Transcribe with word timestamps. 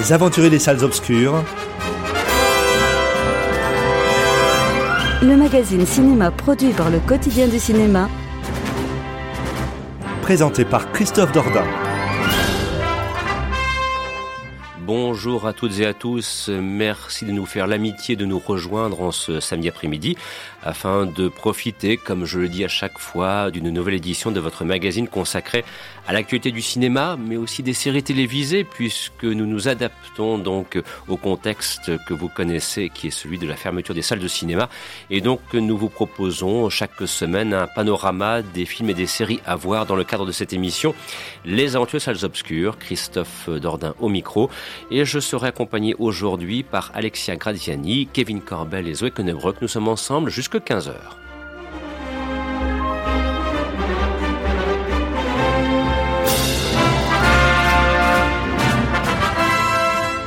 Les 0.00 0.14
aventuriers 0.14 0.48
des 0.48 0.58
salles 0.58 0.82
obscures. 0.82 1.44
le 5.22 5.36
magazine 5.36 5.84
cinéma 5.84 6.30
produit 6.30 6.72
par 6.72 6.88
le 6.88 7.00
quotidien 7.00 7.46
du 7.46 7.58
cinéma, 7.58 8.08
Présenté 10.22 10.64
par 10.64 10.90
Christophe 10.92 11.32
Dordain. 11.32 11.66
Bonjour 14.78 15.46
à 15.46 15.52
toutes 15.52 15.78
et 15.78 15.86
à 15.86 15.92
tous, 15.92 16.48
merci 16.50 17.26
de 17.26 17.32
nous 17.32 17.44
faire 17.44 17.66
l'amitié 17.66 18.16
de 18.16 18.24
nous 18.24 18.38
rejoindre 18.38 19.02
en 19.02 19.12
ce 19.12 19.38
samedi 19.38 19.68
après-midi 19.68 20.16
afin 20.62 21.06
de 21.06 21.28
profiter, 21.28 21.96
comme 21.96 22.24
je 22.24 22.38
le 22.38 22.48
dis 22.48 22.64
à 22.64 22.68
chaque 22.68 22.98
fois, 22.98 23.50
d'une 23.50 23.70
nouvelle 23.70 23.94
édition 23.94 24.30
de 24.30 24.40
votre 24.40 24.64
magazine 24.64 25.08
consacré 25.08 25.64
à 26.06 26.12
l'actualité 26.12 26.50
du 26.50 26.62
cinéma, 26.62 27.16
mais 27.16 27.36
aussi 27.36 27.62
des 27.62 27.72
séries 27.72 28.02
télévisées, 28.02 28.64
puisque 28.64 29.24
nous 29.24 29.46
nous 29.46 29.68
adaptons 29.68 30.38
donc 30.38 30.80
au 31.08 31.16
contexte 31.16 31.92
que 32.06 32.14
vous 32.14 32.28
connaissez, 32.28 32.90
qui 32.92 33.08
est 33.08 33.10
celui 33.10 33.38
de 33.38 33.46
la 33.46 33.56
fermeture 33.56 33.94
des 33.94 34.02
salles 34.02 34.18
de 34.18 34.28
cinéma. 34.28 34.68
Et 35.10 35.20
donc, 35.20 35.40
nous 35.52 35.78
vous 35.78 35.88
proposons 35.88 36.68
chaque 36.68 37.06
semaine 37.06 37.54
un 37.54 37.66
panorama 37.66 38.42
des 38.42 38.64
films 38.64 38.90
et 38.90 38.94
des 38.94 39.06
séries 39.06 39.40
à 39.46 39.56
voir 39.56 39.86
dans 39.86 39.96
le 39.96 40.04
cadre 40.04 40.26
de 40.26 40.32
cette 40.32 40.52
émission, 40.52 40.94
Les 41.44 41.76
Aventures 41.76 42.00
Salles 42.00 42.24
Obscures, 42.24 42.78
Christophe 42.78 43.48
Dordain 43.48 43.94
au 44.00 44.08
micro. 44.08 44.50
Et 44.90 45.04
je 45.04 45.20
serai 45.20 45.48
accompagné 45.48 45.94
aujourd'hui 45.98 46.62
par 46.62 46.90
Alexia 46.94 47.36
Gradiani, 47.36 48.08
Kevin 48.12 48.40
Corbel 48.40 48.88
et 48.88 48.94
Zoé 48.94 49.10
Konnebrock. 49.10 49.62
Nous 49.62 49.68
sommes 49.68 49.88
ensemble 49.88 50.30
jusqu'à 50.30 50.49
15 50.58 50.88
heures. 50.88 51.16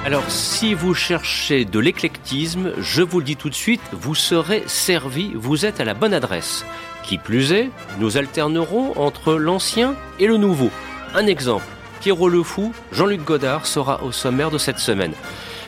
Alors, 0.06 0.30
si 0.30 0.74
vous 0.74 0.94
cherchez 0.94 1.66
de 1.66 1.80
l'éclectisme, 1.80 2.74
je 2.78 3.02
vous 3.02 3.20
le 3.20 3.26
dis 3.26 3.36
tout 3.36 3.50
de 3.50 3.56
suite, 3.56 3.82
vous 3.94 4.16
serez 4.16 4.64
servi, 4.68 5.32
vous 5.34 5.66
êtes 5.66 5.80
à 5.80 5.86
la 5.86 5.94
bonne 5.94 6.14
adresse. 6.14 6.66
Qui 7.04 7.18
plus 7.18 7.52
est, 7.52 7.70
nous 8.00 8.18
alternerons 8.18 8.98
entre 8.98 9.34
l'ancien 9.34 9.96
et 10.20 10.28
le 10.28 10.38
nouveau. 10.38 10.70
Un 11.16 11.26
exemple, 11.26 11.66
Pierrot 12.00 12.30
le 12.30 12.44
Fou, 12.44 12.74
Jean-Luc 12.92 13.24
Godard 13.24 13.66
sera 13.66 14.04
au 14.04 14.12
sommaire 14.12 14.52
de 14.52 14.58
cette 14.58 14.80
semaine. 14.80 15.14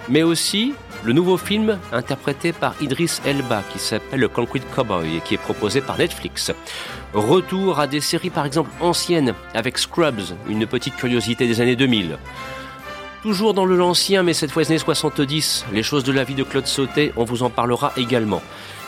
Mais 0.09 0.21
aussi 0.21 0.73
le 1.05 1.13
nouveau 1.13 1.37
film 1.37 1.77
interprété 1.91 2.51
par 2.51 2.73
Idris 2.81 3.19
Elba 3.25 3.61
qui 3.71 3.77
s'appelle 3.77 4.19
Le 4.19 4.27
Concrete 4.27 4.65
Cowboy 4.73 5.17
et 5.17 5.21
qui 5.21 5.35
est 5.35 5.37
proposé 5.37 5.79
par 5.79 5.99
Netflix. 5.99 6.51
Retour 7.13 7.79
à 7.79 7.85
des 7.85 8.01
séries 8.01 8.31
par 8.31 8.45
exemple 8.45 8.71
anciennes 8.79 9.35
avec 9.53 9.77
Scrubs, 9.77 10.35
une 10.49 10.65
petite 10.65 10.95
curiosité 10.95 11.47
des 11.47 11.61
années 11.61 11.75
2000. 11.75 12.17
Toujours 13.21 13.53
dans 13.53 13.65
le 13.65 13.75
l'ancien, 13.75 14.23
mais 14.23 14.33
cette 14.33 14.51
fois 14.51 14.63
des 14.63 14.69
années 14.69 14.79
70, 14.79 15.65
les 15.71 15.83
choses 15.83 16.03
de 16.03 16.11
la 16.11 16.23
vie 16.23 16.35
de 16.35 16.43
Claude 16.43 16.67
Sauté, 16.67 17.13
on 17.15 17.23
vous 17.23 17.43
en 17.43 17.49
parlera 17.51 17.91
également. 17.97 18.41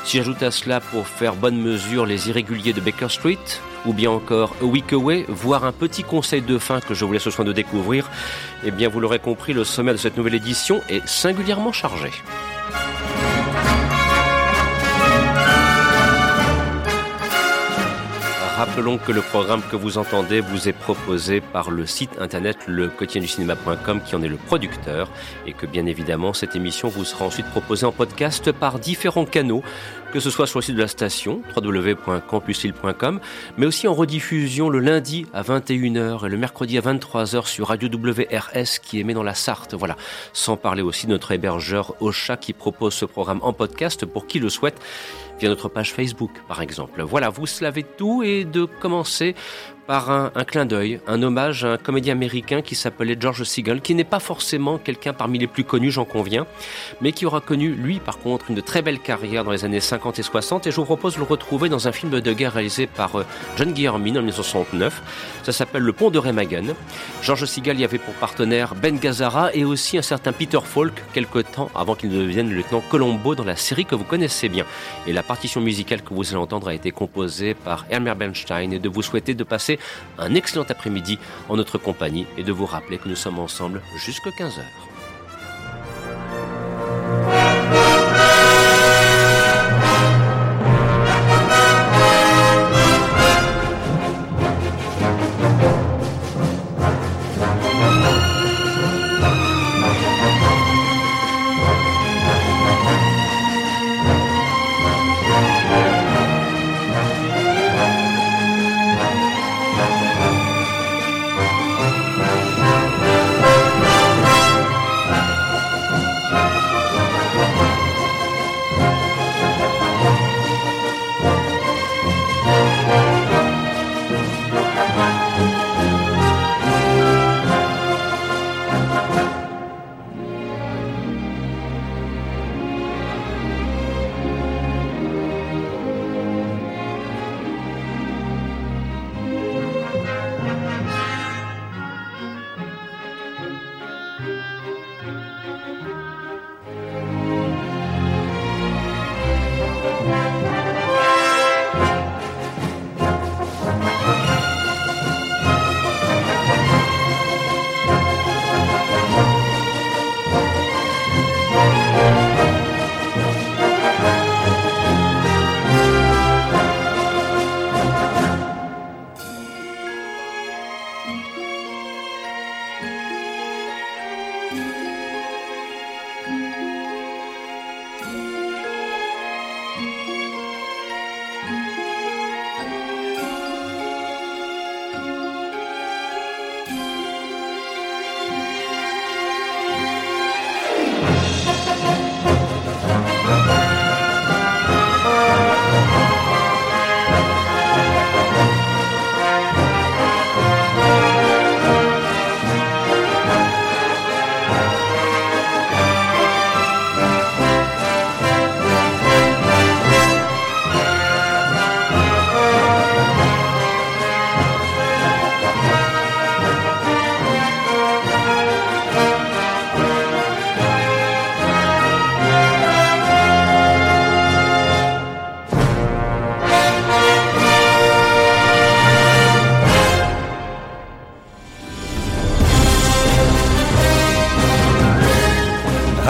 Si 0.08 0.16
j'ajoute 0.16 0.42
à 0.42 0.52
cela 0.52 0.80
pour 0.80 1.06
faire 1.06 1.36
bonne 1.36 1.62
mesure 1.62 2.06
les 2.06 2.30
irréguliers 2.30 2.72
de 2.72 2.80
Baker 2.80 3.10
Street, 3.10 3.38
ou 3.86 3.92
bien 3.92 4.10
encore 4.10 4.56
A 4.62 4.64
Week 4.64 4.94
Away, 4.94 5.26
voire 5.28 5.66
un 5.66 5.74
petit 5.74 6.04
conseil 6.04 6.42
de 6.42 6.58
fin 6.58 6.80
que 6.80 6.94
je 6.94 7.04
vous 7.04 7.12
laisse 7.12 7.26
le 7.26 7.32
soin 7.32 7.44
de 7.44 7.52
découvrir, 7.52 8.10
eh 8.64 8.72
bien 8.72 8.88
vous 8.88 9.02
l'aurez 9.02 9.20
compris, 9.20 9.52
le 9.52 9.66
sommet 9.66 9.92
de 9.92 9.98
cette 9.98 10.16
nouvelle 10.16 10.36
édition 10.36 10.80
est 10.88 11.06
singulièrement 11.06 11.74
chargé. 11.74 12.10
Rappelons 18.58 18.98
que 18.98 19.12
le 19.12 19.22
programme 19.22 19.62
que 19.70 19.76
vous 19.76 20.00
entendez 20.00 20.42
vous 20.42 20.68
est 20.68 20.74
proposé 20.74 21.42
par 21.42 21.70
le 21.70 21.86
site 21.86 22.20
internet 22.20 22.58
le 22.66 22.92
cinéma.com 23.08 24.02
qui 24.04 24.16
en 24.16 24.24
est 24.24 24.28
le 24.28 24.38
producteur 24.38 25.12
et 25.46 25.54
que 25.54 25.68
bien 25.68 25.86
évidemment 25.86 26.34
cette 26.34 26.56
émission 26.56 26.88
vous 26.88 27.06
sera 27.06 27.26
ensuite 27.26 27.46
proposée 27.52 27.86
en 27.86 27.92
podcast 27.92 28.52
par 28.52 28.80
différents 28.80 29.26
canaux 29.26 29.62
que 30.12 30.20
ce 30.20 30.30
soit 30.30 30.48
sur 30.48 30.60
le 30.60 30.64
site 30.64 30.76
de 30.76 30.82
la 30.82 30.88
station 30.88 31.42
www.campusil.com 31.56 33.20
mais 33.58 33.66
aussi 33.66 33.88
en 33.88 33.94
rediffusion 33.94 34.70
le 34.70 34.80
lundi 34.80 35.26
à 35.34 35.42
21h 35.42 36.26
et 36.26 36.30
le 36.30 36.38
mercredi 36.38 36.78
à 36.78 36.82
23h 36.82 37.46
sur 37.46 37.68
Radio 37.68 37.90
WRS 37.90 38.80
qui 38.82 39.00
émet 39.00 39.14
dans 39.14 39.24
la 39.24 39.34
Sarthe. 39.34 39.74
Voilà, 39.74 39.96
sans 40.34 40.58
parler 40.58 40.82
aussi 40.82 41.08
de 41.08 41.12
notre 41.12 41.32
hébergeur 41.32 41.96
Ocha 42.02 42.38
qui 42.38 42.54
propose 42.54 42.94
ce 42.94 43.06
programme 43.06 43.40
en 43.42 43.54
podcast 43.54 44.06
pour 44.06 44.28
qui 44.28 44.40
le 44.40 44.50
souhaite 44.50 44.80
via 45.40 45.50
notre 45.50 45.70
page 45.70 45.94
Facebook, 45.94 46.32
par 46.48 46.62
exemple. 46.62 47.02
Voilà, 47.04 47.30
vous 47.30 47.46
savez 47.46 47.84
tout 47.84 48.24
et 48.24 48.46
de 48.46 48.66
commencer 48.66 49.36
par 49.88 50.12
un, 50.12 50.30
clin 50.44 50.66
d'œil, 50.66 51.00
un 51.08 51.24
hommage 51.24 51.64
à 51.64 51.72
un 51.72 51.78
comédien 51.78 52.14
américain 52.14 52.62
qui 52.62 52.76
s'appelait 52.76 53.16
George 53.18 53.44
Segal, 53.44 53.80
qui 53.80 53.96
n'est 53.96 54.04
pas 54.04 54.20
forcément 54.20 54.78
quelqu'un 54.78 55.14
parmi 55.14 55.40
les 55.40 55.48
plus 55.48 55.64
connus, 55.64 55.92
j'en 55.92 56.04
conviens, 56.04 56.46
mais 57.00 57.14
qui 57.14 57.26
aura 57.26 57.40
connu, 57.40 57.70
lui, 57.70 58.00
par 58.00 58.20
contre, 58.20 58.52
une 58.52 58.62
très 58.62 58.82
belle 58.82 59.00
carrière 59.00 59.46
dans 59.46 59.52
les 59.52 59.64
années 59.64 59.80
50 59.80 60.20
et 60.20 60.24
60, 60.24 60.68
et 60.68 60.72
je 60.72 60.76
vous 60.76 60.86
propose 60.86 61.14
de 61.14 61.20
le 61.20 61.24
retrouver 61.26 61.70
dans 61.70 61.88
un 61.88 61.94
film 61.94 62.20
de 62.20 62.34
guerre 62.34 62.54
réalisé 62.54 62.86
par 62.86 63.16
euh, 63.16 63.26
John 63.56 63.72
Guillermin 63.72 64.18
en 64.18 64.22
1969. 64.22 65.02
Ça 65.44 65.54
s'appelle 65.54 65.84
Le 65.84 65.94
Pont 65.94 66.10
de 66.10 66.20
Remagen. 66.20 66.76
George 67.22 67.46
Segal 67.46 67.80
y 67.80 67.86
avait 67.86 67.98
pour 67.98 68.14
partenaire 68.16 68.76
Ben 68.76 69.00
Gazzara 69.00 69.56
et 69.56 69.64
aussi 69.64 69.98
un 69.98 70.02
certain 70.02 70.34
Peter 70.34 70.60
Falk, 70.62 71.02
quelque 71.14 71.40
temps 71.40 71.72
avant 71.74 71.96
qu'il 71.96 72.10
ne 72.10 72.18
devienne 72.18 72.50
le 72.50 72.58
lieutenant 72.58 72.84
Colombo 72.90 73.36
dans 73.36 73.46
la 73.46 73.56
série 73.56 73.86
que 73.86 73.96
vous 73.96 74.04
connaissez 74.04 74.50
bien. 74.50 74.66
Et 75.08 75.14
la 75.14 75.24
partition 75.24 75.62
musicale 75.62 76.02
que 76.02 76.14
vous 76.14 76.28
allez 76.28 76.36
entendre 76.36 76.68
a 76.68 76.74
été 76.74 76.92
composée 76.92 77.54
par 77.54 77.86
Elmer 77.90 78.16
Bernstein, 78.16 78.74
et 78.74 78.80
de 78.80 78.90
vous 78.90 79.02
souhaiter 79.02 79.34
de 79.34 79.46
passer 79.46 79.77
un 80.18 80.36
excellent 80.36 80.66
après-midi 80.68 81.20
en 81.50 81.58
notre 81.58 81.78
compagnie 81.78 82.28
et 82.38 82.44
de 82.44 82.52
vous 82.52 82.66
rappeler 82.66 82.98
que 82.98 83.10
nous 83.10 83.16
sommes 83.16 83.40
ensemble 83.40 83.82
jusqu'à 83.96 84.30
15h. 84.30 84.62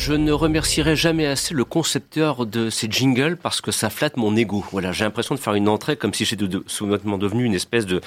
Je 0.00 0.14
ne 0.14 0.32
remercierai 0.32 0.96
jamais 0.96 1.26
assez 1.26 1.52
le 1.52 1.66
concepteur 1.66 2.46
de 2.46 2.70
ces 2.70 2.90
jingles 2.90 3.36
parce 3.36 3.60
que 3.60 3.70
ça 3.70 3.90
flatte 3.90 4.16
mon 4.16 4.34
ego. 4.34 4.64
Voilà, 4.72 4.92
j'ai 4.92 5.04
l'impression 5.04 5.34
de 5.34 5.40
faire 5.40 5.52
une 5.52 5.68
entrée 5.68 5.96
comme 5.96 6.14
si 6.14 6.24
j'étais 6.24 6.46
soudainement 6.66 7.18
devenu 7.18 7.44
une 7.44 7.52
espèce 7.52 7.84
de 7.84 8.00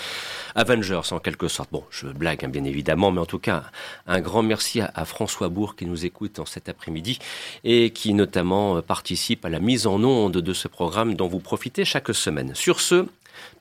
Avengers 0.56 1.02
en 1.12 1.20
quelque 1.20 1.48
sorte. 1.48 1.70
Bon, 1.72 1.84
je 1.92 2.08
blague 2.08 2.44
hein, 2.44 2.50
bien 2.50 2.64
évidemment, 2.64 3.12
mais 3.12 3.22
en 3.22 3.28
tout 3.28 3.38
cas, 3.38 3.66
un 4.08 4.22
grand 4.22 4.42
merci 4.42 4.82
à, 4.82 4.92
à 4.96 5.06
François 5.06 5.50
Bourg 5.50 5.76
qui 5.76 5.86
nous 5.86 6.04
écoute 6.04 6.40
en 6.40 6.48
cet 6.48 6.68
après-midi 6.68 7.20
et 7.64 7.92
qui 7.92 8.16
notamment 8.16 8.78
euh, 8.78 8.82
participe 8.82 9.46
à 9.46 9.50
la 9.50 9.60
mise 9.60 9.86
en 9.86 10.04
onde 10.04 10.40
de 10.40 10.54
ce 10.54 10.68
programme 10.68 11.14
dont 11.14 11.28
vous 11.28 11.40
profitez 11.40 11.86
chaque 11.86 12.12
semaine. 12.16 12.56
Sur 12.56 12.80
ce, 12.80 13.06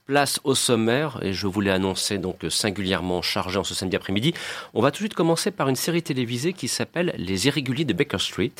Place 0.06 0.40
au 0.43 0.54
sommaire, 0.54 1.20
et 1.22 1.32
je 1.32 1.46
voulais 1.46 1.70
annoncer 1.70 2.19
donc 2.19 2.44
singulièrement 2.49 3.22
chargé 3.22 3.58
en 3.58 3.64
ce 3.64 3.75
samedi 3.75 3.94
après-midi. 3.94 4.34
On 4.75 4.82
va 4.82 4.90
tout 4.90 4.96
de 4.96 5.02
suite 5.02 5.14
commencer 5.14 5.50
par 5.52 5.69
une 5.69 5.76
série 5.76 6.02
télévisée 6.02 6.52
qui 6.52 6.66
s'appelle 6.66 7.14
Les 7.16 7.46
Irréguliers 7.46 7.84
de 7.84 7.93
Baker 7.93 8.19
Street. 8.19 8.52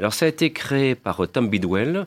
Alors 0.00 0.12
ça 0.12 0.24
a 0.26 0.28
été 0.28 0.52
créé 0.52 0.94
par 0.94 1.22
Tom 1.28 1.48
Bidwell. 1.48 2.06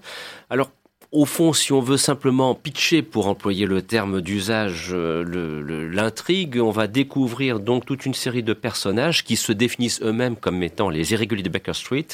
Alors 0.50 0.72
au 1.16 1.24
fond, 1.24 1.54
si 1.54 1.72
on 1.72 1.80
veut 1.80 1.96
simplement 1.96 2.54
pitcher, 2.56 3.02
pour 3.02 3.28
employer 3.28 3.66
le 3.66 3.82
terme 3.82 4.20
d'usage, 4.20 4.90
euh, 4.92 5.90
l'intrigue, 5.90 6.60
on 6.62 6.72
va 6.72 6.88
découvrir 6.88 7.62
donc 7.62 7.86
toute 7.86 8.06
une 8.06 8.14
série 8.14 8.44
de 8.44 8.52
personnages 8.52 9.24
qui 9.24 9.38
se 9.38 9.54
définissent 9.54 10.02
eux-mêmes 10.02 10.36
comme 10.36 10.62
étant 10.62 10.90
les 10.90 11.14
irréguliers 11.14 11.44
de 11.44 11.50
Baker 11.50 11.74
Street 11.74 12.08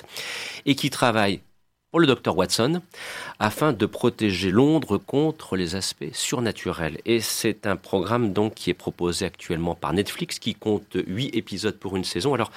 et 0.68 0.76
qui 0.76 0.92
travaillent 0.92 1.42
pour 1.92 2.00
le 2.00 2.08
docteur 2.08 2.38
Watson 2.38 2.82
afin 3.40 3.74
de 3.74 3.86
protéger 3.86 4.50
Londres 4.50 4.98
contre 4.98 5.58
les 5.58 5.76
aspects 5.76 6.14
surnaturels. 6.14 7.00
Et 7.06 7.20
c'est 7.20 7.68
un 7.68 7.76
programme 7.76 8.34
donc 8.34 8.56
qui 8.56 8.70
est 8.70 8.76
proposé 8.76 9.26
actuellement 9.26 9.76
par 9.76 9.94
Netflix 9.94 10.40
qui 10.40 10.56
compte 10.56 10.98
huit 11.06 11.36
épisodes 11.36 11.78
pour 11.78 11.98
une 11.98 12.06
saison. 12.06 12.34
Alors, 12.34 12.52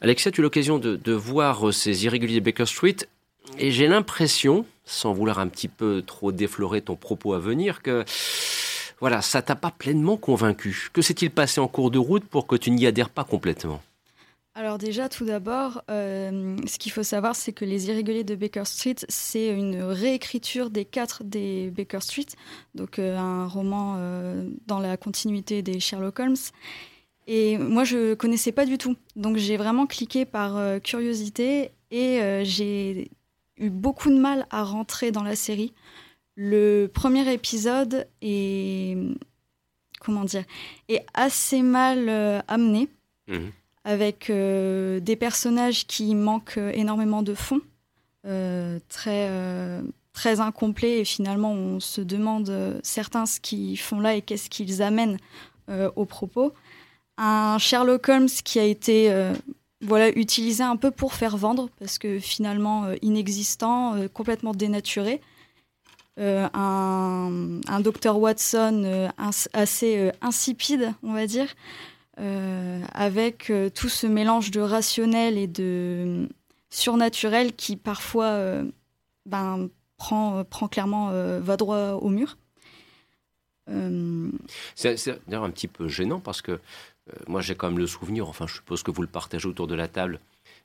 Alexia, 0.00 0.32
tu 0.32 0.40
as 0.40 0.42
l'occasion 0.42 0.78
de, 0.78 1.12
voir 1.12 1.72
ces 1.72 2.04
irréguliers 2.04 2.40
Baker 2.40 2.66
Street 2.66 2.96
et 3.58 3.70
j'ai 3.70 3.86
l'impression, 3.86 4.66
sans 4.84 5.12
vouloir 5.12 5.38
un 5.38 5.46
petit 5.46 5.68
peu 5.68 6.02
trop 6.04 6.32
déflorer 6.32 6.80
ton 6.80 6.96
propos 6.96 7.34
à 7.34 7.38
venir, 7.38 7.82
que 7.82 8.04
voilà, 8.98 9.20
ça 9.20 9.42
t'a 9.42 9.56
pas 9.56 9.70
pleinement 9.70 10.16
convaincu. 10.16 10.88
Que 10.92 11.02
s'est-il 11.02 11.30
passé 11.30 11.60
en 11.60 11.68
cours 11.68 11.90
de 11.90 11.98
route 11.98 12.24
pour 12.24 12.46
que 12.46 12.56
tu 12.56 12.70
n'y 12.70 12.86
adhères 12.86 13.10
pas 13.10 13.24
complètement? 13.24 13.82
Alors 14.54 14.76
déjà, 14.76 15.08
tout 15.08 15.24
d'abord, 15.24 15.82
euh, 15.90 16.56
ce 16.66 16.78
qu'il 16.78 16.92
faut 16.92 17.02
savoir, 17.02 17.34
c'est 17.34 17.52
que 17.52 17.64
Les 17.64 17.88
Irréguliers 17.88 18.24
de 18.24 18.34
Baker 18.34 18.64
Street, 18.66 18.96
c'est 19.08 19.48
une 19.48 19.82
réécriture 19.82 20.68
des 20.68 20.84
quatre 20.84 21.24
des 21.24 21.70
Baker 21.70 22.00
Street, 22.00 22.26
donc 22.74 22.98
euh, 22.98 23.16
un 23.16 23.46
roman 23.46 23.94
euh, 23.96 24.50
dans 24.66 24.78
la 24.78 24.98
continuité 24.98 25.62
des 25.62 25.80
Sherlock 25.80 26.18
Holmes. 26.20 26.36
Et 27.26 27.56
moi, 27.56 27.84
je 27.84 28.12
connaissais 28.12 28.52
pas 28.52 28.66
du 28.66 28.76
tout, 28.76 28.96
donc 29.16 29.36
j'ai 29.38 29.56
vraiment 29.56 29.86
cliqué 29.86 30.26
par 30.26 30.80
curiosité 30.82 31.70
et 31.92 32.42
j'ai 32.44 33.12
eu 33.58 33.70
beaucoup 33.70 34.10
de 34.10 34.18
mal 34.18 34.44
à 34.50 34.64
rentrer 34.64 35.12
dans 35.12 35.22
la 35.22 35.36
série. 35.36 35.72
Le 36.34 36.88
premier 36.92 37.32
épisode 37.32 38.08
est 38.22 38.96
comment 40.00 40.24
dire 40.24 40.42
est 40.88 41.06
assez 41.14 41.62
mal 41.62 42.42
amené 42.48 42.88
Mhm. 43.28 43.52
Avec 43.84 44.30
euh, 44.30 45.00
des 45.00 45.16
personnages 45.16 45.86
qui 45.86 46.14
manquent 46.14 46.58
euh, 46.58 46.70
énormément 46.74 47.22
de 47.22 47.34
fond, 47.34 47.60
euh, 48.26 48.78
très, 48.88 49.28
très 50.12 50.40
incomplets, 50.40 51.00
et 51.00 51.04
finalement 51.04 51.52
on 51.52 51.80
se 51.80 52.00
demande 52.00 52.80
certains 52.82 53.26
ce 53.26 53.40
qu'ils 53.40 53.78
font 53.78 54.00
là 54.00 54.14
et 54.14 54.22
qu'est-ce 54.22 54.48
qu'ils 54.48 54.82
amènent 54.82 55.16
au 55.96 56.04
propos. 56.04 56.52
Un 57.18 57.56
Sherlock 57.58 58.08
Holmes 58.08 58.28
qui 58.28 58.60
a 58.60 58.64
été 58.64 59.12
voilà, 59.80 60.10
utilisé 60.10 60.62
un 60.62 60.76
peu 60.76 60.92
pour 60.92 61.14
faire 61.14 61.36
vendre, 61.36 61.68
parce 61.80 61.98
que 61.98 62.20
finalement 62.20 62.86
inexistant, 63.02 63.96
complètement 64.12 64.52
dénaturé. 64.52 65.20
Un, 66.18 67.60
un 67.66 67.80
docteur 67.80 68.18
Watson 68.18 69.10
assez 69.52 70.12
insipide, 70.20 70.94
on 71.02 71.12
va 71.12 71.26
dire 71.26 71.48
avec 72.18 73.50
euh, 73.50 73.70
tout 73.70 73.88
ce 73.88 74.06
mélange 74.06 74.50
de 74.50 74.60
rationnel 74.60 75.38
et 75.38 75.46
de 75.46 75.62
euh, 76.06 76.26
surnaturel 76.70 77.54
qui 77.54 77.76
parfois 77.76 78.26
euh, 78.26 78.64
ben, 79.26 79.68
prend, 79.96 80.38
euh, 80.38 80.44
prend 80.44 80.68
clairement 80.68 81.10
euh, 81.10 81.40
va 81.40 81.56
droit 81.56 81.92
au 81.92 82.08
mur. 82.08 82.36
Euh, 83.70 84.30
C'est 84.74 84.96
d'ailleurs 85.28 85.44
un 85.44 85.50
petit 85.50 85.68
peu 85.68 85.88
gênant 85.88 86.20
parce 86.20 86.42
que 86.42 86.52
euh, 86.52 86.58
moi 87.28 87.40
j'ai 87.40 87.54
quand 87.54 87.68
même 87.68 87.78
le 87.78 87.86
souvenir, 87.86 88.28
enfin 88.28 88.46
je 88.46 88.54
suppose 88.54 88.82
que 88.82 88.90
vous 88.90 89.02
le 89.02 89.08
partagez 89.08 89.48
autour 89.48 89.66
de 89.66 89.74
la 89.74 89.88
table, 89.88 90.18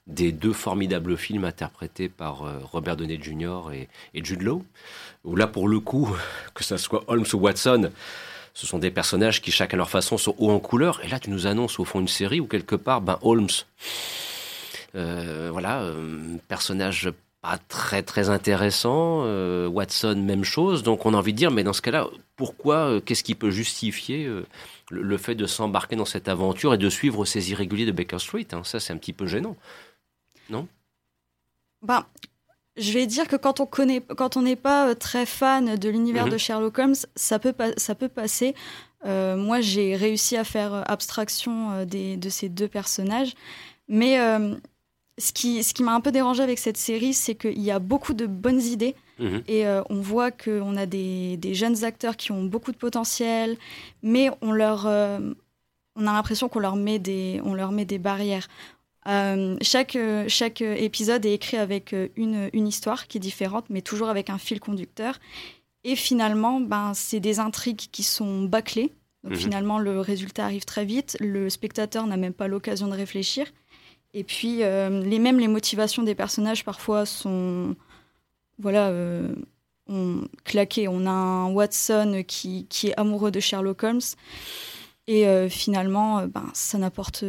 des 0.07 0.31
deux 0.31 0.53
formidables 0.53 1.17
films 1.17 1.45
interprétés 1.45 2.09
par 2.09 2.43
euh, 2.43 2.59
Robert 2.63 2.97
Downey 2.97 3.19
Jr. 3.21 3.71
et, 3.73 3.87
et 4.13 4.23
Jude 4.23 4.41
Law, 4.41 4.65
où 5.23 5.35
là 5.35 5.47
pour 5.47 5.67
le 5.67 5.79
coup, 5.79 6.09
que 6.53 6.63
ce 6.63 6.77
soit 6.77 7.03
Holmes 7.07 7.25
ou 7.33 7.37
Watson, 7.37 7.91
ce 8.57 8.65
sont 8.65 8.79
des 8.79 8.89
personnages 8.89 9.39
qui 9.39 9.51
chacun 9.51 9.75
à 9.75 9.77
leur 9.77 9.89
façon 9.91 10.17
sont 10.17 10.33
hauts 10.39 10.49
en 10.49 10.59
couleur, 10.59 10.99
et 11.05 11.07
là 11.09 11.19
tu 11.19 11.29
nous 11.29 11.45
annonces 11.45 11.77
au 11.79 11.85
fond 11.85 11.99
une 11.99 12.07
série 12.07 12.39
où 12.39 12.47
quelque 12.47 12.75
part, 12.75 13.01
ben 13.01 13.19
Holmes, 13.21 13.47
euh, 14.95 15.49
voilà, 15.51 15.81
euh, 15.81 16.37
personnage 16.47 17.11
pas 17.43 17.59
très 17.59 18.01
très 18.01 18.31
intéressant, 18.31 19.21
euh, 19.25 19.67
Watson 19.67 20.15
même 20.15 20.43
chose, 20.43 20.81
donc 20.81 21.05
on 21.05 21.13
a 21.13 21.17
envie 21.17 21.33
de 21.33 21.37
dire, 21.37 21.51
mais 21.51 21.63
dans 21.63 21.71
ce 21.71 21.83
cas-là, 21.83 22.07
pourquoi, 22.35 22.99
qu'est-ce 23.01 23.23
qui 23.23 23.35
peut 23.35 23.51
justifier 23.51 24.27
le, 24.89 25.17
fait 25.17 25.35
de 25.35 25.45
s'embarquer 25.45 25.95
dans 25.95 26.05
cette 26.05 26.27
aventure 26.27 26.73
et 26.73 26.79
de 26.79 26.89
suivre 26.89 27.25
ces 27.25 27.51
irréguliers 27.51 27.85
de 27.85 27.91
Baker 27.91 28.17
Street 28.17 28.47
hein? 28.53 28.63
Ça, 28.63 28.79
c'est 28.79 28.91
un 28.91 28.97
petit 28.97 29.13
peu 29.13 29.27
gênant. 29.27 29.55
ben, 31.83 32.07
je 32.77 32.91
vais 32.93 33.05
dire 33.07 33.27
que 33.27 33.35
quand 33.35 33.59
on 33.59 33.65
connaît, 33.65 34.01
quand 34.01 34.37
on 34.37 34.41
n'est 34.41 34.55
pas 34.55 34.89
euh, 34.89 34.93
très 34.95 35.25
fan 35.25 35.75
de 35.75 35.89
l'univers 35.89 36.25
Mhm. 36.25 36.31
de 36.31 36.37
Sherlock 36.37 36.77
Holmes, 36.79 36.95
ça 37.15 37.39
peut, 37.39 37.53
pas, 37.53 37.69
ça 37.77 37.95
peut 37.95 38.09
passer. 38.09 38.55
Euh, 39.05 39.35
moi, 39.37 39.61
j'ai 39.61 39.95
réussi 39.95 40.37
à 40.37 40.43
faire 40.43 40.73
euh, 40.73 40.81
abstraction 40.87 41.85
des, 41.85 42.17
de 42.17 42.29
ces 42.29 42.49
deux 42.49 42.67
personnages, 42.67 43.33
mais 43.87 44.19
euh, 44.19 44.55
ce 45.19 45.31
qui, 45.33 45.63
ce 45.63 45.73
qui 45.73 45.83
m'a 45.83 45.93
un 45.93 46.01
peu 46.01 46.11
dérangé 46.11 46.43
avec 46.43 46.59
cette 46.59 46.77
série, 46.77 47.13
c'est 47.13 47.35
qu'il 47.35 47.59
y 47.61 47.71
a 47.71 47.79
beaucoup 47.79 48.13
de 48.13 48.25
bonnes 48.25 48.61
idées. 48.61 48.95
Mhm. 49.19 49.41
Et 49.47 49.65
euh, 49.65 49.81
on 49.89 49.99
voit 50.01 50.29
qu'on 50.31 50.77
a 50.77 50.85
des, 50.85 51.37
des 51.37 51.53
jeunes 51.55 51.83
acteurs 51.83 52.17
qui 52.17 52.31
ont 52.31 52.43
beaucoup 52.43 52.71
de 52.71 52.77
potentiel, 52.77 53.57
mais 54.03 54.29
on, 54.41 54.51
leur, 54.51 54.85
on 54.85 56.01
a 56.07 56.13
l'impression 56.13 56.49
qu'on 56.49 56.59
leur, 56.59 56.75
met 56.75 56.99
des- 56.99 57.41
on 57.43 57.53
leur 57.55 57.71
met 57.71 57.85
des 57.85 57.97
barrières. 57.97 58.47
Euh, 59.07 59.55
chaque, 59.61 59.95
euh, 59.95 60.25
chaque 60.27 60.61
euh, 60.61 60.75
épisode 60.75 61.25
est 61.25 61.33
écrit 61.33 61.57
avec 61.57 61.95
une, 62.15 62.49
une 62.53 62.67
histoire 62.67 63.07
qui 63.07 63.17
est 63.17 63.21
différente, 63.21 63.65
mais 63.69 63.81
toujours 63.81 64.09
avec 64.09 64.29
un 64.29 64.37
fil 64.37 64.59
conducteur. 64.59 65.19
Et 65.83 65.95
finalement, 65.95 66.59
ben, 66.59 66.93
c'est 66.93 67.19
des 67.21 67.39
intrigues 67.39 67.87
qui 67.91 68.03
sont 68.03 68.43
bâclées. 68.43 68.91
Donc 69.23 69.33
Mhm. 69.33 69.39
finalement, 69.39 69.79
le 69.79 69.99
résultat 70.01 70.45
arrive 70.45 70.65
très 70.65 70.85
vite. 70.85 71.15
Le 71.19 71.49
spectateur 71.49 72.05
n'a 72.07 72.17
même 72.17 72.33
pas 72.33 72.47
l'occasion 72.47 72.87
de 72.87 72.93
réfléchir. 72.93 73.47
Et 74.13 74.23
puis, 74.23 74.63
euh, 74.63 75.01
les, 75.03 75.19
même 75.19 75.39
les 75.39 75.47
motivations 75.47 76.03
des 76.03 76.15
personnages 76.15 76.63
parfois 76.65 77.05
sont 77.05 77.75
voilà, 78.59 78.87
euh, 78.87 79.33
on, 79.87 80.21
claqué. 80.43 80.87
On 80.87 81.05
a 81.05 81.11
un 81.11 81.51
Watson 81.51 82.23
qui, 82.27 82.65
qui 82.67 82.87
est 82.87 82.99
amoureux 82.99 83.31
de 83.31 83.39
Sherlock 83.39 83.83
Holmes. 83.83 84.01
Et 85.07 85.27
euh, 85.27 85.47
finalement, 85.47 86.25
ben, 86.27 86.49
ça 86.53 86.77
n'apporte. 86.77 87.23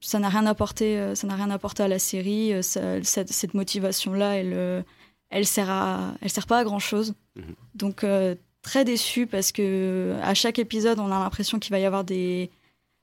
Ça 0.00 0.18
n'a 0.18 0.28
rien 0.28 0.46
apporté, 0.46 0.98
euh, 0.98 1.14
ça 1.14 1.26
n'a 1.26 1.34
rien 1.36 1.50
apporté 1.50 1.82
à 1.82 1.88
la 1.88 1.98
série. 1.98 2.52
euh, 2.52 2.62
ça- 2.62 3.02
cette, 3.02 3.30
cette 3.32 3.54
motivation-là, 3.54 4.36
elle, 4.36 4.52
euh, 4.54 4.82
elle 5.30 5.46
sert 5.46 5.70
à, 5.70 6.14
elle 6.20 6.30
sert 6.30 6.46
pas 6.46 6.58
à 6.58 6.64
grand 6.64 6.78
chose. 6.78 7.14
Mhm. 7.36 7.54
Donc 7.74 8.04
euh, 8.04 8.34
très 8.62 8.84
déçu 8.84 9.26
parce 9.26 9.52
que 9.52 10.16
à 10.22 10.34
chaque 10.34 10.58
épisode, 10.58 10.98
on 10.98 11.06
a 11.12 11.18
l'impression 11.18 11.58
qu'il 11.58 11.70
va 11.70 11.78
y 11.78 11.84
avoir 11.84 12.04
des, 12.04 12.50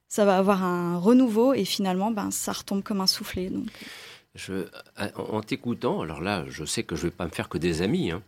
ça 0.07 0.23
va 0.25 0.37
avoir 0.37 0.63
un 0.63 0.97
renouveau 0.97 1.53
et 1.53 1.65
finalement, 1.65 2.11
ben 2.11 2.29
ça 2.31 2.51
retombe 2.51 2.83
comme 2.83 3.01
un 3.01 3.07
soufflet. 3.07 3.49
Donc 3.49 3.67
Je, 4.35 4.67
en 5.15 5.41
t'écoutant, 5.41 6.01
alors 6.01 6.21
là, 6.21 6.45
je 6.49 6.65
sais 6.65 6.83
que 6.83 6.95
je 6.95 7.03
vais 7.03 7.11
pas 7.11 7.25
me 7.25 7.29
faire 7.31 7.49
que 7.49 7.57
des 7.57 7.81
amis. 7.81 8.11
hein. 8.11 8.21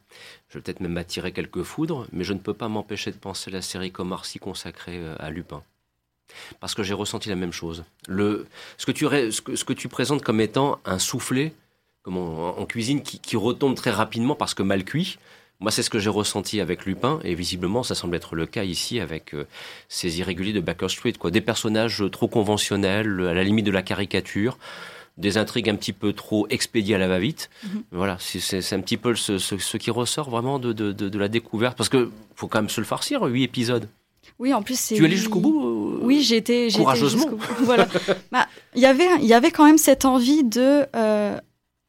Je 0.49 0.57
vais 0.57 0.61
peut-être 0.63 0.79
même 0.79 0.93
m'attirer 0.93 1.31
quelques 1.31 1.63
foudres, 1.63 2.07
mais 2.11 2.23
je 2.23 2.33
ne 2.33 2.39
peux 2.39 2.53
pas 2.53 2.67
m'empêcher 2.69 3.11
de 3.11 3.17
penser 3.17 3.49
la 3.51 3.61
série 3.61 3.91
Comarcy 3.91 4.39
consacrée 4.39 4.97
euh, 4.97 5.15
à 5.19 5.29
Lupin. 5.31 5.63
Parce 6.59 6.73
que 6.75 6.83
j'ai 6.83 6.93
ressenti 6.93 7.29
la 7.29 7.35
même 7.35 7.53
chose. 7.53 7.83
Le, 8.07 8.47
ce, 8.77 8.85
que 8.85 8.91
tu, 8.91 9.05
ré- 9.05 9.31
ce, 9.31 9.41
que, 9.41 9.55
ce 9.55 9.63
que 9.65 9.73
tu 9.73 9.87
présentes 9.87 10.21
comme 10.23 10.41
étant 10.41 10.79
un 10.85 10.99
soufflet, 10.99 11.53
comment, 12.03 12.59
en 12.59 12.65
cuisine 12.65 13.01
qui, 13.01 13.19
qui 13.19 13.35
retombe 13.35 13.75
très 13.75 13.91
rapidement 13.91 14.35
parce 14.35 14.53
que 14.53 14.63
mal 14.63 14.83
cuit. 14.83 15.17
Moi, 15.61 15.71
c'est 15.71 15.83
ce 15.83 15.89
que 15.89 15.99
j'ai 15.99 16.09
ressenti 16.09 16.59
avec 16.59 16.85
Lupin, 16.85 17.19
et 17.23 17.33
visiblement, 17.33 17.81
ça 17.81 17.95
semble 17.95 18.17
être 18.17 18.35
le 18.35 18.45
cas 18.45 18.65
ici 18.65 18.99
avec 18.99 19.33
euh, 19.33 19.45
ces 19.87 20.19
irréguliers 20.19 20.51
de 20.51 20.59
Baker 20.59 20.89
Street. 20.89 21.13
Quoi. 21.13 21.31
Des 21.31 21.39
personnages 21.39 22.03
trop 22.11 22.27
conventionnels, 22.27 23.25
à 23.25 23.33
la 23.33 23.41
limite 23.43 23.65
de 23.65 23.71
la 23.71 23.81
caricature, 23.81 24.57
des 25.17 25.37
intrigues 25.37 25.69
un 25.69 25.75
petit 25.77 25.93
peu 25.93 26.11
trop 26.11 26.45
expédiées 26.49 26.95
à 26.95 26.97
la 26.97 27.07
va-vite. 27.07 27.49
Mhm. 27.63 27.83
Voilà, 27.93 28.17
c'est- 28.19 28.73
un 28.73 28.81
petit 28.81 28.97
peu 28.97 29.15
ce, 29.15 29.37
ce- 29.37 29.57
ce 29.57 29.77
qui 29.77 29.91
ressort 29.91 30.29
vraiment 30.29 30.59
de, 30.59 30.73
de- 30.73 30.91
de- 30.91 31.07
de 31.07 31.17
la 31.17 31.29
découverte. 31.29 31.77
Parce 31.77 31.87
que 31.87 32.11
faut 32.35 32.49
quand 32.49 32.59
même 32.59 32.69
se 32.69 32.81
le 32.81 32.85
farcir, 32.85 33.21
huit 33.23 33.43
épisodes. 33.43 33.87
Oui, 34.39 34.53
en 34.53 34.61
plus, 34.61 34.77
c'est. 34.77 34.95
Tu 34.95 35.03
es 35.03 35.05
allé 35.05 35.15
jusqu'au 35.15 35.39
bout 35.39 35.61
Oui, 36.05 36.33
été 36.33 36.69
Courageusement. 36.71 37.25
Voilà. 37.61 37.87
Bah, 38.31 38.47
Il 38.75 38.81
y 38.81 38.85
avait, 38.85 39.07
il 39.21 39.25
y 39.27 39.33
avait 39.33 39.51
quand 39.51 39.65
même 39.65 39.77
cette 39.77 40.05
envie 40.05 40.43
de. 40.43 40.85
euh, 40.95 41.37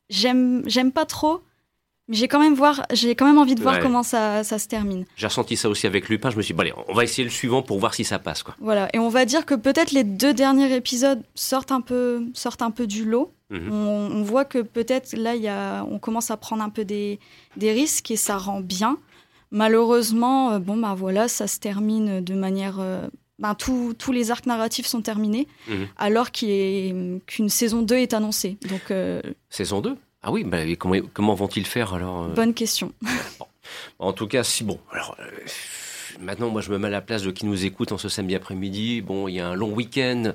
j'aime, 0.09 0.63
j'aime 0.67 0.93
pas 0.93 1.05
trop, 1.07 1.41
mais 2.09 2.17
j'ai 2.17 2.29
quand 2.29 2.39
même 2.39 2.55
voir, 2.55 2.87
j'ai 2.93 3.15
quand 3.17 3.27
même 3.27 3.39
envie 3.39 3.55
de 3.57 3.63
voir 3.63 3.81
comment 3.81 4.03
ça, 4.05 4.45
ça 4.45 4.59
se 4.59 4.69
termine. 4.69 5.05
J'ai 5.17 5.27
ressenti 5.27 5.57
ça 5.57 5.69
aussi 5.69 5.87
avec 5.87 6.09
Lupin. 6.09 6.31
Je 6.31 6.37
me 6.37 6.43
suis 6.43 6.55
dit, 6.55 6.61
allez, 6.61 6.73
on 6.89 6.95
va 6.95 7.03
essayer 7.05 7.25
le 7.25 7.31
suivant 7.31 7.63
pour 7.63 7.79
voir 7.81 7.95
si 7.95 8.05
ça 8.05 8.19
passe. 8.21 8.43
Quoi. 8.45 8.55
Voilà. 8.61 8.89
Et 8.93 8.99
on 8.99 9.09
va 9.09 9.25
dire 9.25 9.45
que 9.45 9.55
peut-être 9.57 9.91
les 9.93 10.05
deux 10.05 10.33
derniers 10.35 10.75
épisodes 10.75 11.23
sortent 11.35 11.73
un 11.73 11.81
peu, 11.81 12.25
sortent 12.35 12.63
un 12.63 12.71
peu 12.71 12.87
du 12.87 13.05
lot. 13.05 13.33
Mhm. 13.51 13.71
On, 13.73 14.11
on 14.13 14.23
voit 14.23 14.45
que 14.45 14.59
peut-être 14.59 15.17
là, 15.17 15.35
il 15.37 15.43
y 15.43 15.49
a, 15.49 15.85
on 15.91 15.99
commence 15.99 16.31
à 16.31 16.37
prendre 16.37 16.63
un 16.63 16.69
peu 16.71 16.85
des, 16.85 17.19
des 17.57 17.73
risques 17.73 18.11
et 18.11 18.17
ça 18.17 18.37
rend 18.39 18.61
bien. 18.61 18.99
Malheureusement, 19.53 20.53
euh, 20.53 20.59
bon, 20.59 20.77
bah 20.77 20.95
voilà, 20.97 21.29
ça 21.29 21.47
se 21.47 21.59
termine 21.59 22.21
de 22.21 22.35
manière. 22.35 22.77
euh, 22.81 23.07
ben, 23.39 23.55
tous- 23.55 23.95
tous 23.99 24.13
les 24.13 24.31
arcs 24.31 24.47
narratifs 24.47 24.87
sont 24.87 25.03
terminés, 25.03 25.47
Mhm. 25.69 25.89
alors 25.97 26.31
qu'une 26.33 27.21
saison 27.49 27.83
2 27.83 27.97
est 27.97 28.15
annoncée. 28.15 28.57
Donc, 28.69 28.91
euh, 28.91 29.21
Saison 29.51 29.81
2 29.81 29.97
Ah 30.23 30.33
oui, 30.33 30.43
bah, 30.45 30.59
comment, 30.79 30.97
comment 31.13 31.35
vont-ils 31.35 31.67
faire 31.67 31.95
alors 31.95 32.25
euh? 32.25 32.29
Bonne 32.35 32.55
question. 32.55 32.93
En 33.99 34.13
tout 34.13 34.27
cas, 34.27 34.43
si 34.45 34.65
bon. 34.65 34.79
Alors, 34.93 35.17
euh, 35.21 35.25
maintenant, 36.21 36.49
moi, 36.51 36.61
je 36.61 36.71
me 36.71 36.79
mets 36.79 36.89
à 36.89 36.91
la 36.91 37.01
place 37.01 37.23
de 37.23 37.31
qui 37.31 37.47
nous 37.47 37.65
écoute 37.65 37.93
en 37.93 37.99
ce 37.99 38.09
samedi 38.09 38.35
après-midi. 38.35 39.01
Bon, 39.03 39.29
il 39.29 39.35
y 39.35 39.41
a 39.41 39.49
un 39.49 39.55
long 39.55 39.73
week-end, 39.73 40.33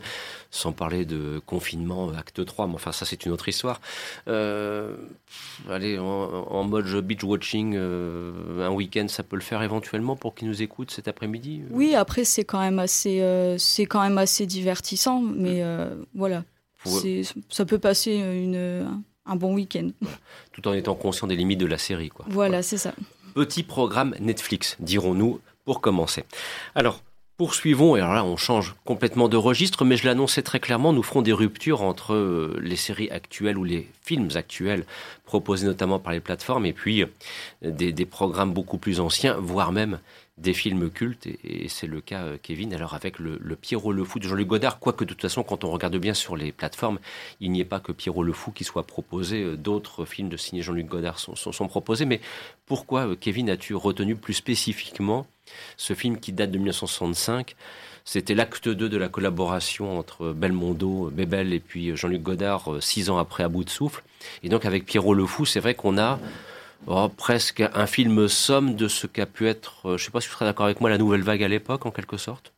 sans 0.50 0.72
parler 0.72 1.06
de 1.06 1.42
confinement, 1.46 2.10
acte 2.18 2.44
3, 2.46 2.68
mais 2.68 2.76
enfin, 2.76 2.92
ça, 2.92 3.06
c'est 3.06 3.26
une 3.26 3.32
autre 3.32 3.48
histoire. 3.50 3.82
Euh, 4.28 4.96
allez, 5.70 5.98
en, 6.00 6.04
en 6.06 6.64
mode 6.64 6.86
beach-watching, 7.06 7.76
euh, 7.76 8.68
un 8.68 8.72
week-end, 8.72 9.08
ça 9.08 9.24
peut 9.24 9.36
le 9.36 9.42
faire 9.42 9.62
éventuellement 9.64 10.16
pour 10.16 10.36
qui 10.36 10.46
nous 10.46 10.62
écoute 10.62 10.92
cet 10.92 11.08
après-midi 11.08 11.62
Oui, 11.72 11.96
après, 11.96 12.24
c'est 12.26 12.44
quand, 12.44 12.60
même 12.60 12.80
assez, 12.80 13.22
euh, 13.22 13.58
c'est 13.58 13.86
quand 13.86 14.02
même 14.02 14.18
assez 14.18 14.46
divertissant, 14.46 15.22
mais 15.22 15.64
euh, 15.64 15.96
voilà. 16.16 16.44
Pour- 16.84 17.00
Ça 17.50 17.66
peut 17.66 17.78
passer 17.80 18.16
une, 18.16 19.02
un 19.26 19.36
bon 19.36 19.54
week-end. 19.54 19.90
Tout 20.52 20.68
en 20.68 20.74
étant 20.74 20.96
conscient 20.96 21.28
des 21.28 21.36
limites 21.36 21.60
de 21.60 21.68
la 21.68 21.78
série, 21.78 22.10
quoi. 22.10 22.26
Voilà, 22.28 22.64
c'est 22.64 22.78
ça. 22.80 22.94
Petit 23.36 23.64
programme 23.64 24.14
Netflix, 24.20 24.76
dirons-nous, 24.80 25.40
pour 25.72 25.80
commencer. 25.80 26.26
Alors, 26.76 27.00
poursuivons, 27.38 27.96
et 27.96 28.02
alors 28.02 28.14
là, 28.14 28.26
on 28.26 28.36
change 28.36 28.76
complètement 28.84 29.30
de 29.30 29.38
registre, 29.38 29.86
mais 29.86 29.96
je 29.96 30.06
l'annonçais 30.06 30.42
très 30.42 30.60
clairement, 30.60 30.92
nous 30.92 31.02
ferons 31.02 31.22
des 31.22 31.32
ruptures 31.32 31.82
entre 31.82 32.14
euh, 32.14 32.60
les 32.62 32.76
séries 32.76 33.10
actuelles 33.10 33.58
ou 33.58 33.64
les 33.64 33.88
films 34.02 34.28
actuels 34.36 34.84
proposés 35.24 35.66
notamment 35.66 35.98
par 35.98 36.12
les 36.12 36.20
plateformes, 36.20 36.66
et 36.66 36.74
puis 36.74 37.04
euh, 37.04 37.08
des, 37.64 38.06
programmes 38.06 38.52
beaucoup 38.52 38.78
plus 38.78 39.00
anciens, 39.00 39.38
voire 39.40 39.72
même 39.72 40.00
des 40.38 40.54
films 40.54 40.90
cultes, 40.90 41.26
et, 41.26 41.70
c'est 41.70 41.88
le 41.88 42.02
cas, 42.02 42.24
euh, 42.24 42.38
Kevin, 42.44 42.74
alors 42.74 42.94
avec 42.94 43.18
le, 43.18 43.40
Pierrot 43.56 43.94
le 43.94 44.04
Fou 44.04 44.20
de 44.20 44.28
Jean-Luc 44.28 44.50
Godard, 44.50 44.78
quoique 44.78 45.06
de 45.06 45.12
toute 45.12 45.22
façon, 45.22 45.42
quand 45.44 45.64
on 45.64 45.72
regarde 45.72 45.96
bien 45.96 46.14
sur 46.14 46.36
les 46.36 46.52
plateformes, 46.52 47.00
il 47.40 47.50
n'y 47.54 47.62
ait 47.62 47.66
pas 47.66 47.80
que 47.80 47.94
Pierrot 47.94 48.24
le 48.24 48.34
Fou 48.34 48.52
qui 48.52 48.66
soit 48.66 48.84
proposé, 48.84 49.56
d'autres 49.56 50.04
films 50.04 50.28
de 50.28 50.36
signé 50.36 50.64
Jean-Luc 50.64 50.88
Godard 50.88 51.18
sont, 51.18 51.38
sont, 51.38 51.68
proposés, 51.70 52.04
mais 52.04 52.20
pourquoi, 52.66 53.16
Kevin, 53.16 53.50
as-tu 53.50 53.74
retenu 53.74 54.18
plus 54.18 54.34
spécifiquement 54.34 55.26
ce 55.78 55.94
film 55.94 56.20
qui 56.20 56.32
date 56.32 56.52
de 56.52 56.58
1965 56.58 57.56
C'était 58.06 58.36
l'acte 58.36 58.70
2 58.70 58.90
de 58.90 58.98
la 58.98 59.10
collaboration 59.10 59.98
entre 59.98 60.32
Belmondo, 60.34 61.10
Bébel 61.12 61.54
et 61.54 61.60
puis 61.60 61.96
Jean-Luc 61.96 62.22
Godard, 62.22 62.74
euh, 62.74 62.82
six 62.82 63.10
ans 63.10 63.18
après 63.18 63.44
À 63.44 63.50
bout 63.50 63.64
de 63.64 63.70
souffle. 63.70 64.04
Et 64.44 64.50
donc 64.50 64.66
avec 64.66 64.86
Pierrot 64.86 65.14
le 65.14 65.26
Fou, 65.26 65.46
c'est 65.46 65.60
vrai 65.60 65.76
qu'on 65.76 65.98
a 65.98 66.20
oh, 66.88 67.10
presque 67.10 67.64
un 67.74 67.88
film 67.88 68.28
somme 68.28 68.76
de 68.76 68.88
ce 68.88 69.08
qu'a 69.08 69.26
pu 69.26 69.48
être, 69.48 69.88
euh, 69.90 69.98
je 69.98 70.04
ne 70.04 70.06
sais 70.06 70.12
pas 70.12 70.22
si 70.22 70.28
tu 70.28 70.34
serais 70.34 70.46
d'accord 70.46 70.66
avec 70.66 70.82
moi, 70.82 70.90
la 70.90 70.98
nouvelle 70.98 71.24
vague 71.24 71.44
à 71.44 71.48
l'époque, 71.48 71.86
en 71.86 71.92
quelque 71.92 72.18
sorte 72.18 72.54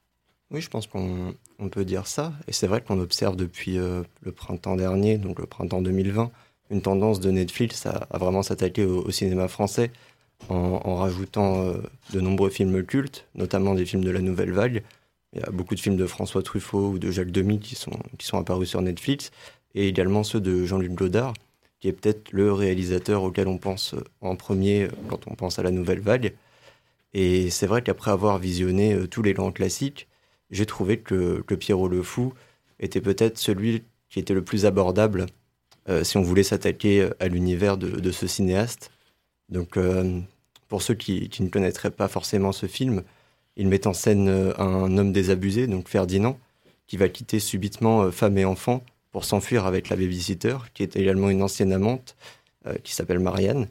Oui, 0.51 0.61
je 0.61 0.69
pense 0.69 0.87
qu'on 0.87 1.33
on 1.59 1.69
peut 1.69 1.85
dire 1.85 2.07
ça. 2.07 2.33
Et 2.47 2.53
c'est 2.53 2.67
vrai 2.67 2.81
qu'on 2.81 2.99
observe 2.99 3.35
depuis 3.35 3.77
euh, 3.77 4.03
le 4.21 4.31
printemps 4.31 4.75
dernier, 4.75 5.17
donc 5.17 5.39
le 5.39 5.45
printemps 5.45 5.81
2020, 5.81 6.31
une 6.69 6.81
tendance 6.81 7.19
de 7.19 7.31
Netflix 7.31 7.85
à, 7.85 8.07
vraiment 8.17 8.43
s'attaquer 8.43 8.85
au 8.85 9.11
cinéma 9.11 9.47
français 9.47 9.91
en, 10.49 10.95
rajoutant 10.95 11.65
euh, 11.65 11.73
de 12.13 12.21
nombreux 12.21 12.49
films 12.49 12.83
cultes, 12.83 13.27
notamment 13.35 13.75
des 13.75 13.85
films 13.85 14.03
de 14.03 14.11
la 14.11 14.21
nouvelle 14.21 14.51
vague. 14.51 14.83
Il 15.33 15.39
y 15.39 15.43
a 15.43 15.49
beaucoup 15.51 15.75
de 15.75 15.79
films 15.79 15.97
de 15.97 16.05
François 16.05 16.43
Truffaut 16.43 16.89
ou 16.89 16.99
de 16.99 17.11
Jacques 17.11 17.31
Demy 17.31 17.59
qui 17.59 17.75
sont, 17.75 17.97
qui 18.17 18.25
sont 18.25 18.37
apparus 18.37 18.69
sur 18.69 18.81
Netflix, 18.81 19.31
et 19.75 19.87
également 19.87 20.23
ceux 20.23 20.39
de 20.39 20.65
Jean-Luc 20.65 20.93
Godard, 20.93 21.33
qui 21.79 21.87
est 21.87 21.93
peut-être 21.93 22.31
le 22.31 22.53
réalisateur 22.53 23.23
auquel 23.23 23.47
on 23.47 23.57
pense 23.57 23.93
euh, 23.93 24.03
en 24.21 24.35
premier 24.35 24.83
euh, 24.83 24.89
quand 25.09 25.27
on 25.27 25.35
pense 25.35 25.59
à 25.59 25.63
la 25.63 25.71
nouvelle 25.71 26.01
vague. 26.01 26.33
Et 27.13 27.49
c'est 27.49 27.67
vrai 27.67 27.81
qu'après 27.81 28.11
avoir 28.11 28.39
visionné 28.39 29.07
tous 29.07 29.21
les 29.21 29.33
grands 29.33 29.51
classiques, 29.51 30.07
j'ai 30.49 30.65
trouvé 30.65 30.97
que, 30.97 31.43
que 31.45 31.55
Pierrot 31.55 31.87
le 31.87 32.01
Fou 32.01 32.33
était 32.79 33.01
peut-être 33.01 33.37
celui 33.37 33.83
qui 34.09 34.19
était 34.19 34.33
le 34.33 34.43
plus 34.43 34.65
abordable 34.65 35.27
si 36.01 36.17
on 36.17 36.23
voulait 36.23 36.43
s'attaquer 36.43 37.09
à 37.19 37.27
l'univers 37.27 37.77
de 37.77 38.11
ce 38.11 38.25
cinéaste. 38.25 38.92
Donc, 39.53 39.77
euh, 39.77 40.19
pour 40.67 40.81
ceux 40.81 40.95
qui, 40.95 41.29
qui 41.29 41.43
ne 41.43 41.49
connaîtraient 41.49 41.91
pas 41.91 42.07
forcément 42.07 42.51
ce 42.51 42.65
film, 42.65 43.03
il 43.55 43.67
met 43.67 43.85
en 43.85 43.93
scène 43.93 44.27
euh, 44.27 44.51
un 44.57 44.97
homme 44.97 45.13
désabusé, 45.13 45.67
donc 45.67 45.87
Ferdinand, 45.87 46.39
qui 46.87 46.97
va 46.97 47.07
quitter 47.07 47.39
subitement 47.39 48.01
euh, 48.01 48.11
femme 48.11 48.35
et 48.39 48.45
enfant 48.45 48.83
pour 49.11 49.25
s'enfuir 49.25 49.67
avec 49.67 49.89
la 49.89 49.95
babysitter, 49.95 50.57
qui 50.73 50.81
est 50.81 50.95
également 50.95 51.29
une 51.29 51.43
ancienne 51.43 51.71
amante, 51.71 52.17
qui 52.83 52.95
s'appelle 52.95 53.19
Marianne, 53.19 53.67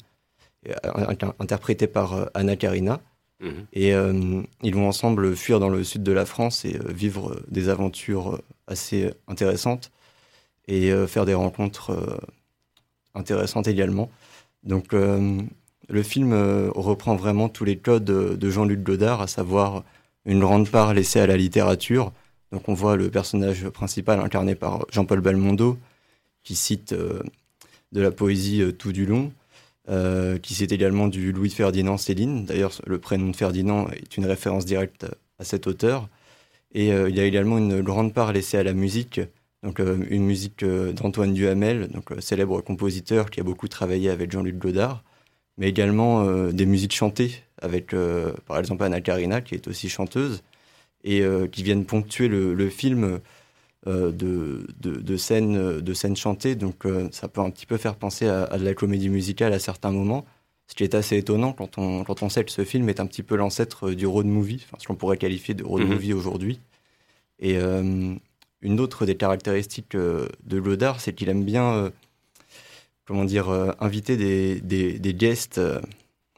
interprétée 1.41 1.87
par 1.87 2.29
Anna 2.35 2.55
Karina. 2.57 3.01
Mhm. 3.41 3.67
Et 3.73 3.95
euh, 3.95 4.43
ils 4.63 4.75
vont 4.75 4.87
ensemble 4.87 5.35
fuir 5.35 5.59
dans 5.59 5.71
le 5.71 5.83
sud 5.83 6.05
de 6.05 6.13
la 6.13 6.27
France 6.27 6.65
et 6.65 6.79
vivre 6.89 7.41
des 7.49 7.71
aventures 7.71 8.41
assez 8.69 9.11
intéressantes 9.27 9.91
et 10.69 10.93
faire 11.09 11.25
des 11.25 11.35
rencontres 11.35 12.21
intéressantes 13.15 13.67
également. 13.67 14.11
Donc 14.63 14.95
euh, 14.95 15.41
le 15.89 16.03
film 16.03 16.33
euh, 16.33 16.71
reprend 16.75 17.17
vraiment 17.17 17.49
tous 17.49 17.65
les 17.65 17.77
codes 17.77 18.05
de, 18.05 18.51
Jean-Luc 18.51 18.83
Godard, 18.83 19.21
à 19.21 19.27
savoir 19.27 19.85
une 20.25 20.41
grande 20.41 20.69
part 20.69 20.95
laissée 20.95 21.21
à 21.21 21.27
la 21.27 21.37
littérature. 21.37 22.13
Donc 22.53 22.69
on 22.69 22.75
voit 22.75 22.97
le 22.97 23.11
personnage 23.11 23.69
principal 23.71 24.21
incarné 24.21 24.55
par 24.55 24.87
Jean-Paul 24.91 25.21
Belmondo 25.21 25.79
qui 26.45 26.55
cite 26.55 26.93
euh, 26.93 27.23
de 27.93 28.01
la 28.01 28.11
poésie 28.11 28.63
euh, 28.63 28.73
tout 28.73 28.93
du 28.93 29.07
long. 29.07 29.33
Qui 30.43 30.55
cite 30.55 30.71
également 30.71 31.09
du 31.09 31.33
Louis 31.33 31.51
Ferdinand 31.51 31.99
Céline. 31.99 32.47
D'ailleurs, 32.47 32.73
le 32.87 32.99
prénom 32.99 33.29
de 33.29 33.37
Ferdinand 33.37 33.89
est 33.91 34.17
une 34.17 34.25
référence 34.25 34.65
directe 34.65 35.07
à 35.41 35.45
cet 35.45 35.67
auteur. 35.67 36.09
Et 36.73 36.87
il 36.91 37.15
y 37.15 37.21
a 37.21 37.25
également 37.25 37.59
une 37.59 37.83
grande 37.83 38.15
part 38.15 38.33
laissée 38.33 38.57
à 38.57 38.63
la 38.63 38.75
musique, 38.75 39.21
donc 39.65 39.81
une 39.81 40.25
musique 40.25 40.65
d'Antoine 40.65 41.35
Duhamel, 41.35 41.89
donc 41.89 42.11
célèbre 42.21 42.61
compositeur 42.61 43.29
qui 43.29 43.41
a 43.41 43.43
beaucoup 43.43 43.67
travaillé 43.67 44.09
avec 44.09 44.31
Jean-Luc 44.31 44.57
Godard, 44.57 45.03
mais 45.59 45.69
également 45.69 46.25
euh, 46.25 46.53
des 46.53 46.67
musiques 46.67 46.95
chantées 46.95 47.43
avec, 47.61 47.95
euh, 47.95 48.33
par 48.47 48.59
exemple, 48.59 48.83
Anna 48.83 49.01
Karina, 49.01 49.41
qui 49.41 49.55
est 49.55 49.69
aussi 49.69 49.89
chanteuse, 49.89 50.43
et 51.05 51.21
euh, 51.23 51.47
qui 51.47 51.63
viennent 51.63 51.85
ponctuer 51.85 52.29
le, 52.29 52.55
le 52.55 52.69
film 52.71 53.21
de, 53.87 54.13
de, 54.13 54.67
de, 54.81 55.17
scènes, 55.17 55.81
de 55.81 55.95
scènes 55.95 56.17
chantées. 56.17 56.55
Donc 56.55 56.85
ça 57.11 57.27
peut 57.29 57.41
un 57.41 57.51
petit 57.51 57.67
peu 57.67 57.77
faire 57.77 57.97
penser 57.97 58.29
à, 58.29 58.45
à, 58.45 58.59
de 58.59 58.65
la 58.65 58.75
comédie 58.75 59.09
musicale 59.09 59.53
à 59.53 59.59
certains 59.59 59.91
moments. 59.91 60.25
Ce 60.69 60.75
qui 60.77 60.85
est 60.85 60.95
assez 60.95 61.19
étonnant 61.19 61.53
quand 61.53 61.79
on, 61.79 62.05
quand 62.05 62.23
on 62.23 62.29
sait 62.29 62.45
que 62.45 62.53
ce 62.53 62.65
film 62.65 62.89
est 62.89 63.01
un 63.01 63.07
petit 63.07 63.25
peu 63.25 63.35
l'ancêtre 63.35 63.91
du 63.91 64.07
road 64.07 64.27
movie, 64.27 64.65
enfin, 64.65 64.77
ce 64.81 64.87
qu'on 64.87 64.95
pourrait 64.95 65.17
qualifier 65.17 65.55
de 65.55 65.65
road 65.65 65.83
Mhm. 65.83 65.89
movie 65.95 66.13
aujourd'hui. 66.13 66.61
Et 67.41 67.57
une 67.57 68.79
autre 68.81 69.05
des 69.05 69.17
caractéristiques 69.17 69.97
de 69.97 70.61
Godard, 70.61 71.01
c'est 71.01 71.13
qu'il 71.13 71.29
aime 71.29 71.45
bien, 71.45 71.91
comment 73.13 73.27
dire, 73.27 73.51
euh, 73.51 73.73
inviter 73.79 74.17
des, 74.17 74.59
des, 74.63 74.99
des 74.99 75.13
guests, 75.13 75.59
euh, 75.59 75.83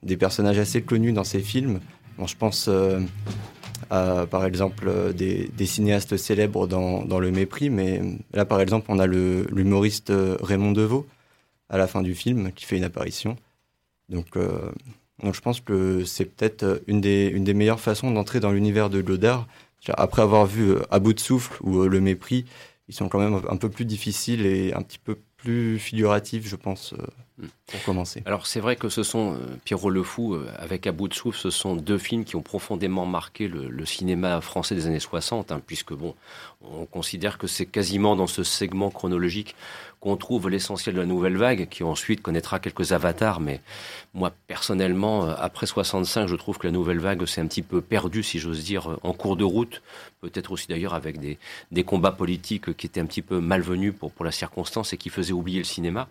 des 0.02 0.16
personnages 0.16 0.58
assez 0.58 0.82
connus 0.82 1.12
dans 1.12 1.22
ses 1.22 1.38
films. 1.38 1.78
Bon, 2.18 2.26
je 2.26 2.36
pense 2.36 2.68
euh, 2.68 2.98
par 3.88 4.44
exemple, 4.44 5.14
des, 5.14 5.48
des 5.56 5.66
cinéastes 5.66 6.16
célèbres 6.16 6.66
dans, 6.66 7.04
dans 7.04 7.20
Le 7.20 7.30
Mépris, 7.30 7.70
mais 7.70 8.02
là, 8.32 8.44
par 8.44 8.60
exemple, 8.60 8.86
on 8.88 8.98
a 8.98 9.06
l'humoriste 9.06 10.12
Raymond 10.42 10.72
Devaux 10.72 11.06
à 11.68 11.78
la 11.78 11.86
fin 11.86 12.02
du 12.02 12.16
film 12.16 12.50
qui 12.50 12.64
fait 12.64 12.76
une 12.76 12.82
apparition. 12.82 13.36
Donc, 14.08 14.36
donc 15.22 15.32
je 15.32 15.40
pense 15.40 15.60
que 15.60 16.04
c'est 16.04 16.24
peut-être 16.24 16.82
une 16.88 17.00
des, 17.00 17.28
une 17.28 17.44
des 17.44 17.54
meilleures 17.54 17.78
façons 17.78 18.10
d'entrer 18.10 18.40
dans 18.40 18.50
l'univers 18.50 18.90
de 18.90 19.00
Godard. 19.00 19.46
Après 19.90 20.22
avoir 20.22 20.46
vu 20.46 20.74
À 20.90 20.98
bout 20.98 21.12
de 21.12 21.20
souffle 21.20 21.56
ou 21.62 21.84
Le 21.84 22.00
Mépris, 22.00 22.46
ils 22.88 22.94
sont 22.94 23.08
quand 23.08 23.20
même 23.20 23.40
un 23.48 23.56
peu 23.56 23.68
plus 23.68 23.84
difficiles 23.84 24.44
et 24.44 24.72
un 24.74 24.82
petit 24.82 24.98
peu 24.98 25.18
plus 25.44 25.78
figuratif, 25.78 26.48
je 26.48 26.56
pense, 26.56 26.94
mm. 27.38 27.46
pour 27.66 27.82
commencer. 27.84 28.22
Alors 28.24 28.46
c'est 28.46 28.60
vrai 28.60 28.76
que 28.76 28.88
ce 28.88 29.02
sont, 29.02 29.38
Pierrot 29.64 29.90
le 29.90 30.02
Fou, 30.02 30.36
avec 30.56 30.86
À 30.86 30.92
bout 30.92 31.08
de 31.08 31.14
souffle, 31.14 31.38
ce 31.38 31.50
sont 31.50 31.76
deux 31.76 31.98
films 31.98 32.24
qui 32.24 32.36
ont 32.36 32.42
profondément 32.42 33.06
marqué 33.06 33.46
le, 33.46 33.84
cinéma 33.84 34.40
français 34.40 34.74
des 34.74 34.86
années 34.86 35.00
60, 35.00 35.52
hein, 35.52 35.60
puisque 35.64 35.92
bon, 35.92 36.14
on 36.62 36.86
considère 36.86 37.36
que 37.36 37.46
c'est 37.46 37.66
quasiment 37.66 38.16
dans 38.16 38.26
ce 38.26 38.42
segment 38.42 38.90
chronologique 38.90 39.54
qu'on 40.04 40.18
trouve 40.18 40.50
l'essentiel 40.50 40.94
de 40.94 41.00
la 41.00 41.06
nouvelle 41.06 41.38
vague, 41.38 41.66
qui 41.70 41.82
ensuite 41.82 42.20
connaîtra 42.20 42.58
quelques 42.58 42.92
avatars. 42.92 43.40
Mais 43.40 43.62
moi, 44.12 44.32
personnellement, 44.46 45.24
euh, 45.24 45.34
après 45.38 45.64
65, 45.64 46.26
je 46.26 46.36
trouve 46.36 46.58
que 46.58 46.66
la 46.66 46.72
nouvelle 46.72 46.98
vague 46.98 47.24
s'est 47.24 47.40
un 47.40 47.46
petit 47.46 47.62
peu 47.62 47.80
perdue, 47.80 48.22
si 48.22 48.38
j'ose 48.38 48.62
dire, 48.62 48.90
euh, 48.90 49.00
en 49.02 49.14
cours 49.14 49.38
de 49.38 49.44
route. 49.44 49.80
Peut-être 50.20 50.52
aussi 50.52 50.66
d'ailleurs 50.68 50.92
avec 50.92 51.18
des, 51.18 51.38
des, 51.70 51.84
combats 51.84 52.12
politiques 52.12 52.76
qui 52.76 52.86
étaient 52.86 53.00
un 53.00 53.06
petit 53.06 53.22
peu 53.22 53.40
malvenus 53.40 53.94
pour, 53.98 54.12
pour 54.12 54.26
la 54.26 54.30
circonstance 54.30 54.92
et 54.92 54.98
qui 54.98 55.08
faisaient 55.08 55.32
oublier 55.32 55.60
le 55.60 55.64
cinéma. 55.64 56.06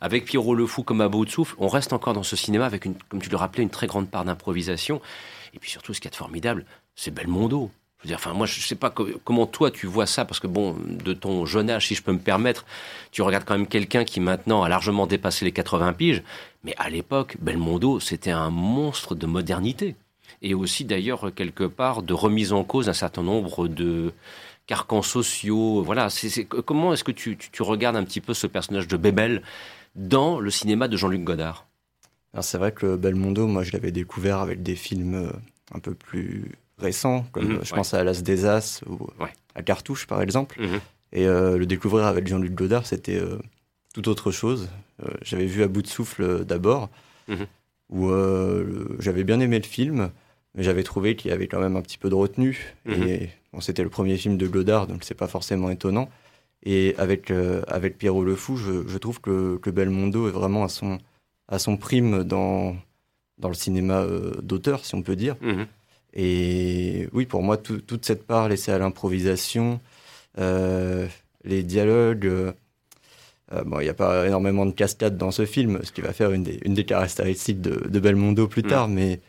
Avec 0.00 0.24
Pierrot 0.24 0.56
le 0.56 0.66
Fou 0.66 0.82
comme 0.82 1.00
à 1.00 1.08
bout 1.08 1.24
de 1.24 1.30
souffle, 1.30 1.54
on 1.58 1.68
reste 1.68 1.92
encore 1.92 2.14
dans 2.14 2.24
ce 2.24 2.34
cinéma 2.34 2.66
avec, 2.66 2.84
une, 2.84 2.96
comme 3.08 3.22
tu 3.22 3.30
le 3.30 3.36
rappelais, 3.36 3.62
une 3.62 3.70
très 3.70 3.86
grande 3.86 4.10
part 4.10 4.24
d'improvisation. 4.24 5.00
Et 5.54 5.60
puis 5.60 5.70
surtout, 5.70 5.94
ce 5.94 6.00
qui 6.00 6.08
est 6.08 6.16
formidable, 6.16 6.66
c'est 6.96 7.12
Belmondo 7.12 7.70
enfin, 8.14 8.32
moi, 8.32 8.46
je 8.46 8.58
ne 8.58 8.62
sais 8.62 8.74
pas 8.74 8.90
comment 8.90 9.46
toi 9.46 9.70
tu 9.70 9.86
vois 9.86 10.06
ça, 10.06 10.24
parce 10.24 10.40
que 10.40 10.46
bon, 10.46 10.76
de 10.86 11.12
ton 11.12 11.46
jeune 11.46 11.70
âge, 11.70 11.88
si 11.88 11.94
je 11.94 12.02
peux 12.02 12.12
me 12.12 12.18
permettre, 12.18 12.64
tu 13.12 13.22
regardes 13.22 13.44
quand 13.44 13.56
même 13.56 13.66
quelqu'un 13.66 14.04
qui 14.04 14.20
maintenant 14.20 14.62
a 14.62 14.68
largement 14.68 15.06
dépassé 15.06 15.44
les 15.44 15.52
80 15.52 15.92
piges, 15.94 16.22
mais 16.64 16.74
à 16.78 16.90
l'époque, 16.90 17.36
Belmondo, 17.40 18.00
c'était 18.00 18.30
un 18.30 18.50
monstre 18.50 19.14
de 19.14 19.26
modernité. 19.26 19.96
Et 20.42 20.54
aussi, 20.54 20.84
d'ailleurs, 20.84 21.32
quelque 21.34 21.64
part, 21.64 22.02
de 22.02 22.12
remise 22.12 22.52
en 22.52 22.64
cause 22.64 22.86
d'un 22.86 22.92
certain 22.92 23.22
nombre 23.22 23.68
de 23.68 24.12
carcans 24.66 25.02
sociaux. 25.02 25.82
Voilà, 25.82 26.08
comment 26.64 26.92
est-ce 26.92 27.04
que 27.04 27.12
tu, 27.12 27.36
tu, 27.36 27.62
regardes 27.62 27.96
un 27.96 28.04
petit 28.04 28.20
peu 28.20 28.34
ce 28.34 28.46
personnage 28.46 28.88
de 28.88 28.96
Bébel 28.96 29.42
dans 29.94 30.40
le 30.40 30.50
cinéma 30.50 30.88
de 30.88 30.96
Jean-Luc 30.96 31.24
Godard? 31.24 31.66
C'est 32.40 32.58
vrai 32.58 32.72
que 32.72 32.96
Belmondo, 32.96 33.46
moi, 33.46 33.62
je 33.62 33.72
l'avais 33.72 33.92
découvert 33.92 34.38
avec 34.38 34.62
des 34.62 34.76
films 34.76 35.14
euh, 35.14 35.32
un 35.74 35.78
peu 35.78 35.94
plus 35.94 36.52
récents, 36.78 37.26
comme 37.32 37.54
mhm, 37.54 37.60
je 37.64 37.74
pense 37.74 37.94
à 37.94 38.04
Las 38.04 38.22
des 38.22 38.44
As 38.44 38.82
ou 38.88 39.08
à 39.54 39.62
Cartouche 39.62 40.06
par 40.06 40.22
exemple. 40.22 40.60
Mhm. 40.60 40.80
Et 41.12 41.26
euh, 41.26 41.56
le 41.56 41.66
découvrir 41.66 42.06
avec 42.06 42.26
Jean-Luc 42.26 42.54
Godard, 42.54 42.86
c'était 42.86 43.18
euh, 43.18 43.38
tout 43.94 44.08
autre 44.08 44.30
chose. 44.30 44.68
Euh, 45.02 45.10
j'avais 45.22 45.46
vu 45.46 45.62
à 45.62 45.68
bout 45.68 45.82
de 45.82 45.86
souffle 45.86 46.44
d'abord, 46.44 46.90
mhm. 47.28 47.46
où 47.90 48.10
j'avais 48.98 49.24
bien 49.24 49.40
aimé 49.40 49.58
le 49.58 49.64
film, 49.64 50.10
mais 50.54 50.62
j'avais 50.62 50.82
trouvé 50.82 51.16
qu'il 51.16 51.30
y 51.30 51.34
avait 51.34 51.46
quand 51.46 51.60
même 51.60 51.76
un 51.76 51.82
petit 51.82 51.98
peu 51.98 52.08
de 52.08 52.14
retenue. 52.14 52.74
Et 52.86 53.28
bon, 53.52 53.60
c'était 53.60 53.82
le 53.82 53.90
premier 53.90 54.16
film 54.16 54.36
de 54.36 54.46
Godard, 54.46 54.86
donc 54.86 55.04
c'est 55.04 55.14
pas 55.14 55.28
forcément 55.28 55.70
étonnant. 55.70 56.08
Et 56.62 56.94
avec, 56.98 57.30
avec 57.68 57.96
Pierrot 57.96 58.24
le 58.24 58.34
Fou, 58.34 58.56
je, 58.56 58.98
trouve 58.98 59.20
que, 59.20 59.56
que, 59.58 59.70
Belmondo 59.70 60.28
est 60.28 60.32
vraiment 60.32 60.64
à 60.64 60.68
son, 60.68 60.98
à 61.48 61.58
son 61.58 61.76
prime 61.76 62.24
dans, 62.24 62.74
dans 63.38 63.48
le 63.48 63.54
cinéma 63.54 64.04
d'auteur, 64.42 64.84
si 64.84 64.94
on 64.94 65.02
peut 65.02 65.16
dire. 65.16 65.36
Et 66.18 67.08
oui, 67.12 67.26
pour 67.26 67.42
moi, 67.42 67.58
toute 67.58 68.04
cette 68.04 68.26
part 68.26 68.48
laissée 68.48 68.72
à 68.72 68.78
l'improvisation, 68.78 69.80
euh, 70.38 71.06
les 71.44 71.62
dialogues. 71.62 72.26
Euh, 72.26 72.52
euh, 73.52 73.62
bon, 73.64 73.78
il 73.80 73.84
n'y 73.84 73.90
a 73.90 73.94
pas 73.94 74.26
énormément 74.26 74.66
de 74.66 74.72
cascades 74.72 75.18
dans 75.18 75.30
ce 75.30 75.44
film, 75.46 75.78
ce 75.84 75.92
qui 75.92 76.00
va 76.00 76.12
faire 76.12 76.32
une 76.32 76.42
des, 76.42 76.58
une 76.64 76.74
des 76.74 76.84
caractéristiques 76.84 77.60
de, 77.60 77.86
de, 77.86 78.00
Belmondo 78.00 78.48
plus 78.48 78.62
mm. 78.62 78.66
tard. 78.66 78.88
Mais, 78.88 79.20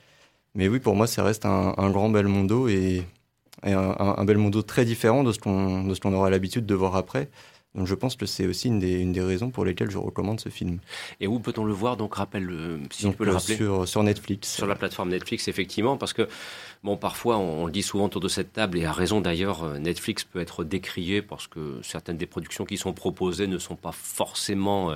mais 0.56 0.70
oui, 0.70 0.80
pour 0.80 0.96
moi, 0.96 1.08
ça 1.08 1.24
reste 1.24 1.46
un, 1.46 1.76
un 1.78 1.90
grand 1.92 2.10
Belmondo 2.10 2.70
et, 2.70 3.04
et 3.66 3.74
un, 3.74 3.96
un, 4.00 4.26
Belmondo 4.26 4.62
très 4.62 4.86
différent 4.86 5.26
de 5.26 5.34
ce 5.34 5.40
qu'on 5.40 6.14
aura 6.14 6.30
l'habitude 6.30 6.66
de 6.66 6.74
voir 6.74 6.96
après. 6.96 7.30
Donc 7.76 7.86
je 7.86 7.94
pense 7.94 8.16
que 8.16 8.26
c'est 8.26 8.48
aussi 8.48 8.70
une 8.70 8.80
des, 8.80 8.94
une 8.94 9.12
des, 9.12 9.22
raisons 9.22 9.52
pour 9.52 9.64
lesquelles 9.64 9.92
je 9.92 10.00
recommande 10.00 10.40
ce 10.40 10.50
film. 10.50 10.80
Et 11.20 11.28
où 11.28 11.40
peut-on 11.40 11.64
le 11.64 11.74
voir 11.74 11.96
Donc 11.96 12.16
rappelle, 12.16 12.50
si 12.90 13.08
tu 13.08 13.16
peux 13.16 13.26
le 13.26 13.34
rappeler. 13.34 13.56
Sur, 13.56 13.88
sur 13.88 14.02
Netflix. 14.02 14.52
Sur 14.52 14.66
la 14.66 14.76
plateforme 14.76 15.10
Netflix, 15.10 15.48
effectivement, 15.48 15.96
parce 15.96 16.14
que 16.14 16.28
Bon, 16.88 16.96
parfois, 16.96 17.38
on, 17.38 17.66
le 17.66 17.72
dit 17.74 17.84
souvent 17.84 18.06
autour 18.06 18.22
de 18.22 18.30
cette 18.30 18.54
table, 18.54 18.78
et 18.78 18.86
à 18.86 18.94
raison 18.94 19.20
d'ailleurs, 19.20 19.66
euh, 19.66 19.78
Netflix 19.78 20.24
peut 20.24 20.40
être 20.40 20.64
décrié 20.64 21.22
parce 21.22 21.46
que 21.46 21.82
certaines 21.84 22.16
des 22.16 22.28
productions 22.28 22.64
qui 22.64 22.78
sont 22.78 22.94
proposées 22.94 23.46
ne 23.46 23.58
sont 23.58 23.76
pas 23.76 23.92
forcément, 23.92 24.92
euh, 24.92 24.96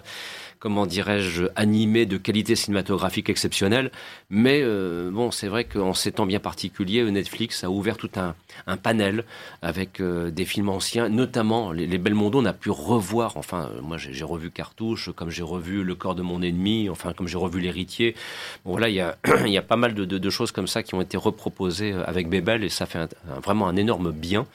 comment 0.59 0.85
dirais-je, 0.85 1.47
animées 1.57 2.05
de 2.05 2.15
qualité 2.15 2.55
cinématographique 2.55 3.29
exceptionnelle. 3.29 3.91
Mais 4.29 4.61
euh, 4.63 5.11
bon, 5.11 5.31
c'est 5.31 5.49
vrai 5.49 5.65
qu'en 5.65 5.93
ces 5.93 6.13
temps 6.13 6.25
bien 6.25 6.39
particuliers, 6.39 7.03
Netflix 7.11 7.65
a 7.65 7.69
ouvert 7.69 7.97
tout 7.97 8.11
un, 8.15 8.35
panel 8.77 9.25
avec 9.61 10.01
des 10.01 10.45
films 10.45 10.69
anciens, 10.69 11.09
notamment 11.09 11.73
les, 11.73 11.87
les 11.87 11.97
Belmondo. 11.97 12.39
On 12.39 12.45
a 12.45 12.53
pu 12.53 12.69
revoir, 12.69 13.35
enfin, 13.35 13.69
moi 13.81 13.97
j'ai 13.97 14.23
revu 14.23 14.49
Cartouche, 14.49 15.09
comme 15.13 15.29
j'ai 15.29 15.43
revu 15.43 15.83
Le 15.83 15.95
corps 15.95 16.15
de 16.15 16.21
mon 16.21 16.41
ennemi, 16.41 16.89
enfin, 16.89 17.11
comme 17.11 17.27
j'ai 17.27 17.37
revu 17.37 17.59
L'héritier. 17.59 18.15
Bon, 18.63 18.71
voilà, 18.71 18.87
il 18.87 18.95
y 18.95 19.01
a, 19.01 19.61
pas 19.61 19.75
mal 19.75 19.93
de 19.93 20.29
choses 20.29 20.53
comme 20.53 20.67
ça 20.67 20.83
qui 20.83 20.95
ont 20.95 21.01
été 21.01 21.17
reproposées 21.17 21.80
euh, 21.81 22.03
avec 22.05 22.29
Bébel 22.29 22.63
et 22.63 22.69
ça 22.69 22.85
fait 22.85 23.15
vraiment 23.43 23.67
un 23.67 23.75
énorme 23.75 24.11
bien 24.11 24.45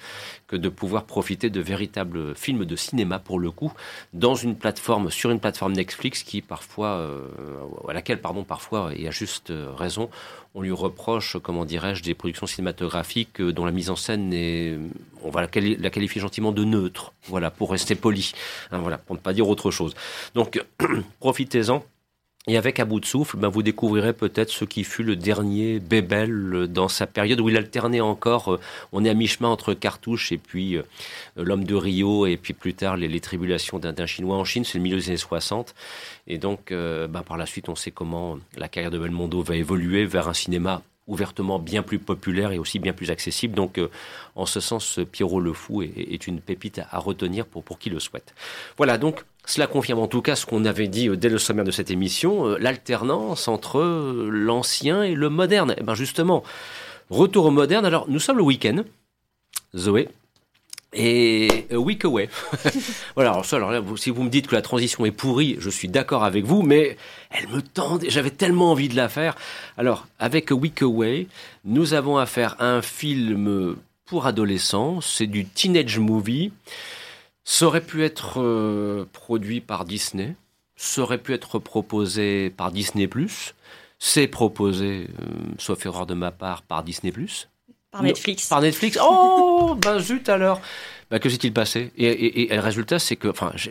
que 0.47 0.57
de 0.57 0.69
pouvoir 0.69 1.05
profiter 1.05 1.51
de 1.51 1.61
véritables 1.61 2.35
films 2.35 2.65
de 2.65 2.77
cinéma 2.77 3.19
pour 3.19 3.39
le 3.39 3.51
coup 3.51 3.73
dans 4.12 4.35
une 4.35 4.57
plateforme 4.57 5.11
sur 5.11 5.31
une 5.31 5.41
plateforme 5.41 5.73
Netflix 5.73 6.23
qui 6.23 6.41
parfois 6.41 6.99
euh, 6.99 7.27
à 7.89 7.93
laquelle 7.93 8.21
pardon 8.21 8.45
parfois 8.45 8.91
et 8.95 9.09
à 9.09 9.11
juste 9.11 9.53
raison 9.77 10.09
on 10.55 10.62
lui 10.62 10.71
reproche 10.71 11.37
comment 11.43 11.65
dirais-je 11.65 12.03
des 12.03 12.15
productions 12.15 12.47
cinématographiques 12.47 13.43
dont 13.43 13.65
la 13.65 13.73
mise 13.73 13.91
en 13.91 13.97
scène 13.97 14.33
est 14.33 14.79
on 15.27 15.31
va 15.31 15.41
la, 15.43 15.49
qualifier 15.91 16.21
gentiment 16.21 16.53
de 16.53 16.65
neutre. 16.65 17.12
Voilà 17.25 17.51
pour 17.51 17.73
rester 17.73 17.95
poli. 17.95 18.33
Hein, 18.71 18.79
voilà 18.79 18.97
pour 18.97 19.17
ne 19.17 19.21
pas 19.21 19.33
dire 19.33 19.49
autre 19.49 19.71
chose. 19.71 19.95
Donc 20.35 20.62
profitez-en 21.21 21.85
et 22.49 22.57
avec 22.57 22.79
À 22.79 22.85
bout 22.85 23.01
de 23.01 23.07
souffle, 23.07 23.39
ben 23.39 23.49
vous 23.49 23.65
découvrirez 23.65 24.13
peut-être 24.13 24.51
ce 24.51 24.65
qui 24.65 24.85
fut 24.85 25.03
le 25.03 25.17
dernier 25.17 25.81
Bébel 25.81 26.69
dans 26.69 26.87
sa 26.87 27.09
période 27.09 27.41
où 27.41 27.49
il 27.49 27.57
alternait 27.57 28.01
encore. 28.01 28.55
Euh, 28.55 28.61
on 28.93 29.05
est 29.05 29.11
à 29.11 29.15
mi-chemin 29.15 29.49
entre 29.49 29.75
Cartouche 29.75 30.31
et 30.31 30.39
puis 30.39 30.77
euh, 30.77 30.83
L'homme 31.35 31.65
de 31.65 31.75
Rio 31.75 32.25
et 32.25 32.37
puis 32.37 32.55
plus 32.55 32.75
tard 32.75 32.97
les, 32.97 33.21
tribulations 33.21 33.81
d'un 33.81 34.07
Chinois 34.07 34.37
en 34.37 34.45
Chine. 34.45 34.63
C'est 34.63 34.79
le 34.79 34.85
milieu 34.85 34.97
des 34.97 35.09
années 35.09 35.17
60. 35.17 35.75
Et 36.29 36.39
donc, 36.39 36.71
euh, 36.71 37.09
ben 37.09 37.23
par 37.23 37.37
la 37.37 37.47
suite, 37.47 37.69
on 37.69 37.75
sait 37.75 37.91
comment 37.91 38.39
la 38.57 38.69
carrière 38.69 38.93
de 38.93 38.99
Belmondo 38.99 39.43
va 39.43 39.57
évoluer 39.57 40.05
vers 40.07 40.29
un 40.29 40.35
cinéma 40.35 40.83
ouvertement 41.07 41.59
bien 41.59 41.83
plus 41.83 41.99
populaire 41.99 42.53
et 42.53 42.59
aussi 42.59 42.79
bien 42.79 42.92
plus 42.92 43.11
accessible. 43.11 43.55
Donc, 43.55 43.81
en 44.35 44.47
ce 44.47 44.61
sens, 44.61 44.99
Pierrot 45.12 45.40
le 45.40 45.53
Fou 45.53 45.83
est, 45.83 46.27
une 46.27 46.40
pépite 46.40 46.81
à, 46.90 46.99
retenir 46.99 47.47
pour, 47.47 47.62
pour 47.62 47.79
qui 47.79 47.90
le 47.90 48.01
souhaite. 48.01 48.35
Voilà, 48.77 48.99
donc 48.99 49.25
cela 49.47 49.69
confirme 49.69 50.01
en 50.01 50.09
tout 50.09 50.23
cas 50.23 50.35
ce 50.35 50.45
qu'on 50.45 50.64
avait 50.64 50.88
dit 50.88 51.09
euh, 51.09 51.16
dès 51.16 51.29
le 51.29 51.38
sommaire 51.38 51.64
de 51.64 51.71
cette 51.71 51.90
émission, 51.90 52.49
euh, 52.49 52.59
l'alternance 52.59 53.47
entre 53.47 53.79
euh, 53.79 54.29
l'ancien 54.31 55.05
et 55.05 55.14
le 55.14 55.31
moderne. 55.31 55.71
Et 55.71 55.77
eh 55.79 55.83
bien 55.85 55.95
justement, 55.95 56.42
retour 57.11 57.47
au 57.47 57.51
moderne. 57.53 57.87
Alors 57.87 58.07
nous 58.09 58.19
sommes 58.19 58.38
le 58.38 58.42
week-end, 58.42 58.83
Zoé, 59.75 60.09
et 60.97 61.67
a 61.71 61.77
week 61.77 62.05
away. 62.05 62.29
voilà, 63.15 63.31
alors, 63.33 63.71
alors 63.71 63.99
si 63.99 64.11
vous 64.11 64.23
me 64.23 64.31
dites 64.31 64.49
que 64.49 64.55
la 64.55 64.63
transition 64.63 65.05
est 65.05 65.13
pourrie, 65.13 65.57
je 65.61 65.71
suis 65.71 65.89
d'accord 65.89 66.25
avec 66.25 66.45
vous, 66.45 66.63
mais 66.63 66.97
elle 67.31 67.49
me 67.49 67.61
tend, 67.61 67.99
j'avais 68.09 68.31
tellement 68.31 68.73
envie 68.73 68.89
de 68.89 68.97
la 68.97 69.09
faire. 69.09 69.37
Alors, 69.77 70.09
avec 70.19 70.51
a 70.51 70.55
week 70.55 70.83
away, 70.83 71.29
nous 71.65 71.95
avons 71.95 72.17
affaire 72.17 72.57
à 72.59 72.67
un 72.67 72.83
film 72.83 73.77
pour 74.07 74.27
adolescents, 74.27 75.01
c'est 75.01 75.27
du 75.27 75.45
teenage 75.45 75.99
movie. 75.99 76.53
Ça 77.45 77.67
aurait 77.67 77.81
pu 77.81 78.03
être 78.03 78.41
euh, 78.41 79.05
produit 79.13 79.61
par 79.61 79.85
Disney, 79.85 80.35
ça 80.75 81.03
aurait 81.03 81.19
pu 81.19 81.33
être 81.33 81.61
proposé 81.61 82.51
par 82.51 82.73
Disney 82.73 83.07
+, 83.07 83.27
c'est 83.99 84.27
proposé, 84.27 85.07
euh, 85.21 85.27
sauf 85.59 85.87
erreur 85.87 86.07
de 86.07 86.15
ma 86.15 86.33
part, 86.33 86.63
par 86.63 86.83
Disney+. 86.83 87.13
Par 87.97 88.03
Netflix. 88.03 88.49
par 88.49 88.61
Netflix. 88.61 88.99
Oh, 89.03 89.75
ben 89.75 89.99
zut 89.99 90.29
alors 90.29 90.61
ben, 91.11 91.19
Que 91.19 91.29
s'est-il 91.29 91.53
passé? 91.53 91.93
Et, 91.97 92.49
le 92.51 92.61
résultat, 92.61 92.99
c'est 92.99 93.17
que, 93.17 93.29
enfin, 93.29 93.53
je, 93.57 93.69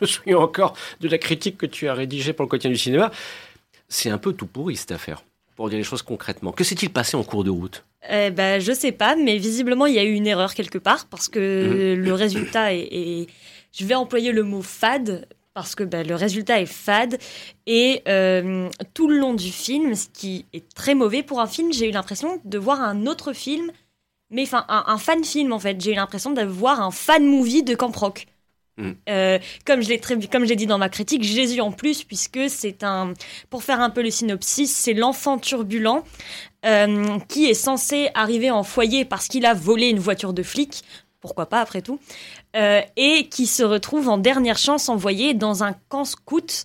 me 0.00 0.06
souviens 0.06 0.38
encore 0.38 0.74
de 1.00 1.08
la 1.08 1.18
critique 1.18 1.58
que 1.58 1.66
tu 1.66 1.88
as 1.88 1.94
rédigée 1.94 2.32
pour 2.32 2.44
le 2.44 2.48
quotidien 2.48 2.70
du 2.70 2.78
cinéma. 2.78 3.10
C'est 3.88 4.10
un 4.10 4.18
peu 4.18 4.32
tout 4.32 4.46
pourri 4.46 4.76
cette 4.76 4.92
affaire, 4.92 5.22
pour 5.54 5.68
dire 5.68 5.78
les 5.78 5.84
choses 5.84 6.02
concrètement. 6.02 6.52
Que 6.52 6.64
s'est-il 6.64 6.90
passé 6.90 7.16
en 7.16 7.22
cours 7.22 7.44
de 7.44 7.50
route? 7.50 7.84
Eh 8.10 8.30
ben, 8.30 8.60
je 8.60 8.72
sais 8.72 8.92
pas, 8.92 9.14
mais 9.14 9.36
visiblement 9.36 9.86
il 9.86 9.94
y 9.94 9.98
a 9.98 10.02
eu 10.02 10.12
une 10.12 10.26
erreur 10.26 10.54
quelque 10.54 10.78
part 10.78 11.06
parce 11.06 11.28
que 11.28 11.94
mhm. 11.94 12.02
le 12.02 12.14
résultat 12.14 12.74
est, 12.74 13.28
je 13.72 13.84
vais 13.84 13.94
employer 13.94 14.32
le 14.32 14.42
mot 14.42 14.62
fade 14.62 15.28
parce 15.54 15.74
que 15.74 15.84
ben, 15.84 16.06
le 16.06 16.14
résultat 16.14 16.60
est 16.60 16.66
fade 16.66 17.18
et 17.66 18.02
euh, 18.08 18.68
tout 18.94 19.08
le 19.08 19.18
long 19.18 19.34
du 19.34 19.50
film, 19.50 19.94
ce 19.94 20.08
qui 20.08 20.46
est 20.52 20.72
très 20.74 20.94
mauvais 20.94 21.22
pour 21.22 21.40
un 21.40 21.46
film, 21.46 21.72
j'ai 21.72 21.88
eu 21.88 21.92
l'impression 21.92 22.40
de 22.44 22.58
voir 22.58 22.80
un 22.80 23.06
autre 23.06 23.32
film, 23.32 23.70
mais 24.30 24.42
enfin 24.42 24.64
un, 24.68 24.98
fan 24.98 25.22
film 25.24 25.52
en 25.52 25.58
fait. 25.58 25.80
J'ai 25.80 25.92
eu 25.92 25.96
l'impression 25.96 26.30
de 26.30 26.42
voir 26.42 26.80
un 26.80 26.90
fan 26.90 27.24
movie 27.24 27.62
de 27.62 27.74
Camp 27.74 27.94
Rock. 27.94 28.26
Mhm. 28.78 28.96
Euh, 29.10 29.38
comme 29.66 29.82
je 29.82 29.90
l'ai 29.90 30.00
comme 30.00 30.46
j'ai 30.46 30.56
dit 30.56 30.66
dans 30.66 30.78
ma 30.78 30.88
critique, 30.88 31.22
Jésus 31.22 31.60
en 31.60 31.72
plus, 31.72 32.04
puisque 32.04 32.48
c'est 32.48 32.82
un, 32.82 33.12
pour 33.50 33.62
faire 33.62 33.80
un 33.80 33.90
peu 33.90 34.02
le 34.02 34.10
synopsis, 34.10 34.74
c'est 34.74 34.94
l'enfant 34.94 35.38
turbulent 35.38 36.02
euh, 36.64 37.18
qui 37.28 37.46
est 37.46 37.54
censé 37.54 38.08
arriver 38.14 38.50
en 38.50 38.62
foyer 38.62 39.04
parce 39.04 39.28
qu'il 39.28 39.44
a 39.44 39.52
volé 39.52 39.88
une 39.88 39.98
voiture 39.98 40.32
de 40.32 40.42
flic. 40.42 40.82
Pourquoi 41.20 41.46
pas 41.46 41.60
après 41.60 41.82
tout 41.82 42.00
euh, 42.56 42.80
et 42.96 43.28
qui 43.28 43.46
se 43.46 43.62
retrouve 43.62 44.08
en 44.08 44.18
dernière 44.18 44.58
chance 44.58 44.88
envoyé 44.88 45.34
dans 45.34 45.62
un 45.64 45.74
camp 45.88 46.04
scout. 46.04 46.64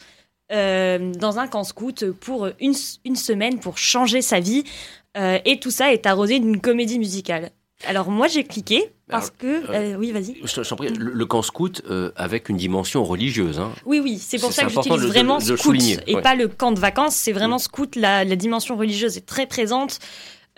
euh, 0.51 1.11
dans 1.13 1.39
un 1.39 1.47
camp 1.47 1.65
scout 1.65 2.05
pour 2.11 2.47
une, 2.61 2.73
une 3.03 3.15
semaine 3.17 3.59
pour 3.59 3.77
changer 3.77 4.21
sa 4.21 4.39
vie 4.39 4.63
Euh, 5.17 5.39
et 5.45 5.59
tout 5.59 5.71
ça 5.71 5.91
est 5.93 6.05
arrosé 6.05 6.39
d'une 6.39 6.61
comédie 6.61 6.99
musicale. 6.99 7.49
Alors 7.85 8.11
moi 8.11 8.27
j'ai 8.27 8.43
cliqué 8.43 8.91
parce 9.09 9.31
que 9.31 9.47
euh, 9.71 9.95
oui 9.97 10.11
vas-y. 10.11 10.35
Je 10.43 10.75
prie, 10.75 10.89
le, 10.89 11.11
le 11.11 11.25
camp 11.25 11.41
scout 11.41 11.81
euh, 11.89 12.11
avec 12.15 12.49
une 12.49 12.57
dimension 12.57 13.03
religieuse. 13.03 13.57
Hein. 13.59 13.71
Oui, 13.85 13.99
oui, 13.99 14.19
c'est 14.19 14.37
pour 14.39 14.51
ça 14.53 14.63
que 14.65 14.69
j'utilise 14.69 14.99
de- 15.01 15.07
de- 15.07 15.11
vraiment 15.11 15.39
de 15.39 15.49
le 15.49 15.57
scout 15.57 15.75
et 16.05 16.15
ouais. 16.15 16.21
pas 16.21 16.35
le 16.35 16.47
camp 16.47 16.71
de 16.71 16.79
vacances. 16.79 17.15
C'est 17.15 17.31
vraiment 17.33 17.57
scout, 17.57 17.95
la, 17.95 18.23
la 18.25 18.35
dimension 18.35 18.77
religieuse 18.77 19.17
est 19.17 19.25
très 19.25 19.47
présente. 19.47 19.97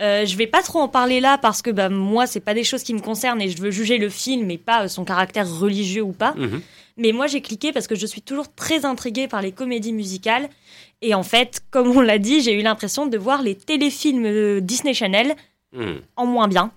Euh, 0.01 0.25
je 0.25 0.35
vais 0.38 0.47
pas 0.47 0.62
trop 0.62 0.79
en 0.79 0.88
parler 0.88 1.19
là 1.19 1.38
parce 1.38 1.62
que 1.62 1.69
bah, 1.71 1.89
moi, 1.89 2.25
c'est 2.25 2.39
pas 2.39 2.53
des 2.53 2.63
choses 2.63 2.83
qui 2.83 2.93
me 2.93 2.99
concernent 3.01 3.41
et 3.41 3.49
je 3.49 3.62
veux 3.62 3.71
juger 3.71 3.97
le 3.97 4.09
film 4.09 4.49
et 4.49 4.57
pas 4.57 4.83
euh, 4.83 4.88
son 4.88 5.03
caractère 5.03 5.47
religieux 5.59 6.01
ou 6.03 6.13
pas. 6.13 6.33
Mhm. 6.38 6.62
Mais 6.97 7.12
moi, 7.12 7.27
j'ai 7.27 7.41
cliqué 7.41 7.71
parce 7.71 7.88
que 7.88 7.95
je 7.95 8.05
suis 8.05 8.21
toujours 8.21 8.53
très 8.53 8.85
intriguée 8.85 9.27
par 9.27 9.41
les 9.41 9.51
comédies 9.51 9.93
musicales. 9.93 10.49
Et 11.01 11.13
en 11.13 11.23
fait, 11.23 11.62
comme 11.71 11.89
on 11.95 12.01
l'a 12.01 12.17
dit, 12.17 12.41
j'ai 12.41 12.53
eu 12.53 12.62
l'impression 12.62 13.05
de 13.07 13.17
voir 13.17 13.41
les 13.41 13.55
téléfilms 13.55 14.25
euh, 14.25 14.59
Disney 14.62 14.93
Channel 14.93 15.35
Mhm. 15.71 16.01
en 16.15 16.25
moins 16.25 16.47
bien. 16.47 16.71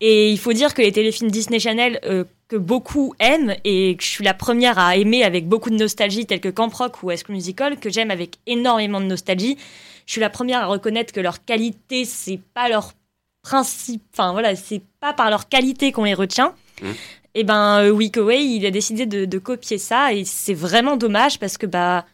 Et 0.00 0.30
il 0.30 0.38
faut 0.38 0.52
dire 0.52 0.74
que 0.74 0.82
les 0.82 0.92
téléfilms 0.92 1.30
Disney 1.30 1.58
Channel 1.58 2.00
euh, 2.04 2.24
que 2.48 2.56
beaucoup 2.56 3.14
aiment 3.18 3.54
et 3.64 3.96
que 3.96 4.02
je 4.02 4.08
suis 4.08 4.24
la 4.24 4.34
première 4.34 4.78
à 4.78 4.96
aimer 4.96 5.24
avec 5.24 5.48
beaucoup 5.48 5.70
de 5.70 5.76
nostalgie, 5.76 6.26
tels 6.26 6.40
que 6.40 6.48
Camp 6.48 6.72
Rock 6.72 7.02
ou 7.02 7.10
School 7.10 7.34
Musical, 7.34 7.78
que 7.78 7.90
j'aime 7.90 8.10
avec 8.10 8.38
énormément 8.46 9.00
de 9.00 9.06
nostalgie. 9.06 9.56
Je 10.06 10.12
suis 10.12 10.20
la 10.20 10.30
première 10.30 10.60
à 10.60 10.66
reconnaître 10.66 11.12
que 11.12 11.20
leur 11.20 11.44
qualité, 11.44 12.04
c'est 12.04 12.40
pas 12.54 12.68
leur 12.68 12.92
principe. 13.42 14.02
Enfin 14.12 14.32
voilà, 14.32 14.54
c'est 14.54 14.82
pas 15.00 15.12
par 15.12 15.30
leur 15.30 15.48
qualité 15.48 15.92
qu'on 15.92 16.04
les 16.04 16.14
retient. 16.14 16.54
Mhm. 16.82 16.94
Et 17.34 17.44
ben, 17.44 17.80
euh, 17.80 17.90
Week 17.90 18.16
Away, 18.16 18.46
il 18.46 18.64
a 18.64 18.70
décidé 18.70 19.06
de, 19.06 19.24
de 19.24 19.38
copier 19.38 19.78
ça 19.78 20.12
et 20.12 20.24
c'est 20.24 20.54
vraiment 20.54 20.96
dommage 20.96 21.38
parce 21.38 21.58
que 21.58 21.66
bah 21.66 22.06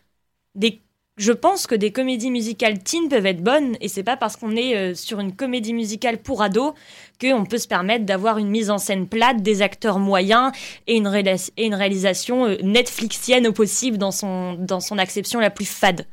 des 0.55 0.82
je 1.18 1.33
pense 1.33 1.66
que 1.66 1.75
des 1.75 1.92
comédies 1.92 2.31
musicales 2.31 2.83
teen 2.83 3.09
peuvent 3.09 3.27
être 3.27 3.42
bonnes 3.42 3.77
et 3.81 3.88
c'est 3.88 4.03
pas 4.03 4.16
parce 4.16 4.37
qu'on 4.37 4.57
est 4.57 4.77
euh, 4.77 4.94
sur 4.94 5.20
une 5.20 5.37
comédie 5.37 5.75
musicale 5.75 6.18
pour 6.18 6.42
ados 6.42 6.72
qu'on 7.20 7.44
peut 7.44 7.59
se 7.59 7.68
permettre 7.68 8.07
d'avoir 8.07 8.38
une 8.38 8.48
mise 8.48 8.70
en 8.70 8.79
scène 8.79 9.07
plate, 9.07 9.42
des 9.42 9.61
acteurs 9.61 9.98
moyens 9.98 10.53
et 10.87 10.96
une, 10.96 11.07
réalisation 11.07 12.46
euh, 12.46 12.57
Netflixienne 12.62 13.46
au 13.46 13.53
possible 13.53 13.98
dans 13.98 14.11
son, 14.11 14.55
dans 14.55 14.81
acception 14.98 15.38
la 15.38 15.51
plus 15.51 15.68
fade. 15.68 16.07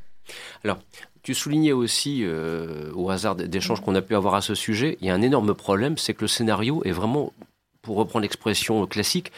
Tu 1.23 1.33
soulignais 1.33 1.73
aussi, 1.73 2.21
euh, 2.23 2.91
au 2.93 3.09
hasard 3.09 3.35
d'échanges 3.35 3.81
qu'on 3.81 3.95
a 3.95 4.01
pu 4.01 4.15
avoir 4.15 4.35
à 4.35 4.41
ce 4.41 4.55
sujet, 4.55 4.97
il 5.01 5.07
y 5.07 5.09
a 5.09 5.13
un 5.13 5.21
énorme 5.21 5.53
problème, 5.53 5.97
c'est 5.97 6.13
que 6.13 6.21
le 6.21 6.27
scénario 6.27 6.81
est 6.85 6.91
vraiment, 6.91 7.33
pour 7.81 7.97
reprendre 7.97 8.23
l'expression 8.23 8.85
classique, 8.87 9.31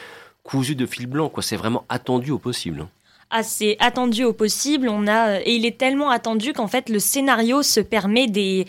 cousu 0.44 0.76
de 0.76 0.86
fil 0.86 1.08
blanc. 1.08 1.32
C'est 1.42 1.56
vraiment 1.56 1.86
attendu 1.90 2.32
au 2.32 2.38
possible. 2.38 2.88
Assez 3.32 3.78
attendu 3.80 4.24
au 4.24 4.34
possible. 4.34 4.90
On 4.90 5.08
a 5.08 5.40
et 5.42 5.54
il 5.54 5.66
est 5.66 5.78
tellement 5.78 6.10
attendu 6.10 6.54
qu'en 6.54 6.68
fait 6.68 6.90
le 6.90 7.00
scénario 7.00 7.64
se 7.64 7.80
permet 7.80 8.28
des 8.28 8.66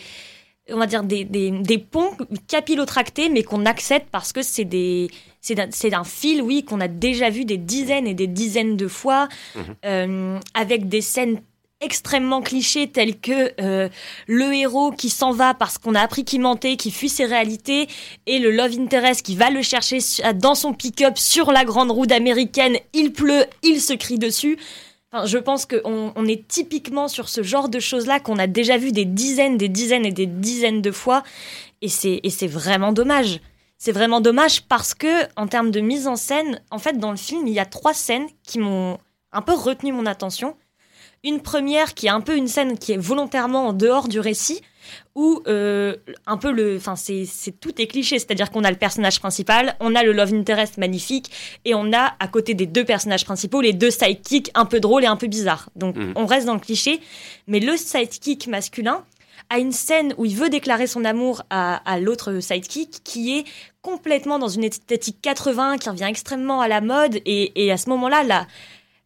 on 0.69 0.77
va 0.77 0.87
dire 0.87 1.03
des, 1.03 1.25
des, 1.25 1.51
des 1.51 1.77
ponts 1.77 2.11
capillotractés 2.47 3.29
mais 3.29 3.43
qu'on 3.43 3.65
accepte 3.65 4.07
parce 4.11 4.31
que 4.31 4.41
c'est 4.41 4.65
des 4.65 5.09
c'est 5.41 5.89
d'un 5.89 6.03
fil 6.05 6.41
oui 6.41 6.63
qu'on 6.63 6.79
a 6.79 6.87
déjà 6.87 7.29
vu 7.29 7.43
des 7.43 7.57
dizaines 7.57 8.07
et 8.07 8.13
des 8.13 8.27
dizaines 8.27 8.77
de 8.77 8.87
fois 8.87 9.27
euh, 9.85 10.39
avec 10.53 10.87
des 10.87 11.01
scènes 11.01 11.41
extrêmement 11.83 12.41
clichés 12.41 12.87
tels 12.87 13.19
que 13.19 13.51
euh, 13.61 13.89
le 14.27 14.53
héros 14.53 14.91
qui 14.91 15.09
s'en 15.09 15.31
va 15.31 15.53
parce 15.53 15.77
qu'on 15.77 15.95
a 15.95 16.01
appris 16.01 16.23
qu'il 16.23 16.41
mentait, 16.41 16.77
qui 16.77 16.91
fuit 16.91 17.09
ses 17.09 17.25
réalités, 17.25 17.87
et 18.25 18.39
le 18.39 18.51
love 18.51 18.79
interest 18.79 19.25
qui 19.25 19.35
va 19.35 19.49
le 19.49 19.61
chercher 19.61 19.99
dans 20.35 20.55
son 20.55 20.73
pick-up 20.73 21.17
sur 21.17 21.51
la 21.51 21.65
grande 21.65 21.91
route 21.91 22.11
américaine. 22.11 22.77
Il 22.93 23.11
pleut, 23.11 23.45
il 23.61 23.81
se 23.81 23.93
crie 23.93 24.19
dessus. 24.19 24.57
Enfin, 25.11 25.25
je 25.25 25.37
pense 25.37 25.65
qu'on 25.65 26.13
on 26.15 26.25
est 26.25 26.47
typiquement 26.47 27.07
sur 27.07 27.29
ce 27.29 27.43
genre 27.43 27.69
de 27.69 27.79
choses-là 27.79 28.19
qu'on 28.19 28.39
a 28.39 28.47
déjà 28.47 28.77
vu 28.77 28.91
des 28.91 29.05
dizaines, 29.05 29.57
des 29.57 29.69
dizaines 29.69 30.05
et 30.05 30.11
des 30.11 30.25
dizaines 30.25 30.81
de 30.81 30.91
fois, 30.91 31.23
et 31.81 31.89
c'est 31.89 32.19
et 32.23 32.29
c'est 32.29 32.47
vraiment 32.47 32.93
dommage. 32.93 33.39
C'est 33.77 33.91
vraiment 33.91 34.21
dommage 34.21 34.63
parce 34.63 34.93
que 34.93 35.25
en 35.35 35.47
termes 35.47 35.69
de 35.69 35.81
mise 35.81 36.07
en 36.07 36.15
scène, 36.15 36.61
en 36.71 36.79
fait, 36.79 36.97
dans 36.97 37.11
le 37.11 37.17
film, 37.17 37.45
il 37.47 37.53
y 37.53 37.59
a 37.59 37.65
trois 37.65 37.93
scènes 37.93 38.27
qui 38.47 38.57
m'ont 38.59 38.97
un 39.33 39.41
peu 39.41 39.53
retenu 39.53 39.91
mon 39.91 40.05
attention. 40.05 40.55
Une 41.23 41.39
première 41.41 41.93
qui 41.93 42.07
est 42.07 42.09
un 42.09 42.21
peu 42.21 42.35
une 42.35 42.47
scène 42.49 42.77
qui 42.77 42.91
est 42.91 42.97
volontairement 42.97 43.67
en 43.67 43.73
dehors 43.73 44.07
du 44.09 44.19
récit, 44.19 44.61
où 45.15 45.41
euh, 45.47 45.95
un 46.27 46.35
peu 46.37 46.51
le, 46.51 46.75
enfin 46.75 46.95
c'est 46.97 47.25
tout 47.61 47.79
est 47.81 47.87
cliché, 47.87 48.19
c'est-à-dire 48.19 48.51
qu'on 48.51 48.65
a 48.65 48.71
le 48.71 48.75
personnage 48.77 49.19
principal, 49.21 49.77
on 49.79 49.95
a 49.95 50.03
le 50.03 50.11
love 50.11 50.33
interest 50.33 50.77
magnifique, 50.77 51.31
et 51.63 51.73
on 51.75 51.93
a 51.93 52.13
à 52.19 52.27
côté 52.27 52.53
des 52.53 52.65
deux 52.65 52.83
personnages 52.83 53.23
principaux 53.23 53.61
les 53.61 53.71
deux 53.71 53.89
sidekicks 53.91 54.51
un 54.53 54.65
peu 54.65 54.81
drôles 54.81 55.03
et 55.05 55.07
un 55.07 55.15
peu 55.15 55.27
bizarres. 55.27 55.69
Donc 55.77 55.95
Mhm. 55.95 56.11
on 56.17 56.25
reste 56.25 56.45
dans 56.45 56.55
le 56.55 56.59
cliché, 56.59 56.99
mais 57.47 57.61
le 57.61 57.77
sidekick 57.77 58.47
masculin 58.47 59.05
a 59.49 59.59
une 59.59 59.71
scène 59.71 60.13
où 60.17 60.25
il 60.25 60.35
veut 60.35 60.49
déclarer 60.49 60.87
son 60.87 61.05
amour 61.05 61.43
à, 61.49 61.75
à 61.89 61.99
l'autre 61.99 62.39
sidekick 62.41 63.01
qui 63.05 63.37
est 63.37 63.45
complètement 63.81 64.39
dans 64.39 64.49
une 64.49 64.65
esthétique 64.65 65.17
80 65.21 65.77
qui 65.77 65.89
revient 65.89 66.05
extrêmement 66.09 66.59
à 66.59 66.67
la 66.67 66.81
mode 66.81 67.21
et, 67.25 67.65
et 67.65 67.71
à 67.71 67.77
ce 67.77 67.89
moment-là 67.89 68.23
la 68.23 68.47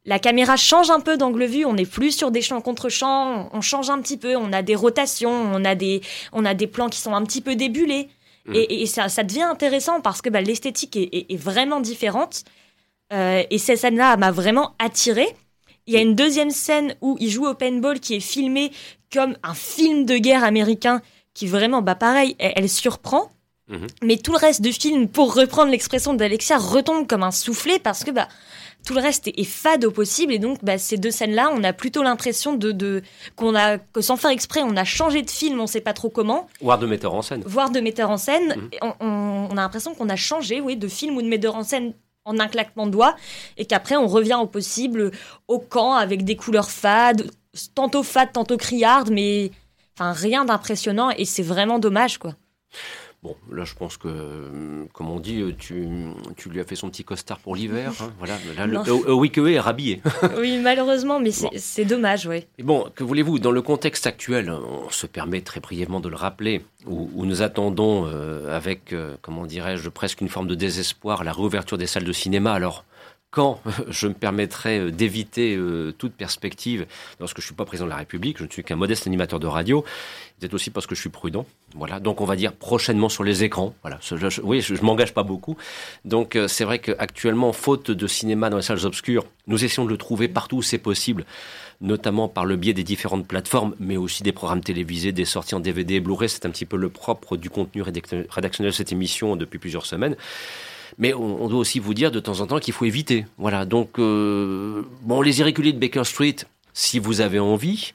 la 0.07 0.17
caméra 0.19 0.55
change 0.57 0.89
un 0.89 0.99
peu 1.01 1.17
d'angle 1.17 1.45
vue, 1.45 1.65
on 1.65 1.73
n'est 1.73 1.85
plus 1.85 2.11
sur 2.11 2.31
des 2.31 2.41
champs 2.41 2.61
contre 2.61 2.89
champs, 2.89 3.49
on 3.53 3.61
change 3.61 3.89
un 3.91 4.01
petit 4.01 4.17
peu, 4.17 4.35
on 4.35 4.51
a 4.53 4.61
des 4.63 4.73
rotations, 4.75 5.29
on 5.53 5.63
a 5.65 5.75
des, 5.75 6.01
on 6.33 6.45
a 6.45 6.53
des 6.55 6.65
plans 6.67 6.89
qui 6.89 6.99
sont 6.99 7.13
un 7.13 7.23
petit 7.23 7.41
peu 7.41 7.55
débulés. 7.55 8.07
Mhm. 8.45 8.55
Et, 8.55 8.81
et 8.81 8.85
ça, 8.87 9.09
ça 9.09 9.23
devient 9.23 9.43
intéressant 9.43 9.99
parce 10.01 10.21
que 10.21 10.29
bah, 10.29 10.41
l'esthétique 10.41 10.95
est, 10.95 11.09
est- 11.13 11.31
est 11.33 11.37
vraiment 11.37 11.81
différente. 11.81 12.43
Euh, 13.13 13.43
et 13.49 13.57
cette 13.57 13.79
scène-là 13.79 14.17
m'a 14.17 14.31
vraiment 14.31 14.73
attirée. 14.79 15.27
Il 15.85 15.93
y 15.93 15.97
a 15.97 16.01
une 16.01 16.15
deuxième 16.15 16.51
scène 16.51 16.95
où 17.01 17.15
il 17.19 17.29
joue 17.29 17.45
au 17.47 17.53
paintball 17.53 17.99
qui 17.99 18.15
est 18.15 18.19
filmé 18.21 18.71
comme 19.13 19.37
un 19.43 19.53
film 19.53 20.05
de 20.05 20.17
guerre 20.17 20.43
américain 20.43 21.01
qui 21.33 21.47
vraiment, 21.47 21.81
bah 21.81 21.95
pareil, 21.95 22.35
elle, 22.39 22.53
elle 22.55 22.69
surprend. 22.69 23.31
Mhm. 23.69 23.87
Mais 24.03 24.17
tout 24.17 24.31
le 24.31 24.37
reste 24.37 24.61
du 24.61 24.71
film, 24.71 25.09
pour 25.09 25.33
reprendre 25.35 25.69
l'expression 25.71 26.13
d'Alexia, 26.13 26.57
retombe 26.57 27.05
comme 27.07 27.23
un 27.23 27.31
soufflet 27.31 27.79
parce 27.79 28.03
que 28.05 28.11
bah, 28.11 28.27
tout 28.87 28.93
le 28.93 29.01
reste 29.01 29.27
est, 29.27 29.37
est 29.37 29.43
fade 29.43 29.83
au 29.85 29.91
possible. 29.91 30.31
Et 30.33 30.39
donc, 30.39 30.59
bah, 30.63 30.77
ces 30.77 30.97
deux 30.97 31.11
scènes-là, 31.11 31.49
on 31.53 31.63
a 31.63 31.73
plutôt 31.73 32.03
l'impression 32.03 32.53
de, 32.53 32.71
de 32.71 33.01
qu'on 33.35 33.53
a, 33.53 33.77
que 33.77 33.99
sans 34.01 34.15
faire 34.15 34.31
exprès, 34.31 34.61
on 34.63 34.77
a 34.77 34.85
changé 34.85 35.21
de 35.21 35.29
film, 35.29 35.59
on 35.59 35.67
sait 35.67 35.81
pas 35.81 35.93
trop 35.93 36.09
comment, 36.09 36.47
Voire 36.61 36.79
de 36.79 36.87
metteur 36.87 37.13
en 37.13 37.21
scène. 37.21 37.43
voire 37.45 37.69
de 37.69 37.79
metteur 37.81 38.09
en 38.09 38.17
scène. 38.17 38.55
Mhm. 38.55 38.69
Et 38.71 38.77
On, 38.81 38.93
on- 39.01 39.47
on 39.51 39.57
a 39.57 39.61
l'impression 39.61 39.93
qu'on 39.93 40.09
a 40.09 40.15
changé, 40.15 40.61
oui, 40.61 40.77
de 40.77 40.87
film 40.87 41.17
ou 41.17 41.21
de 41.21 41.27
metteur 41.27 41.55
en 41.55 41.63
scène 41.63 41.93
en 42.25 42.39
un 42.39 42.47
claquement 42.47 42.85
de 42.87 42.91
doigts, 42.91 43.15
et 43.57 43.65
qu'après 43.65 43.95
on 43.95 44.07
revient 44.07 44.37
au 44.41 44.47
possible, 44.47 45.11
au 45.47 45.59
camp 45.59 45.93
avec 45.93 46.23
des 46.25 46.35
couleurs 46.35 46.69
fades, 46.69 47.29
tantôt 47.75 48.03
fades, 48.03 48.33
tantôt 48.33 48.57
criardes, 48.57 49.09
mais 49.11 49.51
enfin 49.97 50.11
rien 50.11 50.43
d'impressionnant, 50.43 51.09
et 51.11 51.23
c'est 51.25 51.41
vraiment 51.43 51.79
dommage, 51.79 52.17
quoi. 52.17 52.35
Bon, 53.27 53.35
là, 53.51 53.65
je 53.65 53.73
pense 53.73 53.97
que, 53.97 54.07
euh, 54.07 54.85
comme 54.93 55.09
on 55.09 55.19
dit, 55.19 55.41
euh, 55.41 55.53
tu, 55.57 55.85
tu 56.37 56.47
lui 56.49 56.61
as 56.61 56.63
fait 56.63 56.77
son 56.77 56.89
petit 56.89 57.03
costard 57.03 57.39
pour 57.39 57.57
l'hiver. 57.57 57.91
hein, 58.01 58.13
voilà, 58.19 58.35
là, 58.55 58.65
le, 58.65 58.77
euh, 58.77 59.09
euh, 59.09 59.13
Wikeway 59.13 59.55
est 59.55 59.59
rhabillé. 59.59 60.01
oui, 60.39 60.59
malheureusement, 60.63 61.19
mais 61.19 61.31
c'est 61.31 61.83
Bon. 61.83 61.89
dommage, 61.89 62.25
oui. 62.25 62.45
Et 62.57 62.63
bon, 62.63 62.85
que 62.95 63.03
voulez-vous 63.03 63.39
Dans 63.39 63.51
le 63.51 63.61
contexte 63.61 64.07
actuel, 64.07 64.49
on 64.49 64.89
se 64.89 65.07
permet 65.07 65.41
très 65.41 65.59
brièvement 65.59 65.99
de 65.99 66.07
le 66.07 66.15
rappeler, 66.15 66.63
où, 66.85 67.09
où 67.13 67.25
nous 67.25 67.41
attendons 67.41 68.05
euh, 68.07 68.55
avec, 68.55 68.93
euh, 68.93 69.17
comment 69.21 69.45
dirais-je, 69.45 69.89
presque 69.89 70.21
une 70.21 70.29
forme 70.29 70.47
de 70.47 70.55
désespoir 70.55 71.25
la 71.25 71.33
réouverture 71.33 71.77
des 71.77 71.87
salles 71.87 72.05
de 72.05 72.13
cinéma. 72.13 72.53
Alors, 72.53 72.85
quand 73.37 73.61
je 73.89 74.07
me 74.07 74.15
permettrai 74.15 74.79
euh, 74.79 74.91
d'éviter 74.91 75.55
euh, 75.55 75.93
toute 75.95 76.13
perspective, 76.13 76.87
lorsque 77.19 77.39
je 77.39 77.45
suis 77.45 77.53
pas 77.53 77.65
président 77.65 77.85
de 77.85 77.91
la 77.91 77.97
République, 77.97 78.39
je 78.39 78.43
ne 78.43 78.49
suis 78.49 78.63
qu'un 78.63 78.75
modeste 78.75 79.05
animateur 79.05 79.39
de 79.39 79.45
radio, 79.45 79.85
peut-être 80.39 80.55
aussi 80.55 80.71
parce 80.71 80.87
que 80.87 80.95
je 80.95 81.01
suis 81.01 81.11
prudent. 81.11 81.45
Voilà, 81.75 81.99
donc 81.99 82.19
on 82.19 82.25
va 82.25 82.35
dire 82.35 82.51
prochainement 82.51 83.09
sur 83.09 83.23
les 83.23 83.43
écrans. 83.43 83.75
Voilà, 83.83 83.99
je, 84.01 84.41
oui, 84.41 84.61
je, 84.61 84.73
m'engage 84.81 85.13
pas 85.13 85.21
beaucoup. 85.21 85.55
Donc 86.03 86.35
euh, 86.35 86.47
c'est 86.47 86.63
vrai 86.63 86.79
qu'actuellement, 86.79 87.53
faute 87.53 87.91
de 87.91 88.07
cinéma 88.07 88.49
dans 88.49 88.57
les 88.57 88.63
salles 88.63 88.87
obscures, 88.87 89.25
nous 89.45 89.63
essayons 89.63 89.85
de 89.85 89.91
le 89.91 89.97
trouver 89.97 90.27
partout 90.27 90.57
où 90.57 90.63
c'est 90.63 90.79
possible 90.79 91.23
notamment 91.79 92.27
par 92.27 92.43
le 92.43 92.55
biais 92.55 92.73
des 92.73 92.83
différentes 92.83 93.27
plateformes, 93.27 93.75
mais 93.79 93.97
aussi 93.97 94.23
des 94.23 94.31
programmes 94.31 94.61
télévisés, 94.61 95.11
des 95.11 95.25
sorties 95.25 95.53
en 95.53 95.59
DVD 95.59 95.93
et 95.93 95.99
Blu-ray. 95.99 96.27
C'est 96.27 96.47
un 96.47 96.49
petit 96.49 96.65
peu 96.65 96.75
le 96.75 96.89
propre 96.89 97.37
du 97.37 97.51
contenu 97.51 97.83
rédac- 97.83 98.25
rédactionnel 98.31 98.71
de 98.71 98.75
cette 98.75 98.91
émission 98.91 99.35
depuis 99.35 99.59
plusieurs 99.59 99.85
semaines. 99.85 100.15
Mais 100.97 101.13
on, 101.13 101.43
on 101.43 101.47
doit 101.47 101.59
aussi 101.59 101.79
vous 101.79 101.93
dire 101.93 102.11
de 102.11 102.19
temps 102.19 102.39
en 102.39 102.47
temps 102.47 102.59
qu'il 102.59 102.73
faut 102.73 102.85
éviter. 102.85 103.25
Voilà, 103.37 103.65
donc, 103.65 103.99
euh, 103.99 104.83
bon, 105.01 105.21
les 105.21 105.39
irréguliers 105.39 105.73
de 105.73 105.79
Baker 105.79 106.03
Street, 106.03 106.35
si 106.73 106.99
vous 106.99 107.21
avez 107.21 107.39
envie. 107.39 107.93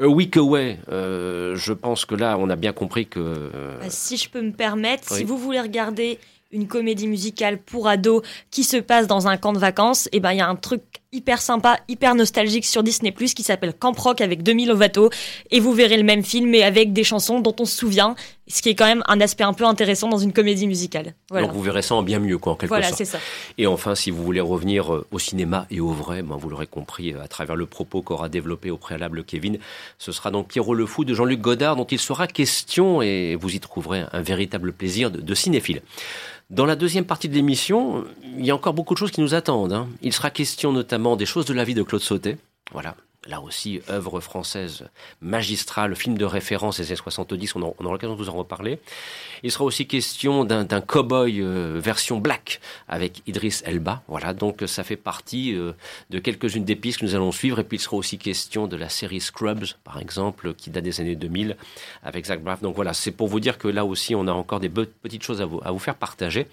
A 0.00 0.06
Week 0.06 0.36
Away, 0.36 0.78
euh, 0.90 1.56
je 1.56 1.72
pense 1.72 2.04
que 2.04 2.14
là, 2.14 2.36
on 2.38 2.50
a 2.50 2.56
bien 2.56 2.72
compris 2.72 3.06
que... 3.06 3.18
euh, 3.20 3.78
Bah, 3.80 3.86
si 3.88 4.16
je 4.18 4.28
peux 4.28 4.42
me 4.42 4.52
permettre, 4.52 5.04
Oui. 5.10 5.18
si 5.18 5.24
vous 5.24 5.38
voulez 5.38 5.60
regarder 5.60 6.18
une 6.52 6.68
comédie 6.68 7.08
musicale 7.08 7.58
pour 7.58 7.88
ados 7.88 8.22
qui 8.50 8.62
se 8.62 8.76
passe 8.76 9.06
dans 9.06 9.26
un 9.26 9.36
camp 9.36 9.52
de 9.52 9.58
vacances, 9.58 10.08
et 10.12 10.20
ben 10.20 10.32
il 10.32 10.38
y 10.38 10.40
a 10.40 10.48
un 10.48 10.54
truc 10.54 10.82
hyper 11.16 11.40
sympa, 11.40 11.78
hyper 11.88 12.14
nostalgique 12.14 12.66
sur 12.66 12.82
Disney 12.82 13.10
Plus 13.10 13.32
qui 13.34 13.42
s'appelle 13.42 13.72
Camp 13.72 13.98
Rock 13.98 14.20
avec 14.20 14.42
Demi 14.42 14.66
Lovato 14.66 15.10
et 15.50 15.60
vous 15.60 15.72
verrez 15.72 15.96
le 15.96 16.02
même 16.02 16.22
film 16.22 16.50
mais 16.50 16.62
avec 16.62 16.92
des 16.92 17.04
chansons 17.04 17.40
dont 17.40 17.56
on 17.58 17.64
se 17.64 17.74
souvient, 17.74 18.14
ce 18.48 18.60
qui 18.60 18.68
est 18.68 18.74
quand 18.74 18.86
même 18.86 19.02
un 19.08 19.20
aspect 19.20 19.44
un 19.44 19.54
peu 19.54 19.64
intéressant 19.64 20.08
dans 20.08 20.18
une 20.18 20.32
comédie 20.32 20.66
musicale. 20.66 21.14
Donc 21.30 21.52
vous 21.52 21.62
verrez 21.62 21.82
ça 21.82 21.94
en 21.94 22.02
bien 22.02 22.18
mieux 22.18 22.38
quoi 22.38 22.52
en 22.52 22.56
quelque 22.56 22.68
voilà, 22.68 22.88
sorte. 22.88 22.98
c'est 22.98 23.04
ça. 23.06 23.18
Et 23.56 23.66
enfin, 23.66 23.94
si 23.94 24.10
vous 24.10 24.22
voulez 24.22 24.40
revenir 24.40 24.94
euh, 24.94 25.06
au 25.10 25.18
cinéma 25.18 25.66
et 25.70 25.80
au 25.80 25.90
vrai, 25.90 26.22
ben, 26.22 26.36
vous 26.36 26.50
l'aurez 26.50 26.66
compris 26.66 27.12
euh, 27.12 27.22
à 27.22 27.28
travers 27.28 27.56
le 27.56 27.66
propos 27.66 28.02
qu'aura 28.02 28.28
développé 28.28 28.70
au 28.70 28.76
préalable 28.76 29.24
Kevin, 29.24 29.58
ce 29.98 30.12
sera 30.12 30.30
donc 30.30 30.48
Pierrot 30.48 30.74
le 30.74 30.86
Fou 30.86 31.04
de 31.04 31.14
Jean-Luc 31.14 31.40
Godard 31.40 31.76
dont 31.76 31.86
il 31.86 31.98
sera 31.98 32.26
question 32.26 33.00
et 33.00 33.36
vous 33.40 33.54
y 33.54 33.60
trouverez 33.60 34.04
un 34.12 34.20
véritable 34.20 34.72
plaisir 34.72 35.10
de, 35.10 35.20
de 35.20 35.34
cinéphile. 35.34 35.82
Dans 36.50 36.64
la 36.66 36.76
deuxième 36.76 37.04
partie 37.04 37.28
de 37.28 37.34
l'émission, 37.34 38.04
il 38.38 38.44
y 38.46 38.50
a 38.50 38.54
encore 38.54 38.72
beaucoup 38.74 38.94
de 38.94 38.98
choses 38.98 39.10
qui 39.10 39.20
nous 39.20 39.34
attendent. 39.34 39.72
hein. 39.72 39.88
Il 40.02 40.12
sera 40.12 40.30
question 40.30 40.72
notamment 40.72 41.16
des 41.16 41.26
choses 41.26 41.44
de 41.46 41.54
la 41.54 41.64
vie 41.64 41.74
de 41.74 41.82
Claude 41.82 42.02
Sautet. 42.02 42.38
Voilà. 42.72 42.94
Là 43.26 43.40
aussi, 43.40 43.80
œuvre 43.90 44.20
française 44.20 44.84
magistrale, 45.20 45.96
film 45.96 46.16
de 46.16 46.24
référence 46.24 46.78
des 46.78 46.86
années 46.86 46.96
70, 46.96 47.56
on, 47.56 47.62
aura 47.62 47.74
l'occasion 47.80 48.14
de 48.14 48.18
vous 48.18 48.28
en 48.28 48.34
reparler. 48.34 48.78
Il 49.42 49.50
sera 49.50 49.64
aussi 49.64 49.86
question 49.86 50.44
d'un 50.44 50.80
cow-boy 50.80 51.40
euh, 51.40 51.80
version 51.82 52.18
black 52.18 52.60
avec 52.88 53.22
Idriss 53.26 53.62
Elba. 53.66 54.02
Voilà, 54.08 54.32
donc 54.32 54.62
ça 54.66 54.84
fait 54.84 54.96
partie 54.96 55.54
euh, 55.54 55.72
de 56.10 56.18
quelques-unes 56.18 56.64
des 56.64 56.76
pistes 56.76 57.00
que 57.00 57.04
nous 57.04 57.14
allons 57.14 57.32
suivre. 57.32 57.58
Et 57.58 57.64
puis 57.64 57.78
il 57.78 57.80
sera 57.80 57.96
aussi 57.96 58.18
question 58.18 58.66
de 58.66 58.76
la 58.76 58.88
série 58.88 59.20
Scrubs, 59.20 59.66
par 59.82 59.98
exemple, 59.98 60.54
qui 60.54 60.70
date 60.70 60.84
des 60.84 61.00
années 61.00 61.16
2000 61.16 61.56
avec 62.04 62.26
Zach 62.26 62.42
Braff. 62.42 62.62
Donc 62.62 62.76
voilà, 62.76 62.94
c'est 62.94 63.10
pour 63.10 63.28
vous 63.28 63.40
dire 63.40 63.58
que 63.58 63.68
là 63.68 63.84
aussi, 63.84 64.14
on 64.14 64.26
a 64.28 64.32
encore 64.32 64.60
des 64.60 64.68
petites 64.68 65.22
choses 65.22 65.40
à 65.40 65.46
vous 65.70 65.78
faire 65.78 65.96
partager. 65.96 66.46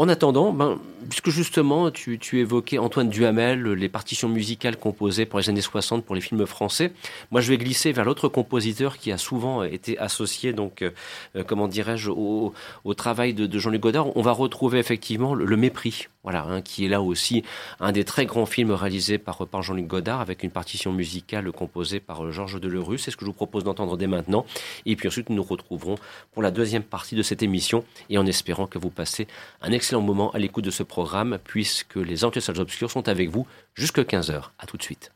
En 0.00 0.08
attendant, 0.08 0.54
ben, 0.54 0.78
puisque 1.10 1.28
justement, 1.28 1.90
tu, 1.90 2.18
tu 2.18 2.40
évoquais 2.40 2.78
Antoine 2.78 3.10
Duhamel, 3.10 3.62
les 3.72 3.90
partitions 3.90 4.30
musicales 4.30 4.78
composées 4.78 5.26
pour 5.26 5.40
les 5.40 5.50
années 5.50 5.60
60 5.60 6.06
pour 6.06 6.14
les 6.14 6.22
films 6.22 6.46
français, 6.46 6.94
moi 7.30 7.42
je 7.42 7.50
vais 7.50 7.58
glisser 7.58 7.92
vers 7.92 8.06
l'autre 8.06 8.26
compositeur 8.26 8.96
qui 8.96 9.12
a 9.12 9.18
souvent 9.18 9.62
été 9.62 9.98
associé, 9.98 10.54
donc, 10.54 10.80
euh, 10.80 10.92
euh, 11.36 11.44
comment 11.44 11.68
dirais-je, 11.68 12.08
au, 12.08 12.54
au 12.84 12.94
travail 12.94 13.34
de, 13.34 13.44
de 13.44 13.58
Jean-Luc 13.58 13.82
Godard. 13.82 14.16
On 14.16 14.22
va 14.22 14.32
retrouver 14.32 14.78
effectivement 14.78 15.34
le, 15.34 15.44
le 15.44 15.56
Mépris, 15.58 16.06
voilà, 16.22 16.44
hein, 16.44 16.60
qui 16.60 16.84
est 16.84 16.88
là 16.88 17.00
aussi 17.00 17.42
un 17.78 17.92
des 17.92 18.04
très 18.04 18.26
grands 18.26 18.46
films 18.46 18.72
réalisés 18.72 19.18
par, 19.18 19.46
par 19.46 19.62
Jean-Luc 19.62 19.86
Godard 19.86 20.20
avec 20.20 20.42
une 20.42 20.50
partition 20.50 20.92
musicale 20.92 21.50
composée 21.52 22.00
par 22.00 22.24
euh, 22.24 22.30
Georges 22.30 22.60
Delerue. 22.60 22.98
C'est 22.98 23.10
ce 23.10 23.16
que 23.16 23.24
je 23.24 23.30
vous 23.30 23.34
propose 23.34 23.64
d'entendre 23.64 23.96
dès 23.96 24.06
maintenant. 24.06 24.44
Et 24.86 24.96
puis 24.96 25.08
ensuite, 25.08 25.30
nous 25.30 25.36
nous 25.36 25.42
retrouverons 25.42 25.96
pour 26.32 26.42
la 26.42 26.50
deuxième 26.50 26.82
partie 26.82 27.14
de 27.14 27.22
cette 27.22 27.42
émission 27.42 27.84
et 28.10 28.18
en 28.18 28.26
espérant 28.26 28.66
que 28.66 28.78
vous 28.78 28.90
passez 28.90 29.26
un 29.62 29.72
excellent 29.72 30.02
moment 30.02 30.30
à 30.32 30.38
l'écoute 30.38 30.64
de 30.64 30.70
ce 30.70 30.82
programme 30.82 31.38
puisque 31.42 31.96
les 31.96 32.24
Enquêtes 32.24 32.42
Salles 32.42 32.60
Obscures 32.60 32.90
sont 32.90 33.08
avec 33.08 33.30
vous 33.30 33.46
jusqu'à 33.74 34.02
15h. 34.02 34.50
À 34.58 34.66
tout 34.66 34.76
de 34.76 34.82
suite. 34.82 35.12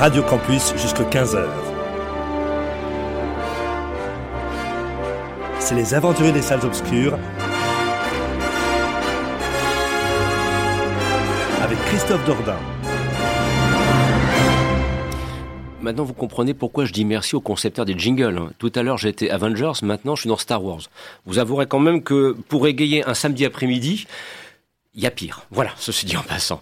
Radio 0.00 0.22
Campus 0.22 0.72
jusqu'à 0.78 1.02
15h. 1.04 1.46
C'est 5.58 5.74
les 5.74 5.92
aventuriers 5.92 6.32
des 6.32 6.40
salles 6.40 6.64
obscures 6.64 7.18
avec 11.62 11.78
Christophe 11.84 12.24
Dordain. 12.24 12.56
Maintenant, 15.82 16.04
vous 16.04 16.14
comprenez 16.14 16.54
pourquoi 16.54 16.86
je 16.86 16.92
dis 16.94 17.04
merci 17.04 17.36
au 17.36 17.42
concepteur 17.42 17.84
des 17.84 17.98
jingles. 17.98 18.38
hein. 18.38 18.52
Tout 18.58 18.72
à 18.74 18.82
l'heure, 18.82 18.96
j'étais 18.96 19.28
Avengers, 19.28 19.72
maintenant, 19.82 20.16
je 20.16 20.22
suis 20.22 20.28
dans 20.28 20.38
Star 20.38 20.64
Wars. 20.64 20.80
Vous 21.26 21.38
avouerez 21.38 21.66
quand 21.66 21.78
même 21.78 22.02
que 22.02 22.34
pour 22.48 22.66
égayer 22.66 23.06
un 23.06 23.12
samedi 23.14 23.44
après-midi, 23.44 24.06
il 24.94 25.02
y 25.02 25.06
a 25.06 25.10
pire. 25.10 25.42
Voilà, 25.50 25.70
ceci 25.76 26.06
dit 26.06 26.16
en 26.16 26.22
passant. 26.22 26.60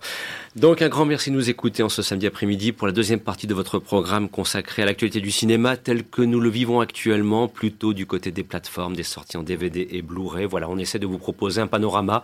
Donc, 0.57 0.81
un 0.81 0.89
grand 0.89 1.05
merci 1.05 1.31
de 1.31 1.37
nous 1.37 1.51
écouter 1.51 1.83
en 1.83 1.91
ce 1.91 2.01
samedi 2.01 2.27
après-midi 2.27 2.73
pour 2.73 2.87
la 2.87 2.93
deuxième 2.93 3.21
partie 3.21 3.47
de 3.47 3.53
votre 3.53 3.79
programme 3.79 4.31
consacré 4.31 4.83
à 4.83 4.87
l'actualité 4.87 5.21
du 5.21 5.31
cinéma 5.31 5.77
tel 5.77 6.05
que 6.05 6.23
nous 6.23 6.41
le 6.41 6.49
vivons 6.49 6.81
actuellement, 6.81 7.49
plutôt 7.49 7.93
du 7.93 8.07
côté 8.07 8.31
des 8.31 8.45
plateformes, 8.45 8.97
des 8.97 9.03
sorties 9.03 9.37
en 9.37 9.43
DVD 9.43 9.87
et 9.91 10.01
Blu-ray. 10.01 10.47
Voilà, 10.47 10.71
on 10.71 10.79
essaie 10.79 10.99
de 10.99 11.07
vous 11.07 11.19
proposer 11.19 11.61
un 11.61 11.67
panorama 11.67 12.23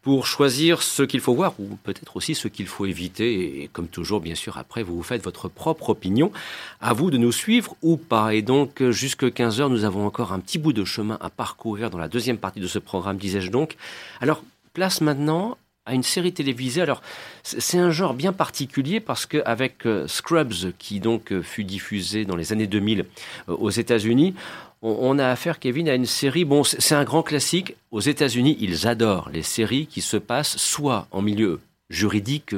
pour 0.00 0.26
choisir 0.26 0.82
ce 0.82 1.02
qu'il 1.02 1.20
faut 1.20 1.34
voir 1.34 1.52
ou 1.58 1.76
peut-être 1.84 2.16
aussi 2.16 2.34
ce 2.34 2.48
qu'il 2.48 2.66
faut 2.66 2.86
éviter. 2.86 3.62
Et 3.62 3.68
comme 3.68 3.88
toujours, 3.88 4.20
bien 4.20 4.34
sûr, 4.34 4.56
après, 4.56 4.82
vous 4.82 4.96
vous 4.96 5.02
faites 5.02 5.22
votre 5.22 5.48
propre 5.48 5.90
opinion. 5.90 6.32
À 6.80 6.94
vous 6.94 7.10
de 7.10 7.18
nous 7.18 7.32
suivre 7.32 7.76
ou 7.82 7.98
pas. 7.98 8.34
Et 8.34 8.40
donc, 8.40 8.82
jusque 8.90 9.24
15h, 9.24 9.68
nous 9.68 9.84
avons 9.84 10.06
encore 10.06 10.32
un 10.32 10.40
petit 10.40 10.58
bout 10.58 10.72
de 10.72 10.86
chemin 10.86 11.18
à 11.20 11.28
parcourir 11.28 11.90
dans 11.90 11.98
la 11.98 12.08
deuxième 12.08 12.38
partie 12.38 12.60
de 12.60 12.66
ce 12.66 12.78
programme, 12.78 13.18
disais-je 13.18 13.50
donc. 13.50 13.76
Alors, 14.22 14.42
place 14.72 15.02
maintenant 15.02 15.58
à 15.86 15.94
une 15.94 16.02
série 16.02 16.32
télévisée. 16.32 16.82
Alors, 16.82 17.02
c'est 17.42 17.78
un 17.78 17.90
genre 17.90 18.14
bien 18.14 18.32
particulier 18.32 19.00
parce 19.00 19.26
qu'avec 19.26 19.86
Scrubs, 20.06 20.72
qui 20.78 21.00
donc 21.00 21.32
euh, 21.32 21.42
fut 21.42 21.64
diffusé 21.64 22.24
dans 22.24 22.36
les 22.36 22.52
années 22.52 22.66
2000 22.66 23.00
euh, 23.48 23.56
aux 23.56 23.70
États-Unis, 23.70 24.34
on, 24.82 25.18
a 25.18 25.28
affaire, 25.28 25.58
Kevin, 25.58 25.90
à 25.90 25.94
une 25.94 26.06
série. 26.06 26.46
Bon, 26.46 26.64
c'est 26.64 26.94
un 26.94 27.04
grand 27.04 27.22
classique. 27.22 27.76
Aux 27.90 28.00
États-Unis, 28.00 28.56
ils 28.60 28.86
adorent 28.86 29.28
les 29.30 29.42
séries 29.42 29.86
qui 29.86 30.00
se 30.00 30.16
passent 30.16 30.56
soit 30.56 31.06
en 31.10 31.20
milieu 31.20 31.60
juridiques, 31.90 32.54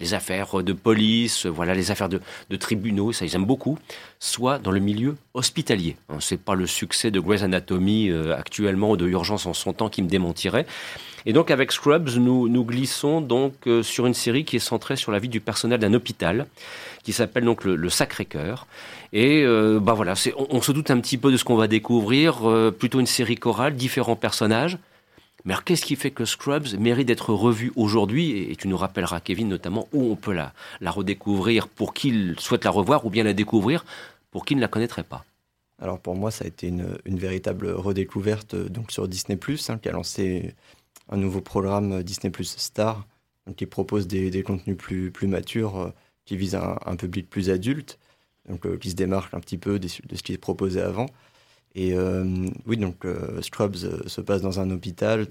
les 0.00 0.14
affaires 0.14 0.62
de 0.62 0.72
police, 0.72 1.46
voilà, 1.46 1.74
les 1.74 1.90
affaires 1.90 2.08
de, 2.08 2.20
tribunaux, 2.56 3.12
ça 3.12 3.24
ils 3.24 3.34
aiment 3.34 3.44
beaucoup, 3.44 3.78
soit 4.18 4.58
dans 4.58 4.70
le 4.70 4.80
milieu 4.80 5.16
hospitalier. 5.34 5.96
Hein, 6.08 6.16
c'est 6.20 6.40
pas 6.40 6.54
le 6.54 6.66
succès 6.66 7.10
de 7.10 7.20
Grey's 7.20 7.42
Anatomy 7.42 8.10
actuellement 8.36 8.90
ou 8.92 8.96
de 8.96 9.06
Urgence 9.06 9.46
en 9.46 9.54
son 9.54 9.72
temps 9.72 9.88
qui 9.88 10.02
me 10.02 10.08
démentirait. 10.08 10.66
Et 11.26 11.32
donc 11.32 11.50
avec 11.50 11.72
Scrubs, 11.72 12.16
nous, 12.16 12.48
nous 12.48 12.64
glissons 12.64 13.20
donc 13.20 13.54
euh, 13.66 13.82
sur 13.82 14.06
une 14.06 14.14
série 14.14 14.44
qui 14.44 14.56
est 14.56 14.60
centrée 14.60 14.96
sur 14.96 15.10
la 15.10 15.18
vie 15.18 15.28
du 15.28 15.40
personnel 15.40 15.80
d'un 15.80 15.94
hôpital 15.94 16.46
qui 17.02 17.12
s'appelle 17.12 17.44
donc 17.44 17.64
le, 17.64 17.88
Sacré-Cœur. 17.88 18.66
Et 19.12 19.42
euh, 19.42 19.78
bah 19.80 19.92
voilà, 19.92 20.14
on, 20.38 20.46
on, 20.50 20.62
se 20.62 20.72
doute 20.72 20.90
un 20.90 20.98
petit 21.00 21.18
peu 21.18 21.30
de 21.30 21.36
ce 21.36 21.44
qu'on 21.44 21.56
va 21.56 21.66
découvrir, 21.66 22.48
euh, 22.48 22.70
plutôt 22.70 22.98
une 22.98 23.06
série 23.06 23.36
chorale, 23.36 23.74
différents 23.74 24.16
personnages. 24.16 24.78
Mais 25.44 25.52
alors 25.52 25.64
qu'est-ce 25.64 25.84
qui 25.84 25.96
fait 25.96 26.10
que 26.10 26.24
Scrubs 26.24 26.78
mérite 26.78 27.08
d'être 27.08 27.34
revu 27.34 27.72
aujourd'hui 27.76 28.50
et, 28.50 28.56
tu 28.56 28.68
nous 28.68 28.76
rappelleras, 28.76 29.20
Kevin, 29.20 29.48
notamment 29.48 29.88
où 29.92 30.10
on 30.10 30.16
peut 30.16 30.32
la, 30.32 30.54
la 30.80 30.90
redécouvrir 30.90 31.68
pour 31.68 31.92
qu'il 31.92 32.38
souhaite 32.38 32.64
la 32.64 32.70
revoir 32.70 33.04
ou 33.04 33.10
bien 33.10 33.24
la 33.24 33.34
découvrir 33.34 33.84
pour 34.30 34.44
qui 34.44 34.56
ne 34.56 34.60
la 34.60 34.68
connaîtrait 34.68 35.04
pas? 35.04 35.24
Alors 35.80 36.00
pour 36.00 36.14
moi, 36.14 36.30
ça 36.30 36.44
a 36.44 36.48
été 36.48 36.68
une, 36.68 36.98
véritable 37.06 37.70
redécouverte 37.70 38.54
donc 38.54 38.90
sur 38.90 39.08
Disney⁇ 39.08 39.36
hein, 39.70 39.78
qui 39.78 39.88
a 39.88 39.92
lancé 39.92 40.54
un 41.10 41.16
nouveau 41.16 41.40
programme 41.40 42.02
Disney 42.02 42.30
Plus 42.30 42.56
Star 42.56 43.06
qui 43.56 43.66
propose 43.66 44.06
des, 44.06 44.42
contenus 44.42 44.76
plus, 44.76 45.10
plus 45.10 45.26
matures, 45.26 45.78
euh, 45.78 45.90
qui 46.24 46.36
visent 46.36 46.54
un, 46.54 46.96
public 46.96 47.28
plus 47.28 47.50
adulte, 47.50 47.98
donc 48.48 48.64
euh, 48.66 48.78
qui 48.78 48.90
se 48.90 48.94
démarque 48.94 49.34
un 49.34 49.40
petit 49.40 49.58
peu 49.58 49.78
de, 49.78 49.88
ce 49.88 50.22
qui 50.22 50.32
est 50.32 50.38
proposé 50.38 50.80
avant. 50.80 51.06
Et 51.74 51.94
euh, 51.94 52.48
oui, 52.66 52.76
donc 52.76 53.04
Scrubs 53.40 53.76
se 54.06 54.20
passe 54.20 54.42
dans 54.42 54.60
un 54.60 54.70
hôpital, 54.70 55.26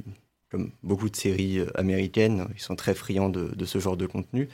comme 0.50 0.72
beaucoup 0.84 1.10
de 1.10 1.16
séries 1.16 1.60
américaines, 1.76 2.48
ils 2.54 2.62
sont 2.62 2.76
très 2.76 2.94
friands 2.94 3.30
de, 3.30 3.66
ce 3.66 3.80
genre 3.80 3.98
de 3.98 4.06
contenu. 4.06 4.50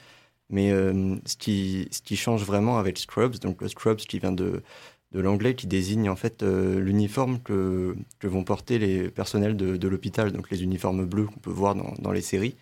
Mais 0.50 0.70
ce, 0.72 1.36
qui, 1.38 2.16
change 2.16 2.44
vraiment 2.44 2.78
avec 2.80 2.98
Scrubs, 2.98 3.40
donc 3.40 3.62
Scrubs 3.68 3.98
qui 3.98 4.20
vient 4.20 4.32
de, 4.32 4.64
de 5.12 5.20
l'anglais 5.20 5.56
qui 5.56 5.68
désigne 5.68 6.10
en 6.10 6.16
fait 6.16 6.44
euh, 6.44 6.80
l'uniforme 6.80 7.40
que, 7.42 7.96
que, 8.20 8.28
vont 8.28 8.44
porter 8.44 8.78
les 8.80 9.10
personnels 9.10 9.58
de, 9.58 9.88
l'hôpital, 9.88 10.32
donc 10.32 10.50
les 10.52 10.64
uniformes 10.64 11.06
bleus 11.06 11.26
qu'on 11.26 11.40
peut 11.40 11.52
voir 11.52 11.76
dans, 11.76 11.94
dans, 12.00 12.12
les 12.12 12.22
séries. 12.22 12.56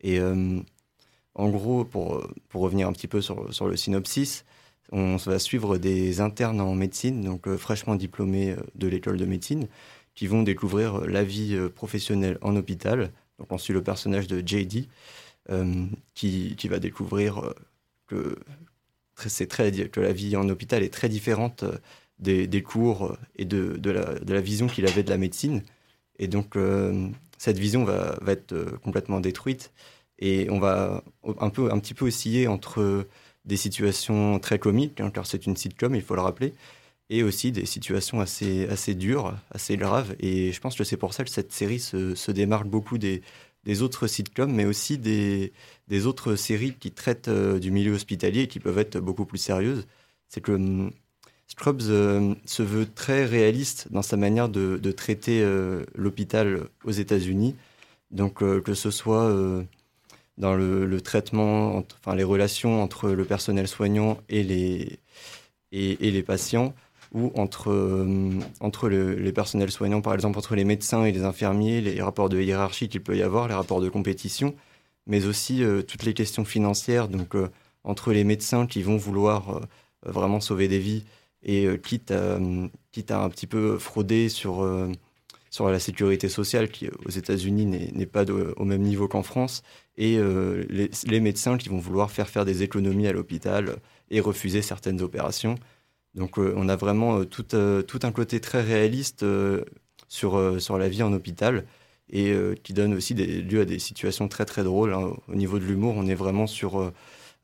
Et 0.00 0.18
euh, 0.20 0.60
en 1.34 1.48
gros, 1.50 1.84
pour, 1.84 2.26
pour, 2.48 2.62
revenir 2.62 2.88
un 2.88 2.92
petit 2.92 3.08
peu 3.08 3.20
sur, 3.20 3.52
sur, 3.52 3.68
le 3.68 3.76
synopsis, 3.76 4.44
on 4.92 5.16
va 5.16 5.38
suivre 5.38 5.78
des 5.78 6.20
internes 6.20 6.60
en 6.60 6.74
médecine, 6.74 7.22
donc 7.22 7.48
euh, 7.48 7.56
fraîchement 7.56 7.96
diplômés 7.96 8.56
de 8.74 8.88
l'école 8.88 9.16
de 9.16 9.24
médecine, 9.24 9.68
qui 10.14 10.26
vont 10.26 10.42
découvrir 10.42 11.00
la 11.06 11.24
vie 11.24 11.58
professionnelle 11.74 12.38
en 12.42 12.54
hôpital. 12.56 13.10
Donc 13.38 13.50
on 13.50 13.58
suit 13.58 13.72
le 13.72 13.82
personnage 13.82 14.26
de 14.26 14.40
JD, 14.40 14.86
qui, 16.14 16.56
qui, 16.56 16.68
va 16.68 16.78
découvrir 16.78 17.52
que, 18.06 18.36
très 19.48 19.72
que 19.72 20.00
la 20.00 20.12
vie 20.12 20.36
en 20.36 20.48
hôpital 20.48 20.82
est 20.82 20.92
très 20.92 21.08
différente 21.08 21.64
euh, 21.64 21.78
des, 22.18 22.62
cours 22.62 23.06
euh, 23.06 23.16
et 23.36 23.44
de, 23.44 23.76
de, 23.76 23.90
la, 23.90 24.40
vision 24.40 24.66
qu'il 24.66 24.86
avait 24.86 25.02
de 25.02 25.10
la 25.10 25.18
médecine. 25.18 25.62
Et 26.18 26.28
donc, 26.28 26.56
euh, 26.56 27.08
cette 27.38 27.58
vision 27.58 27.84
va, 27.84 28.18
va, 28.22 28.32
être 28.32 28.78
complètement 28.82 29.20
détruite. 29.20 29.72
Et 30.18 30.48
on 30.50 30.60
va 30.60 31.02
un, 31.40 31.50
peu, 31.50 31.72
un 31.72 31.78
petit 31.80 31.94
peu 31.94 32.06
osciller 32.06 32.46
entre 32.46 33.06
des 33.44 33.56
situations 33.56 34.38
très 34.38 34.58
comiques, 34.58 35.00
hein, 35.00 35.10
car 35.10 35.26
c'est 35.26 35.46
une 35.46 35.56
sitcom, 35.56 35.94
il 35.94 36.02
faut 36.02 36.14
le 36.14 36.22
rappeler, 36.22 36.54
et 37.10 37.22
aussi 37.22 37.52
des 37.52 37.66
situations 37.66 38.20
assez, 38.20 38.66
assez 38.68 38.94
dures, 38.94 39.34
assez 39.50 39.76
graves. 39.76 40.14
Et 40.20 40.52
je 40.52 40.60
pense 40.60 40.76
que 40.76 40.84
c'est 40.84 40.96
pour 40.96 41.14
ça 41.14 41.24
que 41.24 41.30
cette 41.30 41.52
série 41.52 41.80
se, 41.80 42.30
démarque 42.30 42.66
beaucoup 42.66 42.98
des, 42.98 43.22
autres 43.82 44.06
sitcoms, 44.06 44.52
mais 44.52 44.64
aussi 44.64 44.98
des, 44.98 45.52
autres 46.06 46.36
séries 46.36 46.74
qui 46.74 46.90
traitent 46.92 47.28
euh, 47.28 47.58
du 47.58 47.70
milieu 47.70 47.92
hospitalier 47.94 48.42
et 48.42 48.48
qui 48.48 48.60
peuvent 48.60 48.78
être 48.78 48.98
beaucoup 48.98 49.26
plus 49.26 49.38
sérieuses. 49.38 49.86
C'est 50.28 50.40
que 50.40 50.52
hum, 50.52 50.90
Scrubs 51.46 51.82
euh, 51.82 52.34
se 52.46 52.62
veut 52.62 52.86
très 52.86 53.24
réaliste 53.26 53.88
dans 53.90 54.02
sa 54.02 54.16
manière 54.16 54.48
de, 54.48 54.78
de 54.78 54.92
traiter 54.92 55.42
euh, 55.42 55.84
l'hôpital 55.94 56.68
aux 56.84 56.90
États-Unis. 56.90 57.54
Donc 58.10 58.38
que 58.38 58.74
ce 58.74 58.90
soit 58.90 59.28
dans 60.38 60.54
le, 60.54 60.86
le, 60.86 61.00
traitement, 61.00 61.84
enfin 62.00 62.16
les 62.16 62.24
relations 62.24 62.82
entre 62.82 63.10
le 63.10 63.24
personnel 63.24 63.68
soignant 63.68 64.18
et 64.28 64.42
les, 64.42 64.98
et, 65.74 66.10
les 66.10 66.22
patients, 66.22 66.74
ou 67.12 67.32
entre, 67.36 67.70
euh, 67.70 68.30
entre 68.60 68.88
les 68.88 69.32
personnels 69.32 69.70
soignants, 69.70 70.00
par 70.00 70.14
exemple 70.14 70.38
entre 70.38 70.54
les 70.54 70.64
médecins 70.64 71.04
et 71.04 71.12
les 71.12 71.22
infirmiers, 71.22 71.80
les 71.80 72.02
rapports 72.02 72.28
de 72.28 72.40
hiérarchie 72.40 72.88
qu'il 72.88 73.02
peut 73.02 73.16
y 73.16 73.22
avoir, 73.22 73.48
les 73.48 73.54
rapports 73.54 73.80
de 73.80 73.88
compétition, 73.88 74.54
mais 75.06 75.26
aussi 75.26 75.62
euh, 75.62 75.82
toutes 75.82 76.04
les 76.04 76.14
questions 76.14 76.44
financières, 76.44 77.08
donc 77.08 77.34
euh, 77.34 77.48
entre 77.84 78.12
les 78.12 78.24
médecins 78.24 78.66
qui 78.66 78.82
vont 78.82 78.96
vouloir 78.96 79.60
vraiment 80.06 80.40
sauver 80.40 80.68
des 80.68 80.78
vies 80.78 81.04
et 81.42 81.68
quitte, 81.82 82.10
à, 82.12 82.38
quitte 82.92 83.10
à 83.10 83.22
un 83.22 83.28
petit 83.28 83.46
peu 83.46 83.76
frauder 83.76 84.30
sur, 84.30 84.66
sur 85.50 85.68
la 85.68 85.78
sécurité 85.78 86.30
sociale 86.30 86.70
qui 86.70 86.88
aux 87.04 87.10
États-Unis 87.10 87.66
n'est 87.66 88.06
pas 88.06 88.24
au 88.24 88.64
même 88.64 88.80
niveau 88.80 89.06
qu'en 89.06 89.22
France, 89.22 89.62
et 89.96 90.18
les, 90.68 90.90
les 91.06 91.20
médecins 91.20 91.56
qui 91.56 91.68
vont 91.68 91.78
vouloir 91.78 92.10
faire 92.10 92.28
faire 92.28 92.44
des 92.44 92.62
économies 92.62 93.06
à 93.06 93.12
l'hôpital 93.12 93.76
et 94.10 94.20
refuser 94.20 94.62
certaines 94.62 95.00
opérations. 95.02 95.56
Donc 96.14 96.38
euh, 96.38 96.54
on 96.56 96.68
a 96.68 96.76
vraiment 96.76 97.18
euh, 97.18 97.24
tout, 97.24 97.54
euh, 97.54 97.82
un 98.02 98.12
côté 98.12 98.40
très 98.40 98.62
réaliste 98.62 99.24
sur, 100.08 100.78
la 100.78 100.88
vie 100.88 101.02
en 101.02 101.12
hôpital 101.12 101.64
et 102.10 102.34
qui 102.62 102.74
donne 102.74 102.94
aussi 102.94 103.14
lieu 103.14 103.62
à 103.62 103.64
des 103.64 103.78
situations 103.78 104.28
très 104.28 104.44
très 104.44 104.62
drôles. 104.62 104.92
Hein. 104.92 105.14
Au 105.26 105.34
niveau 105.34 105.58
de 105.58 105.64
l'humour, 105.64 105.94
on 105.96 106.06
est 106.06 106.14
vraiment 106.14 106.46
sur 106.46 106.92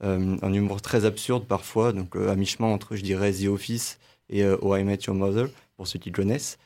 un 0.03 0.53
humour 0.53 0.83
très 0.83 1.05
absurde 1.07 1.47
parfois, 1.47 1.93
donc 1.93 2.15
à 2.15 2.37
mi-chemin 2.37 2.69
entre, 2.69 2.95
je 2.95 3.03
dirais, 3.03 3.33
The 3.33 3.47
Office 3.47 3.99
et 4.29 4.45
Oh 4.47 4.77
I 4.77 4.85
Met 4.85 4.99
Your 5.07 5.17
Mother, 5.17 5.49
pour 5.77 5.89
ceux 5.89 5.99
qui 5.99 6.13
connaissent. 6.13 6.59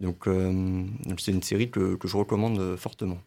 Donc, 0.00 0.26
c'est 1.18 1.30
une 1.30 1.42
série 1.42 1.70
que, 1.70 1.98
je 2.04 2.16
recommande 2.16 2.76
fortement. 2.76 3.18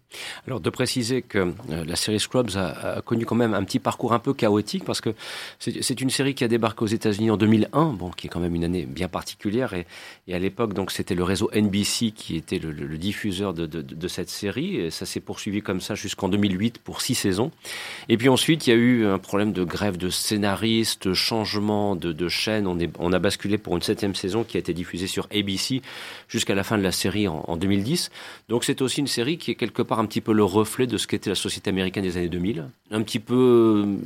Alors 0.45 0.59
de 0.59 0.69
préciser 0.69 1.21
que 1.21 1.53
euh, 1.69 1.85
la 1.85 1.95
série 1.95 2.19
Scrubs 2.19 2.55
a, 2.55 3.01
connu 3.01 3.25
quand 3.25 3.35
même 3.35 3.53
un 3.53 3.63
petit 3.63 3.79
parcours 3.79 4.13
un 4.13 4.19
peu 4.19 4.33
chaotique 4.33 4.85
parce 4.85 5.01
que 5.01 5.13
c'est 5.59 6.01
une 6.01 6.09
série 6.09 6.33
qui 6.33 6.43
a 6.43 6.47
débarqué 6.47 6.83
aux 6.83 6.87
États-Unis 6.87 7.29
en 7.31 7.37
2001, 7.37 7.93
bon, 7.93 8.09
qui 8.11 8.27
est 8.27 8.29
quand 8.29 8.39
même 8.39 8.55
une 8.55 8.63
année 8.63 8.85
bien 8.85 9.09
particulière 9.09 9.73
et, 9.73 9.85
à 10.33 10.39
l'époque 10.39 10.73
donc 10.73 10.91
c'était 10.91 11.15
le 11.15 11.23
réseau 11.23 11.49
NBC 11.53 12.11
qui 12.11 12.35
était 12.35 12.59
le, 12.59 12.97
diffuseur 12.97 13.53
de, 13.53 14.07
cette 14.07 14.29
série 14.29 14.77
et 14.77 14.91
ça 14.91 15.05
s'est 15.05 15.19
poursuivi 15.19 15.61
comme 15.61 15.81
ça 15.81 15.95
jusqu'en 15.95 16.29
2008 16.29 16.77
pour 16.79 17.01
six 17.01 17.15
saisons. 17.15 17.51
Et 18.07 18.17
puis 18.17 18.29
ensuite 18.29 18.67
il 18.67 18.69
y 18.69 18.73
a 18.73 18.75
eu 18.77 19.05
un 19.05 19.19
problème 19.19 19.51
de 19.51 19.63
grève 19.63 19.97
de 19.97 20.09
scénaristes, 20.09 21.13
changement 21.13 21.95
de, 21.95 22.27
chaîne. 22.29 22.67
On, 22.67 22.77
on 22.99 23.13
a 23.13 23.19
basculé 23.19 23.57
pour 23.57 23.75
une 23.75 23.81
septième 23.81 24.15
saison 24.15 24.43
qui 24.43 24.57
a 24.57 24.59
été 24.59 24.73
diffusée 24.73 25.07
sur 25.07 25.27
ABC 25.33 25.81
jusqu'à 26.27 26.55
la 26.57 26.63
fin 26.63 26.77
de 26.77 26.83
la 26.83 26.91
série 26.91 27.27
en, 27.27 27.43
en 27.47 27.55
2010. 27.57 28.11
Donc 28.49 28.65
c'est 28.65 28.81
aussi 28.81 28.99
une 28.99 29.07
série 29.07 29.37
qui 29.37 29.51
est 29.51 29.55
quelque 29.55 29.81
part 29.81 29.99
un 29.99 30.05
petit 30.05 30.21
peu 30.21 30.33
le 30.33 30.43
reflet 30.43 30.87
de 30.87 30.97
ce 30.97 31.07
qu'était 31.07 31.29
la 31.29 31.35
société 31.35 31.69
américaine 31.69 32.03
des 32.03 32.17
années 32.17 32.29
2000. 32.29 32.65
Un 32.91 33.01
petit 33.01 33.19
peu 33.19 33.97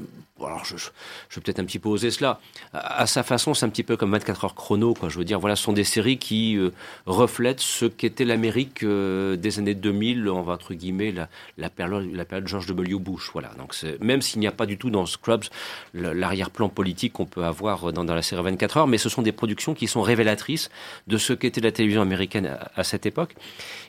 alors 0.45 0.65
je, 0.65 0.75
vais 0.75 1.41
peut-être 1.41 1.59
un 1.59 1.65
petit 1.65 1.79
peu 1.79 1.89
oser 1.89 2.11
cela. 2.11 2.39
À, 2.73 3.05
sa 3.07 3.23
façon, 3.23 3.53
c'est 3.53 3.65
un 3.65 3.69
petit 3.69 3.83
peu 3.83 3.97
comme 3.97 4.11
24 4.11 4.45
heures 4.45 4.55
chrono, 4.55 4.93
quoi. 4.93 5.09
Je 5.09 5.17
veux 5.17 5.25
dire, 5.25 5.39
voilà, 5.39 5.55
ce 5.55 5.63
sont 5.63 5.73
des 5.73 5.83
séries 5.83 6.17
qui 6.17 6.57
euh, 6.57 6.71
reflètent 7.05 7.59
ce 7.59 7.85
qu'était 7.85 8.25
l'Amérique 8.25 8.83
euh, 8.83 9.35
des 9.35 9.59
années 9.59 9.75
2000, 9.75 10.29
on 10.29 10.41
va 10.41 10.53
entre 10.53 10.73
guillemets 10.73 11.13
la, 11.57 11.69
période, 11.69 12.09
la 12.13 12.25
période 12.25 12.47
George 12.47 12.67
W. 12.67 12.95
Bush. 12.99 13.29
Voilà. 13.33 13.51
Donc 13.57 13.75
même 14.01 14.21
s'il 14.21 14.39
n'y 14.39 14.47
a 14.47 14.51
pas 14.51 14.65
du 14.65 14.77
tout 14.77 14.89
dans 14.89 15.05
Scrubs 15.05 15.45
l'arrière-plan 15.93 16.69
politique 16.69 17.13
qu'on 17.13 17.25
peut 17.25 17.43
avoir 17.43 17.93
dans, 17.93 18.03
la 18.03 18.21
série 18.21 18.43
24 18.43 18.77
heures, 18.77 18.87
mais 18.87 18.97
ce 18.97 19.09
sont 19.09 19.21
des 19.21 19.31
productions 19.31 19.73
qui 19.73 19.87
sont 19.87 20.01
révélatrices 20.01 20.69
de 21.07 21.17
ce 21.17 21.33
qu'était 21.33 21.61
la 21.61 21.71
télévision 21.71 22.01
américaine 22.01 22.40
à, 22.47 22.83
cette 22.83 23.05
époque. 23.05 23.35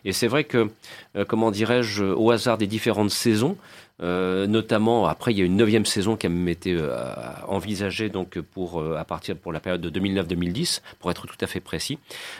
Et 0.04 0.12
c'est 0.12 0.28
vrai 0.28 0.44
que, 0.44 0.70
euh, 1.16 1.24
comment 1.24 1.50
dirais-je, 1.50 2.04
au 2.04 2.30
hasard 2.30 2.58
des 2.58 2.66
différentes 2.66 3.10
saisons, 3.10 3.56
euh, 4.02 4.48
notamment, 4.48 5.06
après, 5.06 5.32
il 5.32 5.38
y 5.38 5.42
a 5.42 5.44
une 5.44 5.56
neuvième 5.56 5.84
saison 5.86 6.16
qui 6.16 6.26
a 6.26 6.30
été 6.48 6.74
euh, 6.74 6.96
envisagée 7.46 8.08
donc 8.08 8.40
pour 8.40 8.82
à 8.82 9.04
partir 9.04 9.36
pour 9.36 9.52
la 9.52 9.60
période 9.60 9.80
de 9.80 10.00
2009-2010, 10.00 10.80
pour 10.98 11.10
être 11.12 11.26
tout 11.26 11.36
à 11.40 11.46
fait 11.46 11.60
précis. 11.60 11.98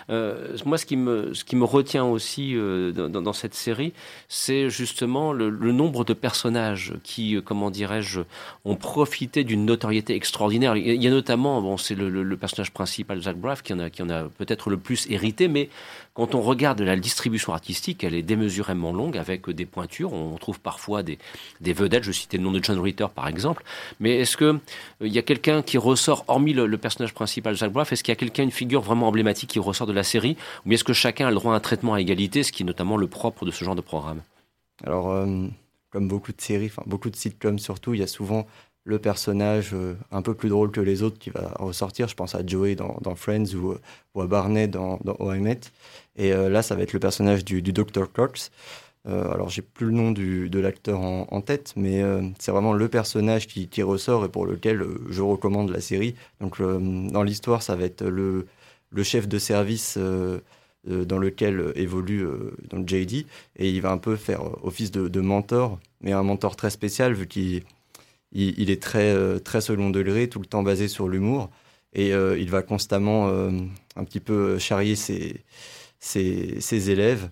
moi, 0.08 0.76
ce 0.76 0.86
qui 0.86 0.96
me 0.96 1.34
ce 1.34 1.44
qui 1.44 1.54
me 1.54 1.64
retient 1.64 2.04
aussi 2.04 2.56
dans, 2.94 3.32
cette 3.32 3.54
série, 3.54 3.92
c'est 4.28 4.70
justement 4.70 5.32
le, 5.32 5.50
nombre 5.50 6.04
de 6.04 6.14
personnages 6.14 6.94
qui, 7.04 7.40
comment 7.44 7.70
dirais-je, 7.70 8.22
ont 8.64 8.76
profité 8.76 9.44
d'une 9.44 9.64
notoriété 9.64 10.16
extraordinaire. 10.16 10.76
Il 10.76 11.02
y 11.02 11.06
a 11.06 11.10
notamment, 11.10 11.62
bon, 11.62 11.76
c'est 11.76 11.94
le, 11.94 12.36
personnage 12.36 12.72
principal, 12.72 13.20
Zach 13.20 13.36
Braff, 13.36 13.62
qui 13.62 13.72
en 13.72 13.78
a 13.78 13.90
qui 13.90 14.02
en 14.02 14.10
a 14.10 14.24
peut-être 14.24 14.68
le 14.68 14.78
plus 14.78 15.06
hérité, 15.10 15.46
mais 15.46 15.68
quand 16.14 16.34
on 16.34 16.42
regarde 16.42 16.80
la 16.82 16.96
distribution 16.96 17.54
artistique, 17.54 18.04
elle 18.04 18.14
est 18.14 18.22
démesurément 18.22 18.92
longue 18.92 19.16
avec 19.16 19.48
des 19.48 19.64
pointures. 19.64 20.12
On 20.12 20.36
trouve 20.36 20.60
parfois 20.60 21.02
des, 21.02 21.18
vedettes. 21.60 22.04
Je 22.04 22.12
citais 22.12 22.36
le 22.36 22.42
nom 22.42 22.52
de 22.52 22.62
John 22.62 22.78
Ritter 22.78 23.06
par 23.14 23.28
exemple. 23.28 23.64
Mais 23.98 24.16
est-ce 24.18 24.36
que 24.36 24.44
euh, 24.44 24.58
il 25.00 25.12
y 25.12 25.18
a 25.18 25.22
quelqu'un 25.22 25.62
qui 25.62 25.78
ressort, 25.78 26.24
hormis 26.28 26.52
le, 26.52 26.76
personnage 26.76 27.14
principal, 27.14 27.56
Jacques 27.56 27.72
Braff, 27.72 27.92
est-ce 27.92 28.04
qu'il 28.04 28.12
y 28.12 28.16
a 28.16 28.16
quelqu'un, 28.16 28.42
une 28.42 28.50
figure 28.50 28.82
vraiment 28.82 29.08
emblématique 29.08 29.50
qui 29.50 29.58
ressort 29.58 29.86
de 29.86 29.92
la 29.92 30.02
série? 30.02 30.36
Ou 30.66 30.72
est-ce 30.72 30.84
que 30.84 30.92
chacun 30.92 31.28
a 31.28 31.30
le 31.30 31.36
droit 31.36 31.54
à 31.54 31.56
un 31.56 31.60
traitement 31.60 31.94
à 31.94 32.00
égalité, 32.00 32.42
ce 32.42 32.52
qui 32.52 32.62
est 32.62 32.66
notamment 32.66 32.96
le 32.96 33.06
propre 33.06 33.46
de 33.46 33.50
ce 33.50 33.64
genre 33.64 33.76
de 33.76 33.80
programme? 33.80 34.20
Alors, 34.84 35.10
euh, 35.10 35.46
comme 35.90 36.08
beaucoup 36.08 36.32
de 36.32 36.40
séries, 36.40 36.66
enfin 36.66 36.82
beaucoup 36.86 37.08
de 37.08 37.16
sitcoms 37.16 37.58
surtout, 37.58 37.94
il 37.94 38.00
y 38.00 38.02
a 38.02 38.06
souvent 38.06 38.46
le 38.84 38.98
personnage 38.98 39.70
euh, 39.74 39.94
un 40.10 40.22
peu 40.22 40.34
plus 40.34 40.48
drôle 40.48 40.70
que 40.70 40.80
les 40.80 41.02
autres 41.02 41.18
qui 41.18 41.30
va 41.30 41.52
ressortir. 41.58 42.08
Je 42.08 42.14
pense 42.14 42.34
à 42.34 42.44
Joey 42.44 42.74
dans, 42.74 43.14
Friends 43.14 43.54
ou, 43.54 44.20
à 44.20 44.26
Barney 44.26 44.68
dans, 44.68 44.98
dans 45.04 45.16
Et 46.16 46.32
là, 46.32 46.62
ça 46.62 46.74
va 46.74 46.82
être 46.82 46.92
le 46.92 47.00
personnage 47.00 47.44
du, 47.44 47.62
du 47.62 47.72
Dr. 47.72 48.10
Cox. 48.12 48.50
alors, 49.04 49.48
j'ai 49.48 49.62
plus 49.62 49.86
le 49.86 49.92
nom 49.92 50.10
de 50.12 50.58
l'acteur 50.58 51.00
en, 51.00 51.40
tête, 51.40 51.72
mais 51.76 52.02
c'est 52.38 52.50
vraiment 52.50 52.72
le 52.72 52.88
personnage 52.88 53.46
qui, 53.46 53.68
qui, 53.68 53.82
ressort 53.82 54.24
et 54.24 54.28
pour 54.28 54.46
lequel 54.46 54.84
je 55.08 55.22
recommande 55.22 55.70
la 55.70 55.80
série. 55.80 56.14
Donc, 56.40 56.60
dans 56.60 57.22
l'histoire, 57.22 57.62
ça 57.62 57.76
va 57.76 57.84
être 57.84 58.04
le, 58.04 58.46
le 58.90 59.02
chef 59.02 59.28
de 59.28 59.38
service 59.38 59.96
euh, 60.88 61.04
dans 61.04 61.18
lequel 61.18 61.72
évolue 61.76 62.24
euh, 62.26 62.56
donc 62.68 62.88
JD, 62.88 63.24
et 63.56 63.70
il 63.70 63.80
va 63.80 63.92
un 63.92 63.98
peu 63.98 64.16
faire 64.16 64.42
office 64.64 64.90
de, 64.90 65.20
mentor, 65.20 65.78
mais 66.00 66.10
un 66.10 66.24
mentor 66.24 66.56
très 66.56 66.70
spécial 66.70 67.12
vu 67.12 67.28
qu'il 67.28 67.62
il, 68.32 68.70
est 68.70 68.82
très, 68.82 69.10
euh, 69.10 69.38
très 69.38 69.60
second 69.60 69.90
degré, 69.90 70.28
tout 70.28 70.40
le 70.40 70.46
temps 70.46 70.62
basé 70.62 70.88
sur 70.88 71.08
l'humour, 71.08 71.50
et 71.94 72.08
il 72.12 72.48
va 72.48 72.62
constamment 72.62 73.28
un 73.28 74.04
petit 74.04 74.20
peu 74.20 74.58
charrier 74.58 74.96
ses, 74.96 75.44
ses, 76.00 76.58
ses, 76.58 76.90
élèves, 76.90 77.28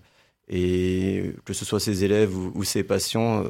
et 0.49 1.33
que 1.45 1.53
ce 1.53 1.65
soit 1.65 1.79
ses 1.79 2.03
élèves 2.03 2.35
ou, 2.37 2.63
ses 2.63 2.83
patients. 2.83 3.43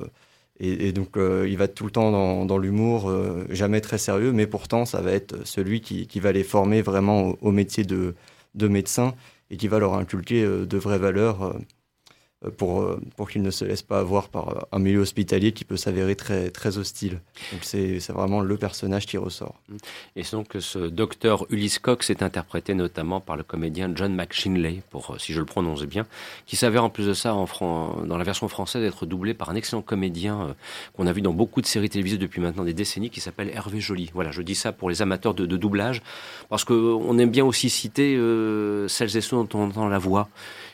Et, 0.62 0.94
donc, 0.94 1.18
il 1.18 1.58
va 1.58 1.68
tout 1.68 1.84
le 1.84 1.92
temps 1.92 2.46
dans, 2.46 2.58
l'humour, 2.58 3.12
jamais 3.50 3.82
très 3.82 3.98
sérieux, 3.98 4.32
mais 4.32 4.48
pourtant, 4.48 4.86
ça 4.86 5.02
va 5.02 5.12
être 5.12 5.46
celui 5.46 5.82
qui, 5.82 6.08
qui 6.08 6.22
va 6.22 6.32
les 6.32 6.46
former 6.46 6.82
vraiment 6.82 7.32
au, 7.32 7.38
au 7.42 7.52
métier 7.52 7.84
de, 7.84 8.16
de 8.56 8.68
médecin 8.70 9.14
et 9.50 9.58
qui 9.58 9.68
va 9.68 9.80
leur 9.80 9.94
inculquer 9.94 10.44
euh, 10.44 10.66
de 10.66 10.78
vraies 10.78 10.98
valeurs 10.98 11.44
euh, 11.44 11.54
pour, 12.50 12.82
euh, 12.82 13.00
pour 13.18 13.30
qu'ils 13.30 13.44
ne 13.44 13.52
se 13.52 13.64
laissent 13.64 13.84
pas 13.84 14.00
avoir 14.00 14.30
par 14.30 14.66
un 14.72 14.80
milieu 14.80 15.00
hospitalier 15.00 15.52
qui 15.52 15.64
peut 15.64 15.78
s'avérer 15.78 16.16
très, 16.16 16.50
très 16.50 16.80
hostile. 16.80 17.20
Donc 17.52 17.64
c'est 17.64 18.00
vraiment 18.10 18.42
le 18.42 18.58
personnage 18.58 19.06
qui 19.06 19.18
ressort. 19.18 19.56
Et 20.16 20.24
donc 20.32 20.56
ce 20.60 20.80
docteur 20.80 21.46
Ulysse 21.52 21.78
Cox 21.78 22.10
est 22.10 22.24
interprété 22.24 22.74
notamment 22.74 23.20
par 23.20 23.38
le 23.38 23.44
comédien 23.44 23.92
John 23.94 24.16
McShinley, 24.16 24.82
pour, 24.90 25.16
si 25.20 25.34
je 25.34 25.40
le 25.40 25.46
prononce 25.46 25.84
bien, 25.84 26.08
qui 26.48 26.56
s'avère 26.56 26.84
en 26.84 26.90
plus 26.90 27.06
de 27.06 27.14
ça 27.14 27.36
en 27.36 27.46
dans 28.06 28.18
la 28.18 28.24
version 28.24 28.48
française 28.48 28.84
être 28.84 29.06
doublé 29.06 29.34
par 29.34 29.50
un 29.50 29.56
excellent 29.56 29.82
comédien 29.82 30.56
qu'on 30.96 31.06
a 31.06 31.12
vu 31.12 31.22
dans 31.22 31.34
beaucoup 31.34 31.62
de 31.62 31.66
séries 31.66 31.90
télévisées 31.90 32.18
depuis 32.18 32.42
maintenant 32.42 32.64
des 32.64 32.74
décennies 32.74 33.10
qui 33.10 33.20
s'appelle 33.20 33.50
Hervé 33.54 33.80
Joly. 33.82 34.10
Voilà, 34.14 34.32
je 34.32 34.42
dis 34.42 34.56
ça 34.56 34.72
pour 34.72 34.90
les 34.90 35.02
amateurs 35.02 35.34
de, 35.34 35.46
doublage 35.46 36.02
parce 36.50 36.64
qu'on 36.64 37.18
aime 37.20 37.30
bien 37.30 37.46
aussi 37.46 37.70
citer 37.70 38.16
celles 38.88 39.18
et 39.18 39.22
ceux 39.22 39.36
dont 39.36 39.50
on 39.54 39.66
entend 39.66 39.88
la 39.88 40.00
voix. 40.00 40.30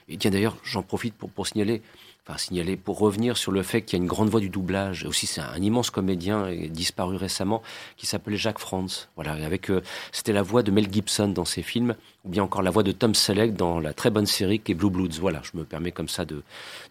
Et 0.09 0.17
tiens, 0.17 0.31
d'ailleurs, 0.31 0.57
j'en 0.63 0.83
profite 0.83 1.13
pour, 1.13 1.29
pour 1.29 1.47
signaler, 1.47 1.81
enfin 2.25 2.37
signaler, 2.37 2.77
pour 2.77 2.97
revenir 2.97 3.35
sur 3.35 3.51
le 3.51 3.61
fait 3.61 3.81
qu'il 3.81 3.97
y 3.97 4.01
a 4.01 4.03
une 4.03 4.07
grande 4.07 4.29
voix 4.29 4.39
du 4.39 4.49
doublage. 4.49 5.03
Aussi, 5.05 5.27
c'est 5.27 5.41
un, 5.41 5.61
immense 5.61 5.89
comédien 5.89 6.49
disparu 6.69 7.17
récemment 7.17 7.61
qui 7.97 8.05
s'appelait 8.05 8.37
Jacques 8.37 8.59
Franz. 8.59 9.09
Voilà, 9.15 9.33
avec 9.33 9.69
euh, 9.69 9.81
c'était 10.13 10.31
la 10.31 10.43
voix 10.43 10.63
de 10.63 10.71
Mel 10.71 10.87
Gibson 10.91 11.27
dans 11.27 11.43
ses 11.43 11.61
films, 11.61 11.95
ou 12.23 12.29
bien 12.29 12.41
encore 12.41 12.61
la 12.61 12.71
voix 12.71 12.83
de 12.83 12.93
Tom 12.93 13.15
Selleck 13.15 13.53
dans 13.53 13.81
la 13.81 13.93
très 13.93 14.09
bonne 14.09 14.25
série 14.25 14.59
qui 14.59 14.71
est 14.71 14.75
Blue 14.75 14.89
Bloods. 14.89 15.19
Voilà, 15.19 15.41
je 15.43 15.57
me 15.57 15.65
permets 15.65 15.91
comme 15.91 16.07
ça 16.07 16.23
de, 16.23 16.41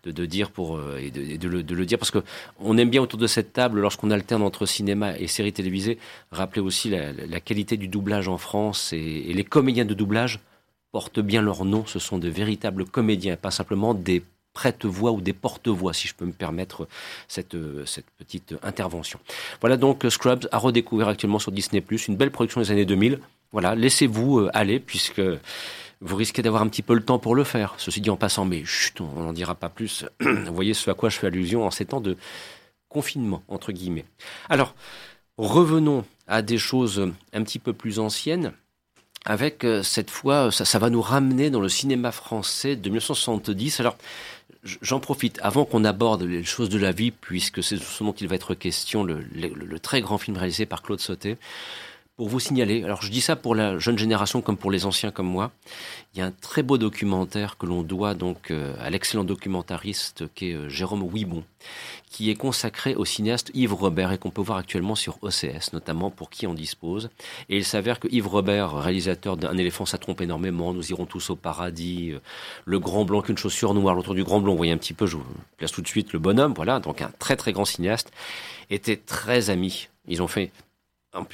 de, 0.05 0.11
de 0.11 0.27
dire 0.27 0.51
pour 0.51 0.77
euh, 0.77 0.99
et, 1.01 1.11
de, 1.11 1.37
de, 1.39 1.49
le, 1.49 1.63
de, 1.63 1.75
le, 1.75 1.87
dire 1.87 1.99
parce 1.99 2.11
que 2.11 2.23
on 2.61 2.77
aime 2.77 2.91
bien 2.91 3.01
autour 3.01 3.19
de 3.19 3.27
cette 3.27 3.55
table, 3.55 3.81
lorsqu'on 3.81 4.11
alterne 4.11 4.43
entre 4.43 4.67
cinéma 4.67 5.19
et 5.19 5.27
séries 5.27 5.55
télévisées, 5.55 5.99
rappeler 6.33 6.61
aussi 6.61 6.91
la, 6.91 7.13
la 7.13 7.41
qualité 7.41 7.79
du 7.79 7.89
doublage 7.89 8.29
en 8.29 8.37
France 8.37 8.93
et, 8.93 8.99
et 8.99 9.33
les 9.33 9.45
comédiens 9.45 9.87
de 9.87 9.95
doublage 9.95 10.41
portent 10.97 11.21
bien 11.21 11.43
leur 11.43 11.67
nom. 11.67 11.85
Ce 11.85 11.99
sont 11.99 12.17
de 12.17 12.27
véritables 12.31 12.87
comédiens, 12.87 13.37
pas 13.37 13.51
simplement 13.51 13.93
des 13.93 14.23
prête-voix 14.55 15.13
ou 15.13 15.21
des 15.21 15.35
porte-voix, 15.35 15.93
si 15.93 16.09
je 16.09 16.15
peux 16.15 16.25
me 16.25 16.33
permettre 16.33 16.89
cette, 17.29 17.55
cette 17.85 18.07
petite 18.17 18.55
intervention. 18.63 19.21
Voilà 19.61 19.77
donc 19.77 20.07
Scrubs 20.09 20.49
à 20.53 20.57
redécouvrir 20.57 21.09
actuellement 21.09 21.39
sur 21.39 21.53
Disney+, 21.53 21.85
une 22.09 22.17
belle 22.17 22.31
production 22.31 22.63
des 22.63 22.71
années 22.71 22.87
2000. 22.87 23.21
Voilà, 23.53 23.75
laissez-vous 23.75 24.39
euh, 24.39 24.51
aller 24.55 24.81
puisque 24.81 25.21
vous 26.01 26.17
risquez 26.17 26.41
d'avoir 26.41 26.63
un 26.63 26.69
petit 26.69 26.81
peu 26.81 26.95
le 26.95 27.03
temps 27.03 27.19
pour 27.19 27.35
le 27.35 27.45
faire. 27.45 27.75
Ceci 27.77 28.01
dit 28.01 28.09
en 28.09 28.17
passant, 28.17 28.47
mais 28.47 28.65
chut, 28.65 28.99
on 29.03 29.21
n'en 29.21 29.35
dira 29.35 29.55
pas 29.55 29.69
plus. 29.69 30.07
vous 30.21 30.55
voyez 30.55 30.73
ce 30.73 30.91
à 30.91 30.95
quoi 30.95 31.11
je 31.11 31.19
fais 31.19 31.27
allusion 31.27 31.67
en 31.67 31.71
ces 31.71 31.85
temps 31.85 32.01
de 32.01 32.17
confinement, 32.89 33.43
entre 33.49 33.71
guillemets. 33.71 34.07
Alors, 34.49 34.75
revenons 35.37 36.07
à 36.27 36.41
des 36.41 36.57
choses 36.57 37.13
un 37.35 37.43
petit 37.43 37.59
peu 37.59 37.75
plus 37.75 37.99
anciennes 37.99 38.55
avec 39.27 39.65
euh, 39.65 39.83
cette 39.83 40.11
fois, 40.11 40.51
ça, 40.51 40.65
ça, 40.65 40.79
va 40.79 40.89
nous 40.89 41.03
ramener 41.03 41.51
dans 41.51 41.61
le 41.61 41.69
cinéma 41.69 42.13
français 42.13 42.77
de 42.77 42.89
1970. 42.89 43.81
Alors, 43.81 43.99
j'en 44.81 45.01
profite 45.01 45.39
avant 45.43 45.65
qu'on 45.65 45.85
aborde 45.85 46.23
les 46.23 46.45
choses 46.45 46.69
de 46.69 46.79
la 46.79 46.93
vie, 46.93 47.11
puisque 47.11 47.63
c'est 47.63 47.77
ce 47.77 48.05
dont 48.05 48.13
il 48.13 48.29
va 48.29 48.37
être 48.37 48.55
question, 48.55 49.05
le, 49.05 49.21
le 49.35 49.79
très 49.81 50.01
grand 50.01 50.17
film 50.17 50.37
réalisé 50.37 50.65
par 50.65 50.83
Claude 50.83 51.01
Sauté 51.01 51.37
pour 52.17 52.29
vous 52.31 52.41
signaler, 52.41 52.83
alors 52.83 53.03
je 53.03 53.11
dis 53.11 53.21
ça 53.21 53.37
pour 53.37 53.55
la 53.55 53.79
jeune 53.79 53.99
génération 53.99 54.41
comme 54.41 54.57
pour 54.57 54.71
les 54.71 54.87
anciens 54.87 55.11
comme 55.11 55.27
moi, 55.27 55.53
il 56.15 56.19
y 56.19 56.23
a 56.23 56.27
un 56.27 56.31
très 56.31 56.63
beau 56.63 56.79
documentaire 56.79 57.59
que 57.59 57.67
l'on 57.67 57.83
doit 57.83 58.15
donc 58.15 58.51
euh, 58.51 58.75
à 58.81 58.89
l'excellent 58.89 59.25
documentariste 59.25 60.25
qui 60.35 60.51
est 60.51 60.55
euh, 60.55 60.69
Jérôme 60.71 61.03
Ouibon, 61.03 61.45
qui 62.11 62.31
est 62.31 62.35
consacré 62.35 62.95
au 62.95 63.05
cinéaste 63.05 63.51
Yves 63.53 63.75
Robert 63.75 64.13
et 64.13 64.19
qu'on 64.19 64.31
peut 64.31 64.41
voir 64.41 64.57
actuellement 64.57 64.95
sur 64.95 65.19
OCS, 65.23 65.75
notamment 65.75 66.11
pour 66.11 66.31
qui 66.31 66.47
en 66.47 66.55
dispose. 66.55 67.11
Et 67.51 67.59
il 67.59 67.67
s'avère 67.67 68.01
que 68.01 68.09
Yves 68.11 68.29
Robert, 68.29 68.75
réalisateur 68.75 69.37
d'un 69.37 69.59
éléphant, 69.59 69.85
ça 69.85 69.99
trompe 69.99 70.23
énormément, 70.23 70.73
nous 70.73 70.91
irons 70.91 71.05
tous 71.05 71.29
au 71.29 71.37
paradis, 71.37 72.13
euh, 72.13 72.21
le 72.65 72.79
grand 72.79 73.05
blanc 73.05 73.21
qu'une 73.21 73.37
chaussure 73.37 73.75
noire, 73.75 73.95
l'autre 73.95 74.15
du 74.15 74.25
grand 74.25 74.41
blanc, 74.41 74.53
vous 74.53 74.59
voyez 74.59 74.73
un 74.73 74.79
petit 74.79 74.95
peu, 74.95 75.05
je 75.05 75.19
vous 75.19 75.25
place 75.59 75.71
tout 75.71 75.83
de 75.83 75.89
suite 75.89 76.15
le 76.15 76.19
bonhomme, 76.19 76.55
voilà, 76.57 76.81
donc 76.81 77.03
un 77.03 77.11
très 77.19 77.37
très 77.37 77.53
grand 77.53 77.67
cinéaste, 77.67 78.11
était 78.71 78.97
très 78.97 79.51
ami. 79.51 79.89
Ils 80.09 80.23
ont 80.23 80.29
fait 80.29 80.53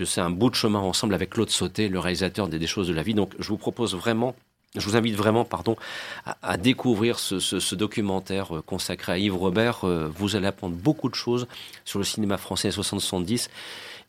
c'est 0.04 0.20
un 0.20 0.30
bout 0.30 0.50
de 0.50 0.54
chemin 0.54 0.80
ensemble 0.80 1.14
avec 1.14 1.30
Claude 1.30 1.50
Sauté, 1.50 1.88
le 1.88 1.98
réalisateur 1.98 2.48
des, 2.48 2.66
choses 2.66 2.88
de 2.88 2.94
la 2.94 3.02
vie. 3.02 3.14
Donc, 3.14 3.32
je 3.38 3.48
vous 3.48 3.58
propose 3.58 3.94
vraiment 3.94 4.34
je 4.76 4.86
vous 4.86 4.96
invite 4.96 5.14
vraiment, 5.14 5.44
pardon, 5.44 5.76
à, 6.24 6.56
découvrir 6.56 7.18
ce, 7.18 7.74
documentaire 7.74 8.56
euh, 8.56 8.62
consacré 8.62 9.12
à 9.12 9.18
Yves 9.18 9.36
Robert. 9.36 9.84
Euh, 9.84 10.10
vous 10.14 10.34
allez 10.34 10.46
apprendre 10.46 10.74
beaucoup 10.74 11.10
de 11.10 11.14
choses 11.14 11.46
sur 11.84 11.98
le 11.98 12.06
cinéma 12.06 12.38
français 12.38 12.68
des 12.68 12.72
70 12.72 13.50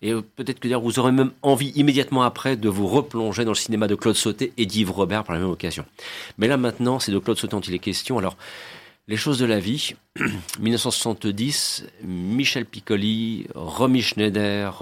Et 0.01 0.13
euh, 0.13 0.21
peut-être 0.21 0.61
que 0.61 0.73
vous 0.75 0.99
aurez 0.99 1.11
même 1.11 1.31
envie 1.41 1.71
immédiatement 1.71 2.23
après 2.23 2.55
de 2.55 2.69
vous 2.69 2.87
replonger 2.87 3.43
dans 3.43 3.51
le 3.51 3.57
cinéma 3.57 3.87
de 3.87 3.95
Claude 3.95 4.15
Sauté 4.15 4.53
et 4.55 4.65
d'Yves 4.65 4.91
Robert 4.91 5.25
par 5.25 5.35
la 5.35 5.41
même 5.41 5.51
occasion. 5.51 5.85
Mais 6.37 6.47
là 6.47 6.55
maintenant, 6.55 6.97
c'est 6.97 7.11
de 7.11 7.19
Claude 7.19 7.37
Sauté 7.37 7.51
dont 7.51 7.59
il 7.59 7.73
est 7.73 7.79
question. 7.79 8.17
Alors, 8.17 8.37
les 9.09 9.17
choses 9.17 9.39
de 9.39 9.45
la 9.45 9.59
vie, 9.59 9.95
1970, 10.61 11.87
Michel 12.03 12.65
Piccoli, 12.65 13.47
Romy 13.53 14.01
Schneider. 14.01 14.81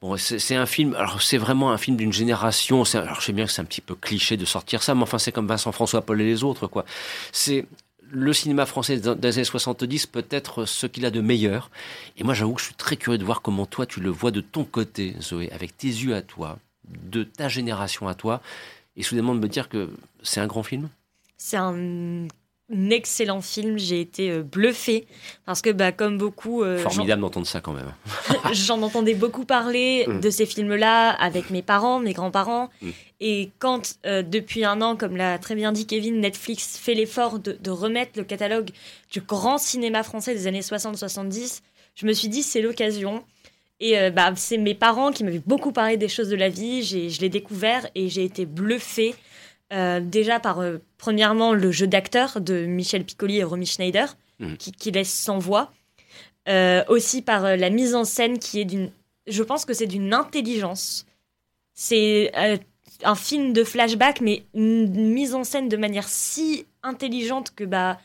Bon, 0.00 0.16
c'est 0.16 0.54
un 0.54 0.66
film. 0.66 0.94
Alors, 0.94 1.20
c'est 1.20 1.38
vraiment 1.38 1.72
un 1.72 1.78
film 1.78 1.96
d'une 1.96 2.12
génération. 2.12 2.84
Alors, 2.94 3.20
je 3.20 3.26
sais 3.26 3.32
bien 3.32 3.46
que 3.46 3.50
c'est 3.50 3.62
un 3.62 3.64
petit 3.64 3.80
peu 3.80 3.96
cliché 3.96 4.36
de 4.36 4.44
sortir 4.44 4.82
ça, 4.82 4.94
mais 4.94 5.02
enfin, 5.02 5.18
c'est 5.18 5.32
comme 5.32 5.48
Vincent 5.48 5.72
François 5.72 6.02
Paul 6.02 6.20
et 6.20 6.24
les 6.24 6.44
autres, 6.44 6.68
quoi. 6.68 6.84
C'est 7.32 7.66
le 8.10 8.32
cinéma 8.32 8.64
français 8.64 8.98
des 8.98 9.36
années 9.36 9.44
70 9.44 10.06
peut-être 10.06 10.64
ce 10.64 10.86
qu'il 10.86 11.04
a 11.04 11.10
de 11.10 11.20
meilleur. 11.20 11.70
Et 12.16 12.24
moi, 12.24 12.32
j'avoue 12.32 12.54
que 12.54 12.60
je 12.60 12.66
suis 12.66 12.74
très 12.74 12.96
curieux 12.96 13.18
de 13.18 13.24
voir 13.24 13.42
comment 13.42 13.66
toi, 13.66 13.86
tu 13.86 14.00
le 14.00 14.10
vois 14.10 14.30
de 14.30 14.40
ton 14.40 14.64
côté, 14.64 15.16
Zoé, 15.20 15.50
avec 15.52 15.76
tes 15.76 15.88
yeux 15.88 16.14
à 16.14 16.22
toi, 16.22 16.58
de 16.88 17.24
ta 17.24 17.48
génération 17.48 18.08
à 18.08 18.14
toi, 18.14 18.40
et 18.96 19.02
soudainement 19.02 19.34
de 19.34 19.40
me 19.40 19.48
dire 19.48 19.68
que 19.68 19.90
c'est 20.22 20.40
un 20.40 20.46
grand 20.46 20.62
film? 20.62 20.88
C'est 21.36 21.56
un 21.56 22.28
excellent 22.90 23.40
film. 23.40 23.78
J'ai 23.78 24.00
été 24.00 24.30
euh, 24.30 24.42
bluffée 24.42 25.06
parce 25.46 25.62
que, 25.62 25.70
bah, 25.70 25.92
comme 25.92 26.18
beaucoup. 26.18 26.62
Euh, 26.62 26.78
Formidable 26.78 27.22
d'entendre 27.22 27.46
ça 27.46 27.60
quand 27.60 27.72
même. 27.72 27.92
J'en 28.52 28.82
entendais 28.82 29.14
beaucoup 29.14 29.44
parler 29.44 30.06
mm. 30.06 30.20
de 30.20 30.30
ces 30.30 30.46
films-là 30.46 31.10
avec 31.10 31.50
mes 31.50 31.62
parents, 31.62 31.98
mes 31.98 32.12
grands-parents. 32.12 32.70
Mm. 32.82 32.88
Et 33.20 33.50
quand, 33.58 33.98
euh, 34.06 34.22
depuis 34.22 34.64
un 34.64 34.80
an, 34.82 34.96
comme 34.96 35.16
l'a 35.16 35.38
très 35.38 35.54
bien 35.54 35.72
dit 35.72 35.86
Kevin, 35.86 36.20
Netflix 36.20 36.78
fait 36.78 36.94
l'effort 36.94 37.38
de, 37.38 37.70
remettre 37.70 38.12
le 38.16 38.24
catalogue 38.24 38.70
du 39.10 39.20
grand 39.20 39.58
cinéma 39.58 40.02
français 40.02 40.34
des 40.34 40.46
années 40.46 40.60
60-70, 40.60 41.60
je 41.94 42.06
me 42.06 42.12
suis 42.12 42.28
dit 42.28 42.42
c'est 42.42 42.62
l'occasion. 42.62 43.24
Et 43.80 44.10
bah, 44.10 44.32
c'est 44.34 44.58
mes 44.58 44.74
parents 44.74 45.12
qui 45.12 45.22
m'avaient 45.22 45.42
beaucoup 45.46 45.70
parlé 45.70 45.96
des 45.96 46.08
choses 46.08 46.28
de 46.28 46.34
la 46.34 46.48
vie. 46.48 46.82
Je 46.82 47.20
l'ai 47.20 47.28
découvert 47.28 47.86
et 47.94 48.08
j'ai 48.08 48.24
été 48.24 48.44
bluffée 48.44 49.14
euh, 49.72 50.00
déjà 50.00 50.40
par, 50.40 50.60
euh, 50.60 50.78
premièrement, 50.96 51.52
le 51.52 51.70
jeu 51.70 51.86
d'acteur 51.86 52.40
de 52.40 52.64
Michel 52.64 53.04
Piccoli 53.04 53.38
et 53.38 53.44
Romy 53.44 53.66
Schneider, 53.66 54.16
mhm. 54.38 54.56
qui, 54.56 54.90
laisse 54.90 55.12
sans 55.12 55.38
voix. 55.38 55.72
Euh, 56.48 56.82
aussi 56.88 57.20
par 57.20 57.56
la 57.56 57.68
mise 57.68 57.94
en 57.94 58.04
scène 58.04 58.38
qui 58.38 58.60
est 58.60 58.64
d'une. 58.64 58.90
Je 59.26 59.42
pense 59.42 59.66
que 59.66 59.74
c'est 59.74 59.86
d'une 59.86 60.14
intelligence. 60.14 61.04
C'est 61.74 62.32
un 63.04 63.14
film 63.14 63.52
de 63.52 63.62
flashback, 63.64 64.22
mais 64.22 64.44
une 64.54 65.12
mise 65.12 65.34
en 65.34 65.44
scène 65.44 65.68
de 65.68 65.76
manière 65.76 66.08
si 66.08 66.64
intelligente 66.82 67.54
que 67.54 67.64
bah, 67.64 68.00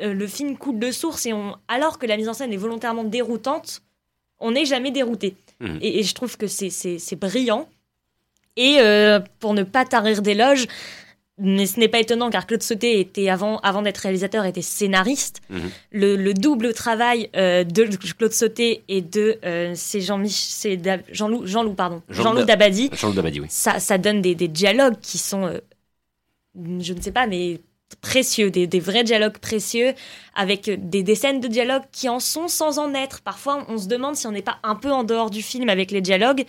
le 0.00 0.26
film 0.26 0.56
coule 0.56 0.78
de 0.78 0.90
source. 0.90 1.26
Et 1.26 1.34
on, 1.34 1.56
alors 1.68 1.98
que 1.98 2.06
la 2.06 2.16
mise 2.16 2.30
en 2.30 2.32
scène 2.32 2.54
est 2.54 2.56
volontairement 2.56 3.04
déroutante, 3.04 3.82
on 4.38 4.52
n'est 4.52 4.64
jamais 4.64 4.90
dérouté. 4.90 5.36
Mhm. 5.60 5.78
Et, 5.82 5.98
et, 5.98 6.02
je 6.02 6.14
trouve 6.14 6.38
que 6.38 6.46
c'est 6.46 7.16
brillant. 7.16 7.68
Et 8.56 8.76
euh, 8.78 9.20
pour 9.40 9.54
ne 9.54 9.62
pas 9.64 9.84
tarir 9.84 10.22
d'éloges, 10.22 10.66
mais 11.38 11.66
ce 11.66 11.80
n'est 11.80 11.88
pas 11.88 11.98
étonnant 11.98 12.30
car 12.30 12.46
Claude 12.46 12.62
Sauté 12.62 13.00
était 13.00 13.28
avant, 13.28 13.58
avant 13.58 13.82
d'être 13.82 13.98
réalisateur 13.98 14.44
était 14.44 14.62
scénariste. 14.62 15.40
Mhm. 15.50 15.70
Le, 15.90 16.14
le 16.16 16.34
double 16.34 16.72
travail 16.72 17.28
euh, 17.34 17.64
de 17.64 17.84
Claude 18.16 18.32
Sauté 18.32 18.84
et 18.88 19.00
de 19.02 19.38
euh, 19.44 19.72
c'est 19.74 20.00
Jean 20.00 20.22
c'est 20.28 20.80
Jean-Loup 21.10 21.74
pardon 21.74 22.02
Jean-Loup 22.08 22.22
Jean-Loup 22.22 22.38
Da- 22.40 22.44
Dabadi. 22.44 22.90
Jean-Luc 22.92 23.16
Dabadi, 23.16 23.40
oui. 23.40 23.46
Ça, 23.50 23.80
ça 23.80 23.98
donne 23.98 24.22
des, 24.22 24.36
des 24.36 24.46
dialogues 24.46 25.00
qui 25.02 25.18
sont 25.18 25.46
euh, 25.46 25.58
je 26.80 26.92
ne 26.92 27.00
sais 27.00 27.10
pas 27.10 27.26
mais 27.26 27.60
précieux, 28.00 28.50
des, 28.50 28.66
des 28.68 28.80
vrais 28.80 29.02
dialogues 29.04 29.38
précieux 29.38 29.92
avec 30.36 30.70
des, 30.88 31.02
des 31.02 31.14
scènes 31.16 31.40
de 31.40 31.48
dialogue 31.48 31.82
qui 31.92 32.08
en 32.08 32.20
sont 32.20 32.48
sans 32.48 32.78
en 32.78 32.94
être. 32.94 33.20
Parfois, 33.22 33.64
on 33.68 33.78
se 33.78 33.88
demande 33.88 34.14
si 34.16 34.26
on 34.26 34.32
n'est 34.32 34.42
pas 34.42 34.58
un 34.62 34.74
peu 34.76 34.90
en 34.92 35.04
dehors 35.04 35.30
du 35.30 35.42
film 35.42 35.68
avec 35.68 35.90
les 35.90 36.00
dialogues, 36.00 36.44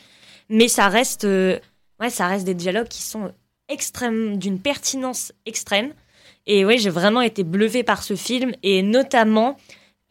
mais 0.50 0.68
ça 0.68 0.88
reste, 0.88 1.24
ouais, 2.00 2.10
ça 2.10 2.28
reste 2.28 2.46
des 2.46 2.54
dialogues 2.54 2.88
qui 2.88 3.02
sont 3.02 3.32
extrêmes, 3.70 4.38
d'une 4.38 4.60
pertinence 4.60 5.32
extrême. 5.46 5.94
Et 6.48 6.64
oui, 6.66 6.78
j'ai 6.78 6.90
vraiment 6.92 7.22
été 7.22 7.44
bluffée 7.44 7.84
par 7.84 8.04
ce 8.04 8.16
film 8.16 8.52
et 8.64 8.82
notamment 8.84 9.58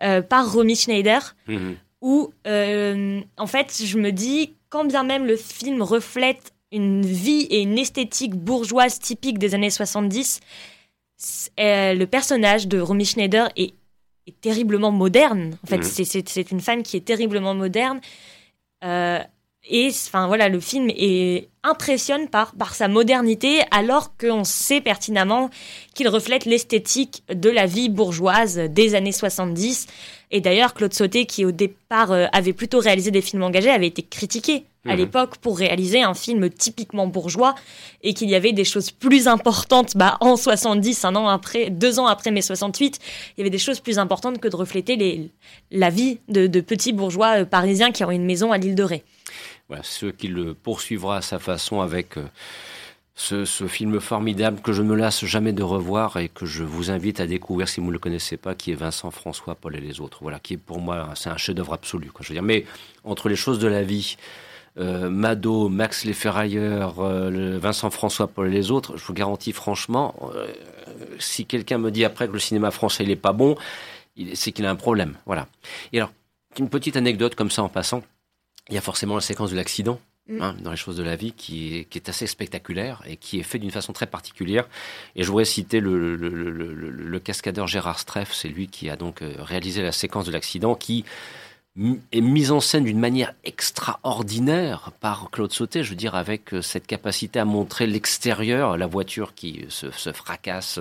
euh, 0.03 0.21
par 0.23 0.53
Romy 0.53 0.75
Schneider, 0.77 1.37
Mhm. 1.47 1.77
où 2.03 2.33
euh, 2.47 3.21
en 3.37 3.47
fait, 3.47 3.81
je 3.85 3.97
me 3.99 4.11
dis, 4.11 4.55
quand 4.69 4.85
bien 4.85 5.05
même 5.05 5.25
le 5.25 5.37
film 5.37 5.83
reflète 5.83 6.53
une 6.73 7.07
vie 7.07 7.43
et 7.51 7.61
une 7.63 7.79
esthétique 7.79 8.35
bourgeoise 8.35 8.99
typique 8.99 9.39
des 9.39 9.55
années 9.55 9.71
70, 9.71 10.41
c- 11.17 11.51
euh, 11.61 11.95
le 11.95 12.07
personnage 12.07 12.67
de 12.67 12.81
Romy 12.81 13.05
Schneider 13.05 13.49
est, 13.57 13.75
est 14.27 14.41
terriblement 14.41 14.91
moderne. 14.91 15.57
En 15.63 15.67
fait, 15.69 15.79
Mhm. 15.79 16.25
c'est 16.27 16.51
une 16.51 16.61
femme 16.61 16.83
qui 16.83 16.97
est 16.97 17.05
terriblement 17.05 17.55
moderne. 17.55 18.01
Euh, 18.83 19.21
et 19.69 19.89
enfin 19.89 20.27
voilà, 20.27 20.49
le 20.49 20.61
film 20.61 20.91
est 20.91 21.49
impressionne 21.63 22.29
par, 22.29 22.55
par 22.55 22.75
sa 22.75 22.89
modernité, 22.89 23.61
alors 23.71 24.17
qu'on 24.17 24.45
sait 24.45 24.83
pertinemment 24.83 25.49
qu'il 25.95 26.09
reflète 26.09 26.45
l'esthétique 26.45 27.23
de 27.33 27.49
la 27.49 27.65
vie 27.65 27.89
bourgeoise 27.89 28.59
des 28.59 28.95
années 28.95 29.13
70. 29.13 29.87
Et 30.35 30.41
d'ailleurs, 30.41 30.75
Claude 30.75 30.93
Sauté, 30.93 31.27
qui 31.27 31.45
au 31.45 31.53
départ 31.53 32.11
euh, 32.11 32.27
avait 32.33 32.53
plutôt 32.53 32.81
réalisé 32.81 33.13
des 33.13 33.21
films 33.21 33.45
engagés, 33.45 33.71
avait 33.71 33.87
été 33.87 34.03
critiqué 34.03 34.65
à 34.85 34.91
Mhm. 34.95 34.97
l'époque 34.97 35.37
pour 35.39 35.57
réaliser 35.57 36.03
un 36.03 36.13
film 36.13 36.51
typiquement 36.51 37.07
bourgeois 37.07 37.55
et 38.03 38.15
qu'il 38.15 38.29
y 38.29 38.35
avait 38.35 38.53
des 38.53 38.65
choses 38.65 38.91
plus 38.91 39.29
importantes 39.29 39.97
bah, 39.97 40.17
en 40.21 40.37
70, 40.37 41.05
un 41.05 41.15
an 41.15 41.29
après, 41.29 41.71
deux 41.71 42.01
ans 42.01 42.07
après 42.07 42.33
mai 42.33 42.43
68, 42.43 42.99
il 42.99 43.33
y 43.39 43.43
avait 43.43 43.51
des 43.51 43.59
choses 43.59 43.79
plus 43.79 44.01
importantes 44.01 44.41
que 44.41 44.49
de 44.49 44.57
refléter 44.57 44.97
les, 44.97 45.31
la 45.71 45.89
vie 45.89 46.19
de, 46.29 46.49
de 46.49 46.61
petits 46.61 46.93
bourgeois 46.93 47.43
euh, 47.43 47.45
parisiens 47.45 47.93
qui 47.93 48.03
ont 48.03 48.11
une 48.11 48.27
maison 48.27 48.51
à 48.51 48.59
l'île 48.59 48.75
de 48.75 48.83
Ré. 48.83 49.05
Voilà, 49.69 49.85
ce 49.85 50.07
qui 50.07 50.27
le 50.27 50.53
poursuivra 50.53 51.19
à 51.19 51.23
sa 51.23 51.39
façon 51.39 51.81
avec 51.81 52.19
euh, 52.19 52.27
ce, 53.15 53.45
film 53.69 54.01
formidable 54.01 54.61
que 54.61 54.73
je 54.73 54.83
me 54.83 54.97
lasse 54.97 55.25
jamais 55.25 55.53
de 55.53 55.63
revoir 55.63 56.17
et 56.17 56.29
que 56.29 56.47
je 56.47 56.65
vous 56.65 56.91
invite 56.91 57.21
à 57.21 57.27
découvrir 57.27 57.69
si 57.69 57.81
vous 57.81 57.87
ne 57.87 57.93
le 57.93 57.99
connaissez 57.99 58.37
pas, 58.37 58.55
qui 58.55 58.73
est 58.73 58.75
Vincent 58.75 59.11
François, 59.11 59.55
Paul 59.55 59.77
et 59.77 59.81
les 59.81 60.01
autres. 60.01 60.19
Voilà, 60.23 60.39
qui 60.41 60.55
est 60.55 60.59
pour 60.59 60.81
moi, 60.81 61.11
c'est 61.15 61.31
un 61.31 61.37
chef-d'œuvre 61.37 61.75
absolu. 61.75 62.11
Je 62.21 62.29
veux 62.29 62.35
dire, 62.35 62.43
mais 62.43 62.65
entre 63.05 63.29
les 63.29 63.37
choses 63.37 63.59
de 63.59 63.69
la 63.69 63.83
vie, 63.83 64.17
euh, 64.79 65.09
Mado, 65.09 65.69
Max 65.69 66.05
les 66.05 66.13
Ferrailleurs, 66.13 66.99
euh, 66.99 67.59
Vincent 67.59 67.91
François, 67.91 68.27
Paul 68.27 68.49
et 68.49 68.51
les 68.51 68.71
autres, 68.73 68.97
je 68.97 69.05
vous 69.05 69.15
garantis 69.15 69.53
franchement, 69.53 70.15
euh, 70.35 70.49
si 71.21 71.47
quelqu'un 71.47 71.79
me 71.79 71.93
dit 71.93 72.05
après 72.05 72.27
que 72.27 72.33
le 72.33 72.41
cinéma 72.41 72.73
français 72.73 73.05
il 73.05 73.11
est 73.11 73.17
pas 73.17 73.33
bon, 73.33 73.57
c'est 74.35 74.51
qu'il 74.51 74.67
a 74.67 74.71
un 74.71 74.77
problème. 74.77 75.17
Voilà. 75.27 75.47
Et 75.93 75.99
alors, 75.99 76.13
une 76.59 76.69
petite 76.69 76.97
anecdote 76.97 77.37
comme 77.37 77.51
ça 77.51 77.63
en 77.63 77.69
passant. 77.69 78.03
Il 78.69 78.75
y 78.75 78.79
a 78.79 78.81
forcément 78.81 79.15
la 79.15 79.21
séquence 79.21 79.51
de 79.51 79.57
l'accident 79.57 80.01
Mm. 80.27 80.41
hein, 80.41 80.57
dans 80.63 80.71
les 80.71 80.77
choses 80.79 80.97
de 80.97 81.03
la 81.03 81.17
vie 81.17 81.33
qui 81.33 81.87
est, 81.93 82.09
assez 82.09 82.27
spectaculaire 82.27 83.03
et 83.07 83.17
qui 83.17 83.39
est 83.39 83.43
fait 83.43 83.59
d'une 83.59 83.71
façon 83.71 83.93
très 83.93 84.07
particulière. 84.07 84.67
Et 85.17 85.23
je 85.23 85.29
voudrais 85.29 85.45
citer 85.45 85.81
le, 85.81 87.21
cascadeur 87.23 87.67
Gérard 87.67 87.99
Streff, 87.99 88.33
c'est 88.33 88.49
lui 88.49 88.69
qui 88.69 88.89
a 88.89 88.97
donc 88.97 89.21
euh, 89.21 89.35
réalisé 89.39 89.83
la 89.83 89.93
séquence 89.93 90.27
de 90.27 90.33
l'accident 90.33 90.75
qui 90.75 91.05
est 92.13 92.21
mise 92.21 92.53
en 92.53 92.61
scène 92.61 92.85
d'une 92.85 93.01
manière 93.01 93.35
extraordinaire 93.45 94.93
par 95.01 95.31
Claude 95.31 95.53
Sauté, 95.53 95.83
je 95.83 95.91
veux 95.91 95.97
dire, 95.97 96.15
avec 96.15 96.55
euh, 96.55 96.63
cette 96.63 96.87
capacité 96.87 97.39
à 97.39 97.45
montrer 97.45 97.87
l'extérieur, 97.87 98.79
la 98.79 98.87
voiture 98.87 99.35
qui 99.35 99.67
se, 99.69 99.91
se 99.91 100.13
fracasse 100.13 100.81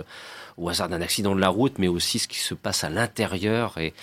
au 0.58 0.70
hasard 0.70 0.90
d'un 0.90 1.02
accident 1.02 1.36
de 1.36 1.40
la 1.40 1.50
route, 1.50 1.80
mais 1.80 1.88
aussi 1.88 2.20
ce 2.20 2.28
qui 2.28 2.40
se 2.40 2.54
passe 2.54 2.84
à 2.84 2.90
l'intérieur. 2.90 3.78
Et, 3.78 3.94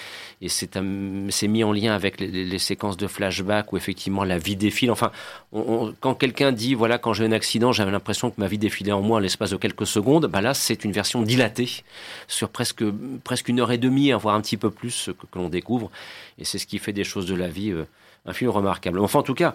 c'est 0.49 1.49
mis 1.49 1.65
en 1.65 1.73
lien 1.73 1.95
avec 1.95 2.19
les, 2.21 2.59
séquences 2.59 2.97
de 2.97 3.07
flashback 3.07 3.73
où 3.73 3.77
effectivement 3.77 4.25
la 4.25 4.39
vie 4.39 4.57
défile. 4.57 4.91
Enfin, 4.91 5.13
quand 5.53 6.15
quelqu'un 6.15 6.53
dit, 6.53 6.75
voilà, 6.75 6.99
quand 6.99 7.13
j'ai 7.13 7.25
un 7.25 7.33
accident, 7.33 7.73
j'avais 7.73 7.91
l'impression 7.91 8.31
que 8.31 8.41
ma 8.41 8.47
vie 8.47 8.59
défilait 8.59 8.93
en 8.93 9.03
moi 9.03 9.21
l'espace 9.21 9.51
de 9.51 9.57
quelques 9.57 9.87
secondes, 9.87 10.27
bah 10.27 10.41
là, 10.41 10.55
c'est 10.55 10.85
une 10.85 10.93
version 10.93 11.23
dilatée 11.23 11.83
sur 12.27 12.49
presque, 12.49 12.85
presque 13.23 13.49
une 13.49 13.61
heure 13.61 13.73
et 13.73 13.79
demie, 13.79 14.13
hein, 14.13 14.17
voire 14.17 14.35
un 14.35 14.41
petit 14.41 14.57
peu 14.57 14.71
plus 14.71 15.11
que, 15.33 15.39
l'on 15.39 15.49
découvre. 15.49 15.91
Et 16.39 16.45
c'est 16.45 16.59
ce 16.59 16.67
qui 16.67 16.79
fait 16.79 16.93
des 16.93 17.05
choses 17.05 17.27
de 17.27 17.35
la 17.35 17.49
vie 17.49 17.71
euh, 17.71 17.85
un 18.27 18.33
film 18.33 18.51
remarquable. 18.51 18.99
Enfin, 19.01 19.21
en 19.21 19.23
tout 19.23 19.35
cas, 19.35 19.55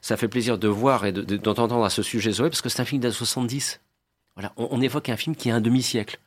ça 0.00 0.16
fait 0.16 0.28
plaisir 0.28 0.58
de 0.58 0.68
voir 0.68 1.04
et 1.04 1.12
de- 1.12 1.22
de- 1.22 1.36
d'entendre 1.36 1.84
à 1.84 1.90
ce 1.90 2.02
sujet 2.02 2.32
Zoé, 2.32 2.48
parce 2.48 2.62
que 2.62 2.68
c'est 2.68 2.80
un 2.80 2.84
film 2.84 3.02
années 3.04 3.12
70. 3.12 3.80
Voilà, 4.36 4.52
on, 4.56 4.68
on 4.70 4.80
évoque 4.80 5.08
un 5.08 5.16
film 5.16 5.36
qui 5.36 5.50
a 5.50 5.56
un 5.56 5.60
demi-siècle. 5.60 6.18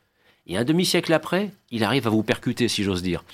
Et 0.46 0.56
un 0.56 0.64
demi-siècle 0.64 1.12
après, 1.12 1.50
il 1.70 1.82
arrive 1.84 2.06
à 2.06 2.10
vous 2.10 2.22
percuter, 2.22 2.68
si 2.68 2.82
j'ose 2.84 3.02
dire. 3.02 3.24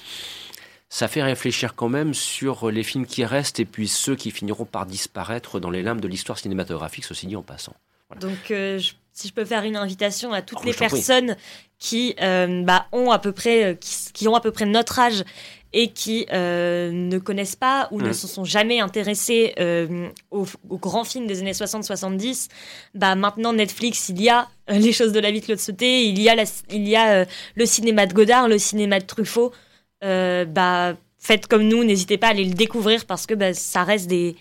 Ça 0.88 1.08
fait 1.08 1.22
réfléchir 1.22 1.74
quand 1.74 1.88
même 1.88 2.12
sur 2.14 2.70
les 2.70 2.82
films 2.82 3.06
qui 3.06 3.24
restent 3.24 3.60
et 3.60 3.64
puis 3.64 3.88
ceux 3.88 4.14
qui 4.14 4.30
finiront 4.30 4.66
par 4.66 4.84
disparaître 4.86 5.58
dans 5.58 5.70
les 5.70 5.82
limbes 5.82 6.00
de 6.00 6.08
l'histoire 6.08 6.38
cinématographique, 6.38 7.04
ceci 7.04 7.26
dit 7.26 7.36
en 7.36 7.42
passant. 7.42 7.74
Donc, 8.20 8.50
euh, 8.50 8.78
je- 8.78 8.92
si 9.14 9.28
je 9.28 9.32
peux 9.32 9.44
faire 9.46 9.62
une 9.64 9.76
invitation 9.76 10.32
à 10.34 10.42
toutes 10.42 10.58
Oh, 10.62 10.66
les 10.66 10.72
prie. 10.72 10.80
personnes 10.88 11.36
qui 11.78 12.14
euh, 12.20 12.62
bah, 12.62 12.86
ont 12.92 13.10
à 13.10 13.18
peu 13.18 13.32
près, 13.32 13.64
euh, 13.64 13.74
qui, 13.74 14.12
qui 14.12 14.28
ont 14.28 14.34
à 14.34 14.40
peu 14.40 14.50
près 14.52 14.66
notre 14.66 14.98
âge 14.98 15.24
et 15.74 15.88
qui 15.88 16.26
euh, 16.32 16.90
ne 16.92 17.18
connaissent 17.18 17.56
pas 17.56 17.88
ou 17.90 18.00
ne 18.00 18.12
se 18.12 18.26
sont 18.26 18.44
jamais 18.44 18.80
intéressés 18.80 19.54
euh, 19.58 20.08
aux, 20.30 20.46
aux 20.68 20.78
grands 20.78 21.04
films 21.04 21.26
des 21.26 21.40
années 21.40 21.52
60-70, 21.52 22.48
bah 22.94 23.14
maintenant 23.14 23.52
Netflix, 23.52 24.08
il 24.10 24.20
y 24.20 24.28
a 24.28 24.48
euh, 24.70 24.74
les 24.78 24.92
choses 24.92 25.12
de 25.12 25.20
la 25.20 25.30
vie 25.30 25.40
de 25.40 25.46
Claude 25.46 25.58
Sauté, 25.58 26.04
il 26.06 26.20
y 26.20 26.28
a, 26.28 26.34
la- 26.34 26.44
il 26.70 26.86
y 26.88 26.94
a 26.96 27.12
euh, 27.20 27.24
le 27.54 27.64
cinéma 27.66 28.06
de 28.06 28.12
Godard, 28.12 28.48
le 28.48 28.58
cinéma 28.58 28.98
de 29.00 29.06
Truffaut. 29.06 29.52
Bah 30.02 30.94
faites 31.18 31.46
comme 31.46 31.62
nous, 31.68 31.84
n'hésitez 31.84 32.18
pas 32.18 32.26
à 32.26 32.30
aller 32.30 32.44
le 32.44 32.54
découvrir 32.54 33.04
parce 33.06 33.26
que 33.26 33.34
bah, 33.34 33.54
ça 33.54 33.84
reste 33.84 34.08
des 34.08 34.34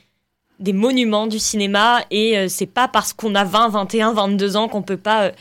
des 0.60 0.74
monuments 0.74 1.26
du 1.28 1.40
cinéma 1.40 2.04
et 2.12 2.48
c'est 2.50 2.68
pas 2.68 2.88
parce 2.88 3.14
qu'on 3.14 3.34
a 3.36 3.44
20, 3.44 3.70
21, 3.70 4.14
22 4.14 4.58
ans 4.58 4.68
qu'on 4.68 4.82
peut 4.84 4.98
pas 4.98 5.32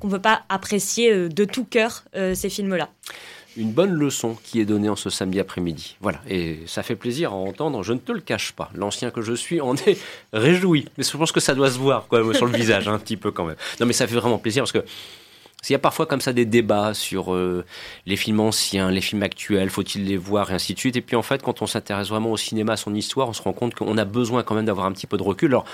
qu'on 0.00 0.08
peut 0.08 0.20
pas 0.20 0.42
apprécier 0.48 1.28
de 1.28 1.44
tout 1.44 1.64
cœur 1.64 2.04
ces 2.34 2.48
films-là. 2.48 2.88
Une 3.56 3.72
bonne 3.72 3.92
leçon 3.92 4.36
qui 4.44 4.60
est 4.60 4.64
donnée 4.64 4.88
en 4.88 4.96
ce 4.96 5.10
samedi 5.10 5.40
après-midi. 5.40 5.96
Voilà, 6.00 6.20
et 6.28 6.60
ça 6.66 6.82
fait 6.82 6.96
plaisir 6.96 7.32
à 7.32 7.36
entendre, 7.36 7.82
je 7.82 7.92
ne 7.92 7.98
te 7.98 8.12
le 8.12 8.20
cache 8.20 8.52
pas. 8.52 8.70
L'ancien 8.74 9.10
que 9.10 9.22
je 9.22 9.32
suis 9.32 9.60
en 9.60 9.74
est 9.74 9.98
réjoui. 10.32 10.86
Mais 10.96 11.04
je 11.04 11.16
pense 11.16 11.32
que 11.32 11.40
ça 11.40 11.54
doit 11.54 11.70
se 11.70 11.78
voir 11.78 12.06
quand 12.08 12.32
sur 12.34 12.46
le 12.46 12.56
visage, 12.56 12.88
un 12.88 12.98
petit 12.98 13.16
peu 13.16 13.30
quand 13.30 13.44
même. 13.44 13.56
Non, 13.80 13.86
mais 13.86 13.92
ça 13.92 14.06
fait 14.06 14.14
vraiment 14.14 14.38
plaisir 14.38 14.62
parce 14.62 14.72
que 14.72 14.84
s'il 15.62 15.74
y 15.74 15.76
a 15.76 15.80
parfois 15.80 16.06
comme 16.06 16.20
ça 16.20 16.32
des 16.32 16.46
débats 16.46 16.94
sur 16.94 17.34
euh, 17.34 17.64
les 18.06 18.16
films 18.16 18.40
anciens, 18.40 18.90
les 18.90 19.02
films 19.02 19.22
actuels, 19.22 19.68
faut-il 19.68 20.06
les 20.06 20.16
voir 20.16 20.50
et 20.50 20.54
ainsi 20.54 20.72
de 20.74 20.78
suite. 20.78 20.96
Et 20.96 21.02
puis 21.02 21.16
en 21.16 21.22
fait, 21.22 21.42
quand 21.42 21.60
on 21.60 21.66
s'intéresse 21.66 22.08
vraiment 22.08 22.30
au 22.30 22.36
cinéma, 22.36 22.74
à 22.74 22.76
son 22.76 22.94
histoire, 22.94 23.28
on 23.28 23.32
se 23.32 23.42
rend 23.42 23.52
compte 23.52 23.74
qu'on 23.74 23.98
a 23.98 24.04
besoin 24.04 24.42
quand 24.42 24.54
même 24.54 24.64
d'avoir 24.64 24.86
un 24.86 24.92
petit 24.92 25.06
peu 25.06 25.18
de 25.18 25.22
recul. 25.22 25.50
Alors, 25.50 25.66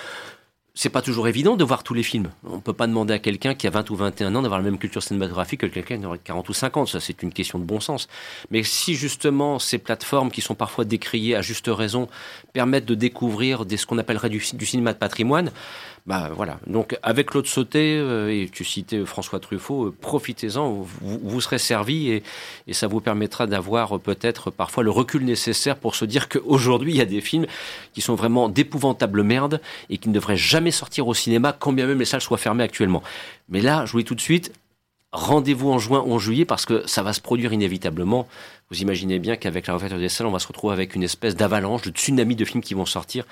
c'est 0.79 0.91
pas 0.91 1.01
toujours 1.01 1.27
évident 1.27 1.57
de 1.57 1.65
voir 1.65 1.83
tous 1.83 1.95
les 1.95 2.03
films. 2.03 2.31
On 2.45 2.61
peut 2.61 2.75
pas 2.75 2.87
demander 2.87 3.15
à 3.15 3.19
quelqu'un 3.19 3.55
qui 3.55 3.67
a 3.67 3.71
20 3.71 3.89
ou 3.89 3.97
21 3.97 4.35
ans 4.35 4.43
d'avoir 4.43 4.61
la 4.61 4.65
même 4.65 4.77
culture 4.77 5.03
cinématographique 5.03 5.61
que 5.63 5.67
quelqu'un 5.67 5.99
qui 5.99 6.05
aurait 6.05 6.19
40 6.19 6.47
ou 6.51 6.53
50. 6.53 6.89
Ça, 6.89 7.01
c'est 7.01 7.23
une 7.23 7.33
question 7.33 7.59
de 7.59 7.65
bon 7.65 7.81
sens. 7.81 8.09
Mais 8.51 8.63
si 8.63 8.95
justement 8.95 9.59
ces 9.59 9.79
plateformes 9.79 10.31
qui 10.31 10.43
sont 10.43 10.55
parfois 10.55 10.85
décriées 10.85 11.35
à 11.35 11.41
juste 11.41 11.69
raison 11.69 12.09
permettent 12.53 12.85
de 12.85 12.95
découvrir 12.95 13.65
des, 13.65 13.79
ce 13.79 13.87
qu'on 13.87 13.97
appellerait 13.97 14.29
du, 14.29 14.45
du 14.53 14.67
cinéma 14.67 14.93
de 14.93 14.99
patrimoine, 14.99 15.51
bah 16.07 16.31
voilà. 16.33 16.61
Donc 16.69 16.97
avec 17.03 17.31
Claude 17.31 17.47
Sauté 17.47 17.99
euh, 17.99 18.29
et 18.29 18.49
tu 18.49 18.65
citais 18.65 19.05
François 19.05 19.41
Truffaut, 19.41 19.87
euh, 19.87 19.95
profitez-en, 20.01 20.71
vous, 20.71 20.87
vous 21.01 21.41
serez 21.41 21.59
servi 21.59 22.11
et, 22.11 22.23
et 22.69 22.73
ça 22.75 22.87
vous 22.87 23.01
permettra 23.01 23.49
d'avoir 23.49 23.97
euh, 23.97 23.99
peut-être 23.99 24.53
parfois 24.53 24.85
le 24.85 24.91
recul 24.91 25.25
nécessaire 25.25 25.77
pour 25.77 25.97
se 25.97 26.05
dire 26.05 26.29
qu'aujourd'hui 26.29 26.93
il 26.93 26.97
y 26.97 27.01
a 27.01 27.07
des 27.07 27.21
films 27.21 27.47
qui 27.93 28.03
sont 28.03 28.15
vraiment 28.15 28.49
d'épouvantables 28.49 29.25
merdes 29.25 29.61
et 29.91 29.99
qui 29.99 30.09
ne 30.09 30.15
devraient 30.15 30.37
jamais 30.37 30.71
sortir 30.71 31.09
au 31.09 31.15
cinéma, 31.15 31.53
quand 31.53 31.73
bien 31.73 31.89
même 31.89 31.99
les 31.99 32.05
salles 32.05 32.21
soient 32.21 32.39
fermées 32.39 32.63
actuellement. 32.63 33.03
Mais 33.49 33.61
là, 33.61 33.85
je 33.85 33.93
vous 33.93 33.99
dis 33.99 34.05
tout 34.05 34.15
de 34.15 34.21
suite, 34.21 34.53
rendez-vous 35.13 35.71
en 35.71 35.79
juin 35.79 36.03
ou 36.07 36.13
en 36.13 36.19
juillet 36.19 36.45
parce 36.45 36.67
que 36.67 36.87
ça 36.87 37.03
va 37.03 37.13
se 37.13 37.21
produire 37.21 37.53
inévitablement. 37.53 38.27
Vous 38.71 38.81
imaginez 38.81 39.19
bien 39.19 39.37
qu'avec 39.37 39.67
la 39.67 39.75
réouverture 39.75 39.99
des 39.99 40.09
salles, 40.09 40.27
on 40.27 40.33
va 40.33 40.41
se 40.41 40.49
retrouver 40.49 40.73
avec 40.73 40.95
une 40.95 41.03
espèce 41.03 41.37
d'avalanche, 41.37 41.83
de 41.83 41.91
tsunami 41.91 42.35
de 42.35 42.45
films 42.45 42.63
qui 42.63 42.75
vont 42.75 42.87
sortir. 42.87 43.25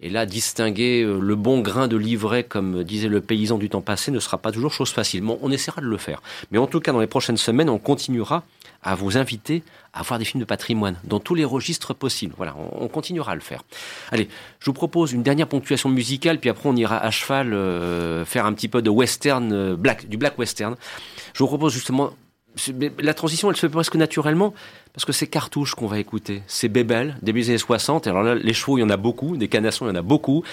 Et 0.00 0.10
là, 0.10 0.26
distinguer 0.26 1.02
euh, 1.02 1.20
le 1.20 1.36
bon 1.36 1.60
grain 1.60 1.86
de 1.86 1.96
livret, 1.96 2.42
comme 2.42 2.82
disait 2.82 3.08
le 3.08 3.20
paysan 3.20 3.58
du 3.58 3.68
temps 3.68 3.80
passé, 3.80 4.10
ne 4.10 4.18
sera 4.18 4.38
pas 4.38 4.50
toujours 4.50 4.72
chose 4.72 4.90
facile. 4.90 5.22
Bon, 5.22 5.38
on 5.42 5.52
essaiera 5.52 5.80
de 5.80 5.86
le 5.86 5.96
faire. 5.96 6.20
Mais 6.50 6.58
en 6.58 6.66
tout 6.66 6.80
cas, 6.80 6.92
dans 6.92 7.00
les 7.00 7.06
prochaines 7.06 7.36
semaines, 7.36 7.70
on 7.70 7.78
continuera 7.78 8.42
à 8.82 8.94
vous 8.94 9.16
inviter 9.16 9.62
à 9.92 10.02
voir 10.02 10.18
des 10.18 10.24
films 10.24 10.40
de 10.40 10.46
patrimoine 10.46 10.96
dans 11.04 11.20
tous 11.20 11.34
les 11.34 11.44
registres 11.44 11.94
possibles. 11.94 12.34
Voilà, 12.36 12.56
on, 12.56 12.88
continuera 12.88 13.32
à 13.32 13.34
le 13.34 13.40
faire. 13.40 13.62
Allez, 14.10 14.28
je 14.58 14.66
vous 14.66 14.72
propose 14.72 15.12
une 15.12 15.22
dernière 15.22 15.46
ponctuation 15.46 15.88
musicale, 15.88 16.38
puis 16.38 16.48
après 16.48 16.68
on 16.68 16.76
ira 16.76 16.98
à 16.98 17.10
cheval 17.10 17.52
euh, 17.52 18.24
faire 18.24 18.46
un 18.46 18.52
petit 18.54 18.68
peu 18.68 18.80
de 18.80 18.90
western, 18.90 19.52
euh, 19.52 19.76
black, 19.76 20.08
du 20.08 20.16
black 20.16 20.38
western. 20.38 20.76
Je 21.34 21.38
vous 21.38 21.46
propose 21.46 21.72
justement 21.72 22.12
la 22.98 23.14
transition, 23.14 23.50
elle 23.50 23.56
se 23.56 23.62
fait 23.62 23.72
presque 23.72 23.96
naturellement 23.96 24.52
parce 24.92 25.06
que 25.06 25.12
c'est 25.12 25.26
Cartouche 25.26 25.74
qu'on 25.74 25.86
va 25.86 25.98
écouter. 25.98 26.42
C'est 26.46 26.68
Bébel, 26.68 27.16
début 27.22 27.40
des 27.40 27.48
années 27.50 27.58
60. 27.58 28.06
Alors 28.06 28.22
là, 28.22 28.34
les 28.34 28.52
chevaux, 28.52 28.76
il 28.76 28.82
y 28.82 28.84
en 28.84 28.90
a 28.90 28.98
beaucoup. 28.98 29.36
Des 29.38 29.48
canassons, 29.48 29.86
il 29.86 29.88
y 29.88 29.92
en 29.92 29.96
a 29.96 30.02
beaucoup. 30.02 30.44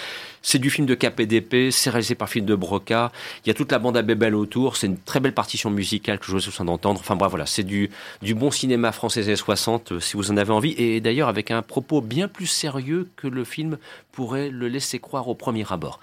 C'est 0.42 0.60
du 0.60 0.70
film 0.70 0.88
de 0.88 0.96
KPDP. 0.96 1.72
C'est 1.72 1.90
réalisé 1.90 2.16
par 2.16 2.30
film 2.30 2.46
de 2.46 2.56
Broca. 2.56 3.12
Il 3.44 3.50
y 3.50 3.52
a 3.52 3.54
toute 3.54 3.72
la 3.72 3.80
bande 3.80 3.98
à 3.98 4.02
Bébel 4.02 4.36
autour. 4.36 4.78
C'est 4.78 4.88
une 4.88 4.98
très 4.98 5.20
belle 5.20 5.34
partition 5.34 5.70
musicale 5.70 6.20
que 6.20 6.26
je 6.26 6.32
vous 6.32 6.40
souhaite 6.40 6.66
d'entendre. 6.66 7.02
Enfin 7.02 7.18
bref, 7.18 7.30
voilà. 7.30 7.46
C'est 7.46 7.64
du, 7.64 7.90
du 8.22 8.34
bon 8.34 8.50
cinéma 8.50 8.94
français 8.94 9.22
des 9.22 9.28
années 9.28 9.36
60, 9.36 9.92
euh, 9.92 10.00
si 10.00 10.16
vous 10.16 10.32
en 10.32 10.38
avez 10.38 10.52
envie. 10.52 10.74
Et 10.78 11.02
d'ailleurs, 11.02 11.28
avec 11.28 11.52
un 11.52 11.62
propos 11.62 12.00
bien 12.00 12.30
plus 12.30 12.48
sérieux 12.48 13.10
que 13.18 13.28
le 13.28 13.44
film 13.44 13.78
pourrait 14.14 14.50
le 14.50 14.70
laisser 14.70 15.00
croire 15.00 15.28
au 15.28 15.36
premier 15.36 15.66
abord. 15.70 16.00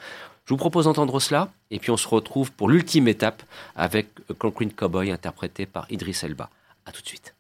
Je 0.47 0.55
vous 0.55 0.59
propose 0.59 0.85
d'entendre 0.85 1.19
cela, 1.19 1.49
et 1.73 1.81
puis 1.81 1.91
on 1.91 1.97
se 1.97 2.07
retrouve 2.07 2.53
pour 2.53 2.69
l'ultime 2.69 3.09
étape 3.09 3.43
avec 3.75 4.09
Concrete 4.39 4.77
Cowboy 4.77 5.11
interprété 5.11 5.67
par 5.67 5.91
Idris 5.91 6.21
Elba. 6.23 6.51
A 6.87 6.93
tout 6.93 7.03
de 7.03 7.09
suite. 7.09 7.35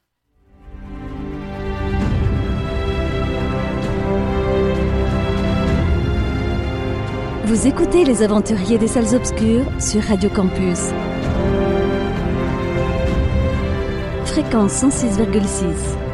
Vous 7.44 7.68
écoutez 7.68 8.04
Les 8.04 8.24
Aventuriers 8.24 8.76
des 8.76 8.88
Salles 8.88 9.14
Obscures 9.14 9.66
sur 9.80 10.02
Radio 10.02 10.28
Campus. 10.28 10.90
Fréquence 14.24 14.82
106,6. 14.82 16.05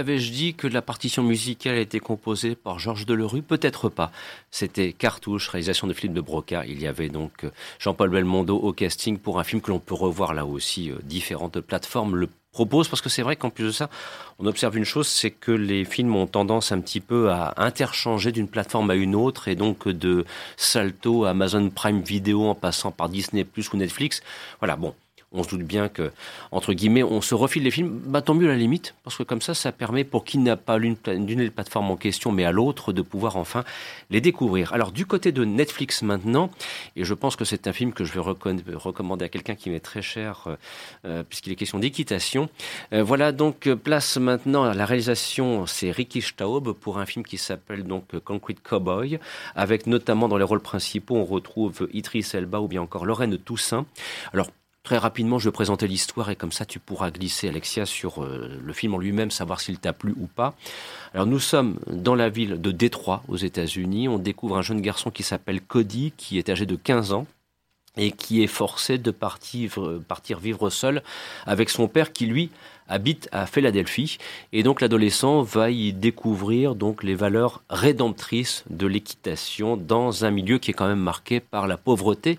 Avais-je 0.00 0.32
dit 0.32 0.54
que 0.54 0.66
la 0.66 0.82
partition 0.82 1.22
musicale 1.22 1.76
a 1.76 1.80
été 1.80 2.00
composée 2.00 2.56
par 2.56 2.78
Georges 2.78 3.06
Delerue? 3.06 3.42
Peut-être 3.42 3.88
pas. 3.88 4.10
C'était 4.50 4.92
Cartouche, 4.92 5.48
réalisation 5.48 5.86
de 5.86 5.92
film 5.92 6.12
de 6.12 6.20
Broca. 6.20 6.64
Il 6.66 6.80
y 6.80 6.86
avait 6.86 7.08
donc 7.08 7.44
euh, 7.44 7.50
Jean-Paul 7.78 8.10
Belmondo 8.10 8.56
au 8.56 8.72
casting 8.72 9.18
pour 9.18 9.38
un 9.38 9.44
film 9.44 9.60
que 9.60 9.70
l'on 9.70 9.78
peut 9.78 9.94
revoir 9.94 10.34
là 10.34 10.44
aussi. 10.44 10.90
Euh, 10.90 10.96
différentes 11.04 11.60
plateformes 11.60 12.16
le 12.16 12.28
proposent 12.52 12.88
parce 12.88 13.00
que 13.00 13.08
c'est 13.08 13.22
vrai 13.22 13.36
qu'en 13.36 13.50
plus 13.50 13.66
de 13.66 13.70
ça, 13.70 13.88
on 14.40 14.46
observe 14.46 14.76
une 14.76 14.84
chose, 14.84 15.06
c'est 15.06 15.30
que 15.30 15.52
les 15.52 15.84
films 15.84 16.16
ont 16.16 16.26
tendance 16.26 16.72
un 16.72 16.80
petit 16.80 17.00
peu 17.00 17.30
à 17.30 17.54
interchanger 17.58 18.32
d'une 18.32 18.48
plateforme 18.48 18.90
à 18.90 18.96
une 18.96 19.14
autre 19.14 19.46
et 19.46 19.54
donc 19.54 19.86
de 19.86 20.24
Salto 20.56 21.26
à 21.26 21.30
Amazon 21.30 21.70
Prime 21.70 22.00
Video 22.00 22.46
en 22.46 22.56
passant 22.56 22.90
par 22.90 23.08
Disney 23.08 23.44
Plus 23.44 23.72
ou 23.72 23.76
Netflix. 23.76 24.22
Voilà, 24.58 24.74
bon 24.76 24.94
on 25.32 25.42
se 25.44 25.50
doute 25.50 25.62
bien 25.62 25.88
que, 25.88 26.10
entre 26.50 26.72
guillemets, 26.72 27.04
on 27.04 27.20
se 27.20 27.34
refile 27.34 27.62
les 27.62 27.70
films, 27.70 28.00
bah, 28.06 28.20
tant 28.20 28.34
mieux 28.34 28.48
à 28.48 28.52
la 28.52 28.56
limite, 28.56 28.94
parce 29.04 29.16
que 29.16 29.22
comme 29.22 29.40
ça, 29.40 29.54
ça 29.54 29.70
permet 29.70 30.02
pour 30.02 30.24
qui 30.24 30.38
n'a 30.38 30.56
pas 30.56 30.78
l'une 30.78 30.96
des 31.04 31.50
plateformes 31.50 31.90
en 31.90 31.96
question, 31.96 32.32
mais 32.32 32.44
à 32.44 32.52
l'autre, 32.52 32.92
de 32.92 33.02
pouvoir 33.02 33.36
enfin 33.36 33.64
les 34.10 34.20
découvrir. 34.20 34.72
Alors, 34.72 34.90
du 34.90 35.06
côté 35.06 35.30
de 35.30 35.44
Netflix 35.44 36.02
maintenant, 36.02 36.50
et 36.96 37.04
je 37.04 37.14
pense 37.14 37.36
que 37.36 37.44
c'est 37.44 37.68
un 37.68 37.72
film 37.72 37.92
que 37.92 38.04
je 38.04 38.12
vais 38.12 38.20
recommander 38.20 39.24
à 39.24 39.28
quelqu'un 39.28 39.54
qui 39.54 39.70
m'est 39.70 39.80
très 39.80 40.02
cher, 40.02 40.44
euh, 40.46 40.56
euh, 41.04 41.22
puisqu'il 41.22 41.52
est 41.52 41.56
question 41.56 41.78
d'équitation. 41.78 42.48
Euh, 42.92 43.04
voilà 43.04 43.32
donc 43.32 43.72
place 43.74 44.16
maintenant 44.16 44.64
à 44.64 44.74
la 44.74 44.84
réalisation, 44.84 45.66
c'est 45.66 45.90
Ricky 45.90 46.22
Staub 46.22 46.72
pour 46.72 46.98
un 46.98 47.06
film 47.06 47.24
qui 47.24 47.38
s'appelle 47.38 47.84
donc 47.84 48.18
Concrete 48.20 48.60
Cowboy, 48.62 49.18
avec 49.54 49.86
notamment 49.86 50.28
dans 50.28 50.38
les 50.38 50.44
rôles 50.44 50.60
principaux, 50.60 51.16
on 51.16 51.24
retrouve 51.24 51.88
Idris 51.92 52.26
Elba 52.34 52.60
ou 52.60 52.68
bien 52.68 52.82
encore 52.82 53.06
Lorraine 53.06 53.38
Toussaint. 53.38 53.86
Alors, 54.32 54.48
Très 54.90 54.98
rapidement, 54.98 55.38
je 55.38 55.44
vais 55.44 55.52
présenter 55.52 55.86
l'histoire 55.86 56.30
et 56.30 56.34
comme 56.34 56.50
ça, 56.50 56.64
tu 56.64 56.80
pourras 56.80 57.12
glisser, 57.12 57.48
Alexia, 57.48 57.86
sur 57.86 58.24
euh, 58.24 58.58
le 58.60 58.72
film 58.72 58.94
en 58.94 58.98
lui-même, 58.98 59.30
savoir 59.30 59.60
s'il 59.60 59.78
t'a 59.78 59.92
plu 59.92 60.16
ou 60.18 60.26
pas. 60.26 60.52
Alors, 61.14 61.26
nous 61.26 61.38
sommes 61.38 61.78
dans 61.86 62.16
la 62.16 62.28
ville 62.28 62.60
de 62.60 62.72
Détroit, 62.72 63.22
aux 63.28 63.36
États-Unis. 63.36 64.08
On 64.08 64.18
découvre 64.18 64.58
un 64.58 64.62
jeune 64.62 64.80
garçon 64.80 65.12
qui 65.12 65.22
s'appelle 65.22 65.60
Cody, 65.60 66.12
qui 66.16 66.38
est 66.38 66.48
âgé 66.48 66.66
de 66.66 66.74
15 66.74 67.12
ans 67.12 67.28
et 67.96 68.10
qui 68.10 68.42
est 68.42 68.48
forcé 68.48 68.98
de 68.98 69.12
partir, 69.12 69.78
partir 70.08 70.40
vivre 70.40 70.70
seul 70.70 71.04
avec 71.46 71.70
son 71.70 71.86
père 71.86 72.12
qui, 72.12 72.26
lui, 72.26 72.50
habite 72.88 73.28
à 73.30 73.46
Philadelphie. 73.46 74.18
Et 74.52 74.64
donc, 74.64 74.80
l'adolescent 74.80 75.42
va 75.42 75.70
y 75.70 75.92
découvrir 75.92 76.74
donc 76.74 77.04
les 77.04 77.14
valeurs 77.14 77.62
rédemptrices 77.70 78.64
de 78.70 78.88
l'équitation 78.88 79.76
dans 79.76 80.24
un 80.24 80.32
milieu 80.32 80.58
qui 80.58 80.72
est 80.72 80.74
quand 80.74 80.88
même 80.88 80.98
marqué 80.98 81.38
par 81.38 81.68
la 81.68 81.76
pauvreté 81.76 82.38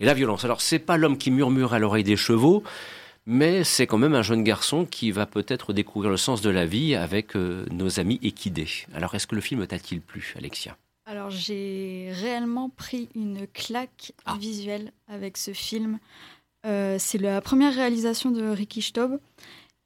et 0.00 0.04
la 0.04 0.14
violence. 0.14 0.44
Alors, 0.44 0.60
c'est 0.60 0.78
pas 0.78 0.96
l'homme 0.96 1.18
qui 1.18 1.30
murmure 1.30 1.74
à 1.74 1.78
l'oreille 1.78 2.04
des 2.04 2.16
chevaux, 2.16 2.64
mais 3.26 3.64
c'est 3.64 3.86
quand 3.86 3.98
même 3.98 4.14
un 4.14 4.22
jeune 4.22 4.42
garçon 4.42 4.86
qui 4.86 5.10
va 5.10 5.26
peut-être 5.26 5.72
découvrir 5.72 6.10
le 6.10 6.16
sens 6.16 6.40
de 6.40 6.50
la 6.50 6.66
vie 6.66 6.94
avec 6.94 7.36
euh, 7.36 7.66
nos 7.70 8.00
amis 8.00 8.18
équidés. 8.22 8.68
Alors, 8.94 9.14
est-ce 9.14 9.26
que 9.26 9.34
le 9.34 9.40
film 9.40 9.66
t'a-t-il 9.66 10.00
plu, 10.00 10.34
Alexia? 10.36 10.76
Alors, 11.06 11.30
j'ai 11.30 12.10
réellement 12.12 12.70
pris 12.70 13.08
une 13.14 13.46
claque 13.52 14.12
ah. 14.24 14.36
visuelle 14.38 14.92
avec 15.08 15.36
ce 15.36 15.52
film. 15.52 15.98
Euh, 16.66 16.96
c'est 16.98 17.18
la 17.18 17.40
première 17.40 17.74
réalisation 17.74 18.30
de 18.30 18.48
Ricky 18.48 18.82
Staub. 18.82 19.18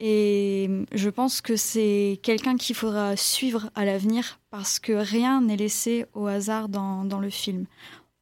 Et 0.01 0.69
je 0.93 1.09
pense 1.09 1.41
que 1.41 1.57
c'est 1.57 2.19
quelqu'un 2.23 2.57
qu'il 2.57 2.75
faudra 2.75 3.17
suivre 3.17 3.71
à 3.75 3.85
l'avenir 3.85 4.41
parce 4.51 4.79
que 4.79 4.93
rien 4.93 5.41
n'est 5.41 5.57
laissé 5.57 6.05
au 6.15 6.27
hasard 6.27 6.69
dans, 6.69 7.05
dans, 7.05 7.21
le 7.21 7.31
film. 7.31 7.67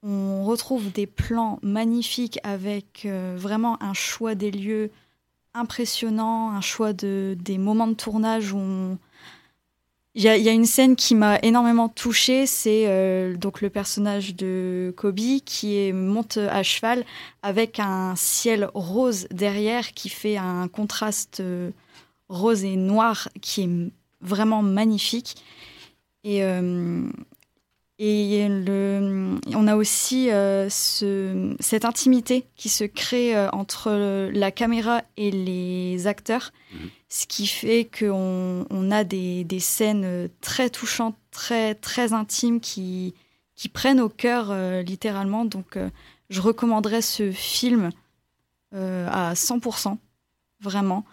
On 0.03 0.45
retrouve 0.45 0.91
des 0.91 1.07
plans 1.07 1.61
magnifiques 1.63 2.41
avec 2.43 3.03
euh, 3.05 3.37
vraiment 3.39 3.81
un 3.83 3.95
choix 3.95 4.35
des 4.35 4.51
lieux 4.51 4.91
impressionnant, 5.55 6.51
un 6.51 6.61
choix 6.61 6.93
de, 6.93 7.37
des 7.39 7.59
moments 7.59 7.87
de 7.87 7.95
tournage 7.95 8.53
où 8.53 8.99
il 10.15 10.23
y, 10.23 10.29
a 10.29 10.53
une 10.53 10.67
scène 10.67 10.95
qui 10.95 11.15
m'a 11.15 11.39
énormément 11.39 11.89
touchée, 11.89 12.45
c'est 12.45 12.85
euh, 12.87 13.35
donc 13.35 13.63
le 13.63 13.71
personnage 13.71 14.35
de 14.35 14.93
Kobe 14.95 15.41
qui 15.47 15.91
monte 15.95 16.37
à 16.37 16.63
cheval 16.63 17.07
avec 17.43 17.81
un 17.81 18.15
ciel 18.15 18.69
rose 18.75 19.27
derrière 19.31 19.93
qui 19.93 20.11
fait 20.11 20.37
un 20.37 20.69
contraste 20.69 21.41
euh, 21.41 21.71
rose 22.29 22.63
et 22.63 22.77
noir 22.77 23.31
qui 23.41 23.63
est 23.63 23.71
vraiment 24.21 24.61
magnifique. 24.61 25.37
Et, 26.25 26.43
et 28.05 28.49
le, 28.49 29.39
on 29.55 29.69
a 29.69 29.77
aussi 29.77 30.29
ce, 30.29 31.55
cette 31.61 31.85
intimité 31.85 32.47
qui 32.57 32.69
se 32.69 32.85
crée 32.85 33.39
entre 33.53 34.31
la 34.33 34.51
caméra 34.51 35.03
et 35.17 35.31
les 35.31 36.07
acteurs. 36.07 36.53
Mhm 36.73 36.89
ce 37.13 37.27
qui 37.27 37.47
fait 37.47 37.85
qu'on 37.85 38.65
on 38.71 38.91
a 38.91 39.05
des, 39.05 39.45
des, 39.45 39.61
scènes 39.61 40.31
très 40.41 40.71
touchantes, 40.71 41.15
très, 41.31 41.75
très 41.75 42.15
intimes 42.15 42.59
qui, 42.59 43.13
qui 43.55 43.69
prennent 43.69 44.01
au 44.01 44.09
cœur 44.09 44.51
euh, 44.51 44.81
littéralement. 44.81 45.45
Donc 45.45 45.77
euh, 45.77 45.91
je 46.31 46.41
recommanderais 46.41 47.03
ce 47.03 47.31
film 47.31 47.91
euh, 48.75 49.07
à 49.11 49.35
100%, 49.35 49.99
vraiment. 50.61 51.05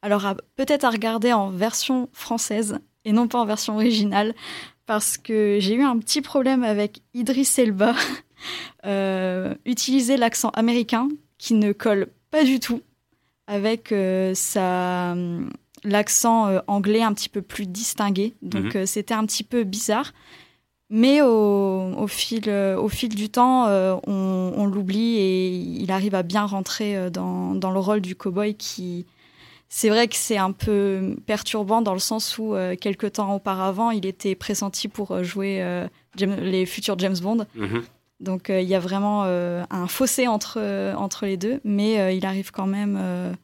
Alors 0.00 0.32
peut-être 0.54 0.84
à 0.84 0.90
regarder 0.90 1.32
en 1.32 1.50
version 1.50 2.08
française 2.12 2.78
et 3.04 3.10
non 3.10 3.26
pas 3.26 3.40
en 3.40 3.44
version 3.44 3.74
originale, 3.74 4.36
parce 4.88 5.18
que 5.18 5.58
j'ai 5.60 5.74
eu 5.74 5.82
un 5.82 5.98
petit 5.98 6.22
problème 6.22 6.64
avec 6.64 7.02
Idris 7.14 7.48
Elba. 7.58 7.94
utiliser 9.66 10.16
l'accent 10.16 10.48
américain 10.50 11.08
qui 11.36 11.54
ne 11.54 11.72
colle 11.72 12.08
pas 12.30 12.42
du 12.42 12.58
tout 12.58 12.80
avec 13.46 13.92
euh, 13.92 14.32
sa 14.34 15.14
l'accent 15.84 16.48
euh, 16.48 16.60
anglais 16.68 17.02
un 17.02 17.12
petit 17.12 17.28
peu 17.28 17.42
plus 17.42 17.66
distingué. 17.66 18.34
Donc 18.40 18.74
mhm. 18.74 18.76
euh, 18.76 18.86
c'était 18.86 19.14
un 19.14 19.26
petit 19.26 19.44
peu 19.44 19.64
bizarre. 19.64 20.12
Mais 20.90 21.20
au, 21.20 21.92
au 21.98 22.06
fil, 22.06 22.48
au 22.48 22.88
fil 22.88 23.14
du 23.14 23.28
temps, 23.28 23.66
on, 23.68 24.52
on 24.56 24.64
l'oublie 24.64 25.16
et 25.18 25.48
il 25.48 25.92
arrive 25.92 26.14
à 26.14 26.22
bien 26.22 26.46
rentrer 26.46 27.10
dans, 27.10 27.54
dans 27.54 27.70
le 27.70 27.78
rôle 27.78 28.00
du 28.00 28.16
cowboy 28.16 28.54
qui, 28.54 29.04
c'est 29.68 29.88
vrai 29.88 30.08
que 30.08 30.16
c'est 30.16 30.38
un 30.38 30.52
peu 30.52 31.16
perturbant 31.26 31.82
dans 31.82 31.92
le 31.92 31.98
sens 31.98 32.38
où 32.38 32.54
quelques 32.80 33.12
temps 33.12 33.34
auparavant, 33.34 33.90
il 33.90 34.06
était 34.06 34.34
pressenti 34.34 34.88
pour 34.88 35.22
jouer 35.22 35.86
les 36.16 36.66
futurs 36.66 36.98
James 36.98 37.18
Bond. 37.20 37.46
Mhm. 37.54 37.84
Donc 38.20 38.48
il 38.48 38.64
y 38.64 38.74
a 38.74 38.80
vraiment 38.80 39.24
un 39.24 39.86
fossé 39.86 40.26
entre, 40.26 40.58
entre 40.96 41.26
les 41.26 41.36
deux, 41.36 41.60
mais 41.64 42.16
il 42.16 42.24
arrive 42.24 42.50
quand 42.50 42.66
même 42.66 43.36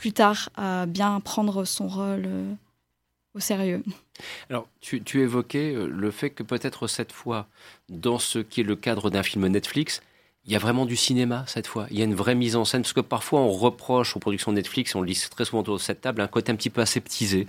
plus 0.00 0.12
tard 0.12 0.48
à 0.56 0.86
bien 0.86 1.20
prendre 1.20 1.64
son 1.66 1.86
rôle 1.86 2.24
euh, 2.26 2.54
au 3.34 3.40
sérieux. 3.40 3.84
Alors, 4.48 4.66
tu, 4.80 5.02
tu 5.02 5.20
évoquais 5.20 5.74
euh, 5.74 5.86
le 5.86 6.10
fait 6.10 6.30
que 6.30 6.42
peut-être 6.42 6.86
cette 6.88 7.12
fois, 7.12 7.46
dans 7.90 8.18
ce 8.18 8.38
qui 8.38 8.62
est 8.62 8.64
le 8.64 8.76
cadre 8.76 9.10
d'un 9.10 9.22
film 9.22 9.46
Netflix, 9.46 10.02
il 10.46 10.52
y 10.52 10.56
a 10.56 10.58
vraiment 10.58 10.86
du 10.86 10.96
cinéma 10.96 11.44
cette 11.46 11.66
fois. 11.66 11.86
Il 11.90 11.98
y 11.98 12.02
a 12.02 12.04
une 12.04 12.14
vraie 12.14 12.34
mise 12.34 12.56
en 12.56 12.64
scène, 12.64 12.82
parce 12.82 12.92
que 12.92 13.00
parfois 13.00 13.40
on 13.40 13.50
reproche 13.50 14.16
aux 14.16 14.20
productions 14.20 14.52
Netflix, 14.52 14.94
on 14.94 15.00
le 15.00 15.06
dit 15.06 15.20
très 15.30 15.44
souvent 15.44 15.60
autour 15.60 15.76
de 15.76 15.80
cette 15.80 16.00
table, 16.00 16.20
un 16.20 16.28
côté 16.28 16.52
un 16.52 16.56
petit 16.56 16.70
peu 16.70 16.80
aseptisé. 16.80 17.46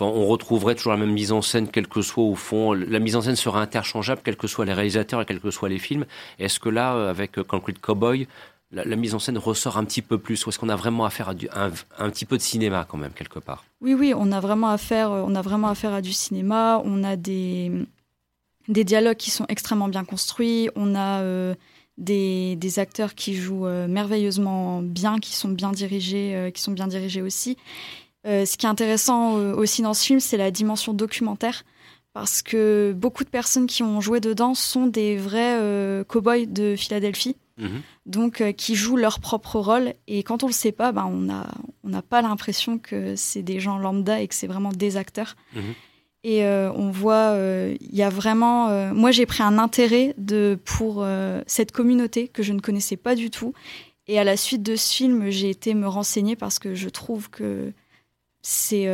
On 0.00 0.26
retrouverait 0.26 0.74
toujours 0.74 0.92
la 0.92 0.98
même 0.98 1.12
mise 1.12 1.32
en 1.32 1.42
scène, 1.42 1.68
quel 1.68 1.86
que 1.86 2.00
soit 2.00 2.24
au 2.24 2.34
fond. 2.34 2.72
La 2.72 2.98
mise 2.98 3.14
en 3.14 3.20
scène 3.20 3.36
sera 3.36 3.60
interchangeable, 3.60 4.22
quels 4.24 4.38
que 4.38 4.46
soient 4.46 4.64
les 4.64 4.72
réalisateurs 4.72 5.20
et 5.20 5.26
quels 5.26 5.40
que 5.40 5.50
soient 5.50 5.68
les 5.68 5.78
films. 5.78 6.06
Est-ce 6.38 6.58
que 6.58 6.70
là, 6.70 6.94
euh, 6.94 7.10
avec 7.10 7.42
Concrete 7.42 7.78
Cowboy, 7.78 8.26
la, 8.72 8.96
mise 8.96 9.14
en 9.14 9.18
scène 9.18 9.36
ressort 9.36 9.76
un 9.76 9.84
petit 9.84 10.00
peu 10.00 10.16
plus? 10.16 10.46
Ou 10.46 10.48
est-ce 10.48 10.58
qu'on 10.58 10.70
a 10.70 10.76
vraiment 10.76 11.04
affaire 11.04 11.28
à 11.28 11.34
un, 11.98 12.10
petit 12.10 12.24
peu 12.24 12.38
de 12.38 12.42
cinéma 12.42 12.86
quand 12.88 12.96
même, 12.96 13.12
quelque 13.12 13.38
part? 13.38 13.64
Oui, 13.82 13.92
oui, 13.92 14.14
on 14.16 14.32
a 14.32 14.40
vraiment 14.40 14.70
affaire, 14.70 15.12
euh, 15.12 15.22
on 15.26 15.34
a 15.34 15.42
vraiment 15.42 15.68
affaire 15.68 15.92
à 15.92 16.00
du 16.00 16.12
cinéma. 16.12 16.80
On 16.84 17.04
a 17.04 17.16
des, 17.16 17.70
dialogues 18.68 19.18
qui 19.18 19.30
sont 19.30 19.44
extrêmement 19.48 19.88
bien 19.88 20.04
construits. 20.04 20.70
On 20.74 20.94
a 20.94 21.20
euh, 21.20 21.54
des, 21.98 22.56
des, 22.56 22.78
acteurs 22.78 23.14
qui 23.14 23.34
jouent 23.34 23.66
euh, 23.66 23.86
merveilleusement 23.86 24.82
bien, 24.82 25.18
qui 25.18 25.34
sont 25.34 25.48
bien 25.48 25.72
dirigés, 25.72 26.50
qui 26.54 26.62
sont 26.62 26.72
bien 26.72 26.86
dirigés 26.86 27.22
aussi. 27.22 27.56
ce 28.24 28.56
qui 28.56 28.66
est 28.66 28.68
intéressant 28.68 29.34
aussi 29.34 29.82
dans 29.82 29.94
ce 29.94 30.04
film, 30.04 30.20
c'est 30.20 30.36
la 30.36 30.50
dimension 30.50 30.94
documentaire 30.94 31.64
parce 32.14 32.42
que 32.42 32.92
beaucoup 32.94 33.24
de 33.24 33.30
personnes 33.30 33.66
qui 33.66 33.82
ont 33.82 34.00
joué 34.00 34.20
dedans 34.20 34.54
sont 34.54 34.86
des 34.86 35.16
vrais 35.16 36.04
cow-boys 36.08 36.46
de 36.46 36.76
Philadelphie. 36.76 37.36
Mhm. 37.58 37.82
donc 38.06 38.40
euh, 38.40 38.52
qui 38.52 38.74
jouent 38.74 38.96
leur 38.96 39.20
propre 39.20 39.58
rôle. 39.58 39.94
Et 40.06 40.22
quand 40.22 40.42
on 40.42 40.46
le 40.46 40.52
sait 40.52 40.72
pas, 40.72 40.92
ben, 40.92 41.04
on 41.04 41.20
n'a 41.20 41.46
on 41.84 42.00
pas 42.00 42.22
l'impression 42.22 42.78
que 42.78 43.14
c'est 43.16 43.42
des 43.42 43.60
gens 43.60 43.78
lambda 43.78 44.20
et 44.20 44.28
que 44.28 44.34
c'est 44.34 44.46
vraiment 44.46 44.72
des 44.72 44.96
acteurs. 44.96 45.36
Mhm. 45.54 45.74
Et 46.24 46.44
euh, 46.44 46.70
on 46.72 46.90
voit, 46.90 47.32
euh, 47.32 47.76
il 47.80 47.96
y 47.96 48.02
a 48.02 48.08
vraiment. 48.08 48.92
moi, 48.92 49.10
j'ai 49.10 49.26
pris 49.26 49.42
un 49.42 49.58
intérêt 49.58 50.14
de, 50.18 50.58
pour 50.64 51.06
cette 51.46 51.72
communauté 51.72 52.28
que 52.28 52.42
je 52.42 52.52
ne 52.52 52.60
connaissais 52.60 52.96
pas 52.96 53.14
du 53.14 53.30
tout. 53.30 53.54
Et 54.08 54.18
à 54.18 54.24
la 54.24 54.36
suite 54.36 54.62
de 54.62 54.76
ce 54.76 54.92
film, 54.92 55.30
j'ai 55.30 55.50
été 55.50 55.74
me 55.74 55.88
renseigner 55.88 56.36
parce 56.36 56.58
que 56.58 56.74
je 56.74 56.88
trouve 56.88 57.30
que 57.30 57.72
c'est 58.42 58.88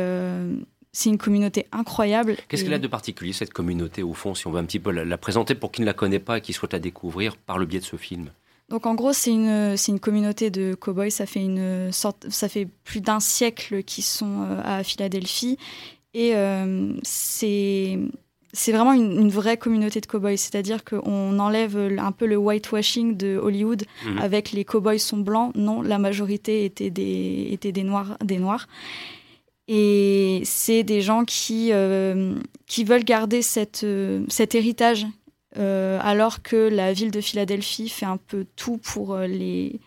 c'est 0.91 1.09
une 1.09 1.19
communauté 1.19 1.67
incroyable. 1.71 2.35
Qu'est-ce 2.47 2.63
qu'elle 2.63 2.73
a 2.73 2.79
de 2.79 2.87
particulier, 2.87 3.31
cette 3.31 3.53
communauté, 3.53 4.01
au 4.01 4.15
fond, 4.15 4.33
si 4.33 4.47
on 4.47 4.51
veut 4.51 4.59
un 4.59 4.65
petit 4.65 4.79
peu 4.79 4.91
la, 4.91 5.05
la 5.05 5.17
présenter 5.19 5.53
pour 5.53 5.71
qui 5.71 5.81
ne 5.81 5.85
la 5.85 5.93
connaît 5.93 6.19
pas 6.19 6.39
et 6.39 6.41
qui 6.41 6.51
souhaite 6.51 6.73
la 6.73 6.79
découvrir 6.79 7.37
par 7.37 7.59
le 7.59 7.67
biais 7.67 7.79
de 7.79 7.85
ce 7.85 7.95
film? 7.95 8.31
Donc 8.69 8.85
en 8.85 8.93
gros, 8.93 9.13
c'est 9.13 9.31
une, 9.31 9.75
c'est 9.77 9.91
une 9.91 9.99
communauté 9.99 10.51
de 10.51 10.75
cow-boys. 10.75 11.09
Ça 11.09 11.25
fait, 11.25 11.41
une 11.41 11.91
sorte, 11.91 12.29
ça 12.29 12.47
fait 12.47 12.67
plus 12.83 13.01
d'un 13.01 13.19
siècle 13.19 13.83
qu'ils 13.83 14.03
sont 14.03 14.43
euh, 14.43 14.61
à 14.63 14.83
Philadelphie. 14.83 15.57
Et 16.13 16.35
euh, 16.35 16.93
c'est, 17.03 17.99
c'est 18.53 18.71
vraiment 18.71 18.93
une, 18.93 19.29
vraie 19.29 19.57
communauté 19.57 20.01
de 20.01 20.05
cow-boys. 20.05 20.37
C'est-à-dire 20.37 20.83
qu'on 20.83 21.39
enlève 21.39 21.77
un 21.97 22.11
peu 22.11 22.25
le 22.25 22.37
whitewashing 22.37 23.15
de 23.15 23.37
Hollywood 23.37 23.83
mhm. 24.05 24.17
avec 24.19 24.51
les 24.51 24.65
cow-boys 24.65 24.99
sont 24.99 25.17
blancs. 25.17 25.53
Non, 25.55 25.81
la 25.81 25.99
majorité 25.99 26.65
était 26.65 26.89
des, 26.89 27.49
étaient 27.51 27.71
des, 27.71 27.83
noirs, 27.83 28.17
des 28.23 28.37
noirs. 28.37 28.67
Et 29.67 30.41
c'est 30.45 30.83
des 30.83 31.01
gens 31.01 31.25
qui, 31.25 31.69
euh, 31.71 32.35
qui 32.65 32.83
veulent 32.83 33.03
garder 33.03 33.43
cette, 33.43 33.85
cet 34.27 34.55
héritage 34.55 35.05
euh, 35.57 35.97
alors 36.01 36.43
que 36.43 36.55
la 36.55 36.93
ville 36.93 37.09
de 37.09 37.21
Philadelphie 37.21 37.89
fait 37.89 38.05
un 38.05 38.17
peu 38.17 38.45
tout 38.55 38.77
pour 38.77 39.13
euh, 39.15 39.25
les, 39.25 39.79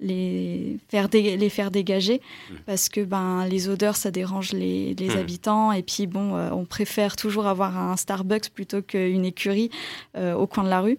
les, 0.00 0.78
faire, 0.88 1.08
les 1.12 1.48
faire 1.48 1.70
dégager, 1.70 2.20
mmh. 2.20 2.54
parce 2.66 2.88
que 2.88 3.00
ben, 3.02 3.46
les 3.46 3.68
odeurs, 3.68 3.96
ça 3.96 4.10
dérange 4.10 4.52
les, 4.52 4.94
les 4.94 5.08
mmh. 5.08 5.18
habitants, 5.18 5.72
et 5.72 5.82
puis 5.82 6.06
bon, 6.06 6.36
euh, 6.36 6.50
on 6.52 6.64
préfère 6.64 7.16
toujours 7.16 7.46
avoir 7.46 7.76
un 7.78 7.96
Starbucks 7.96 8.50
plutôt 8.50 8.82
qu'une 8.82 9.24
écurie 9.24 9.70
au 10.16 10.46
coin 10.46 10.64
de 10.64 10.68
la 10.68 10.80
rue. 10.80 10.98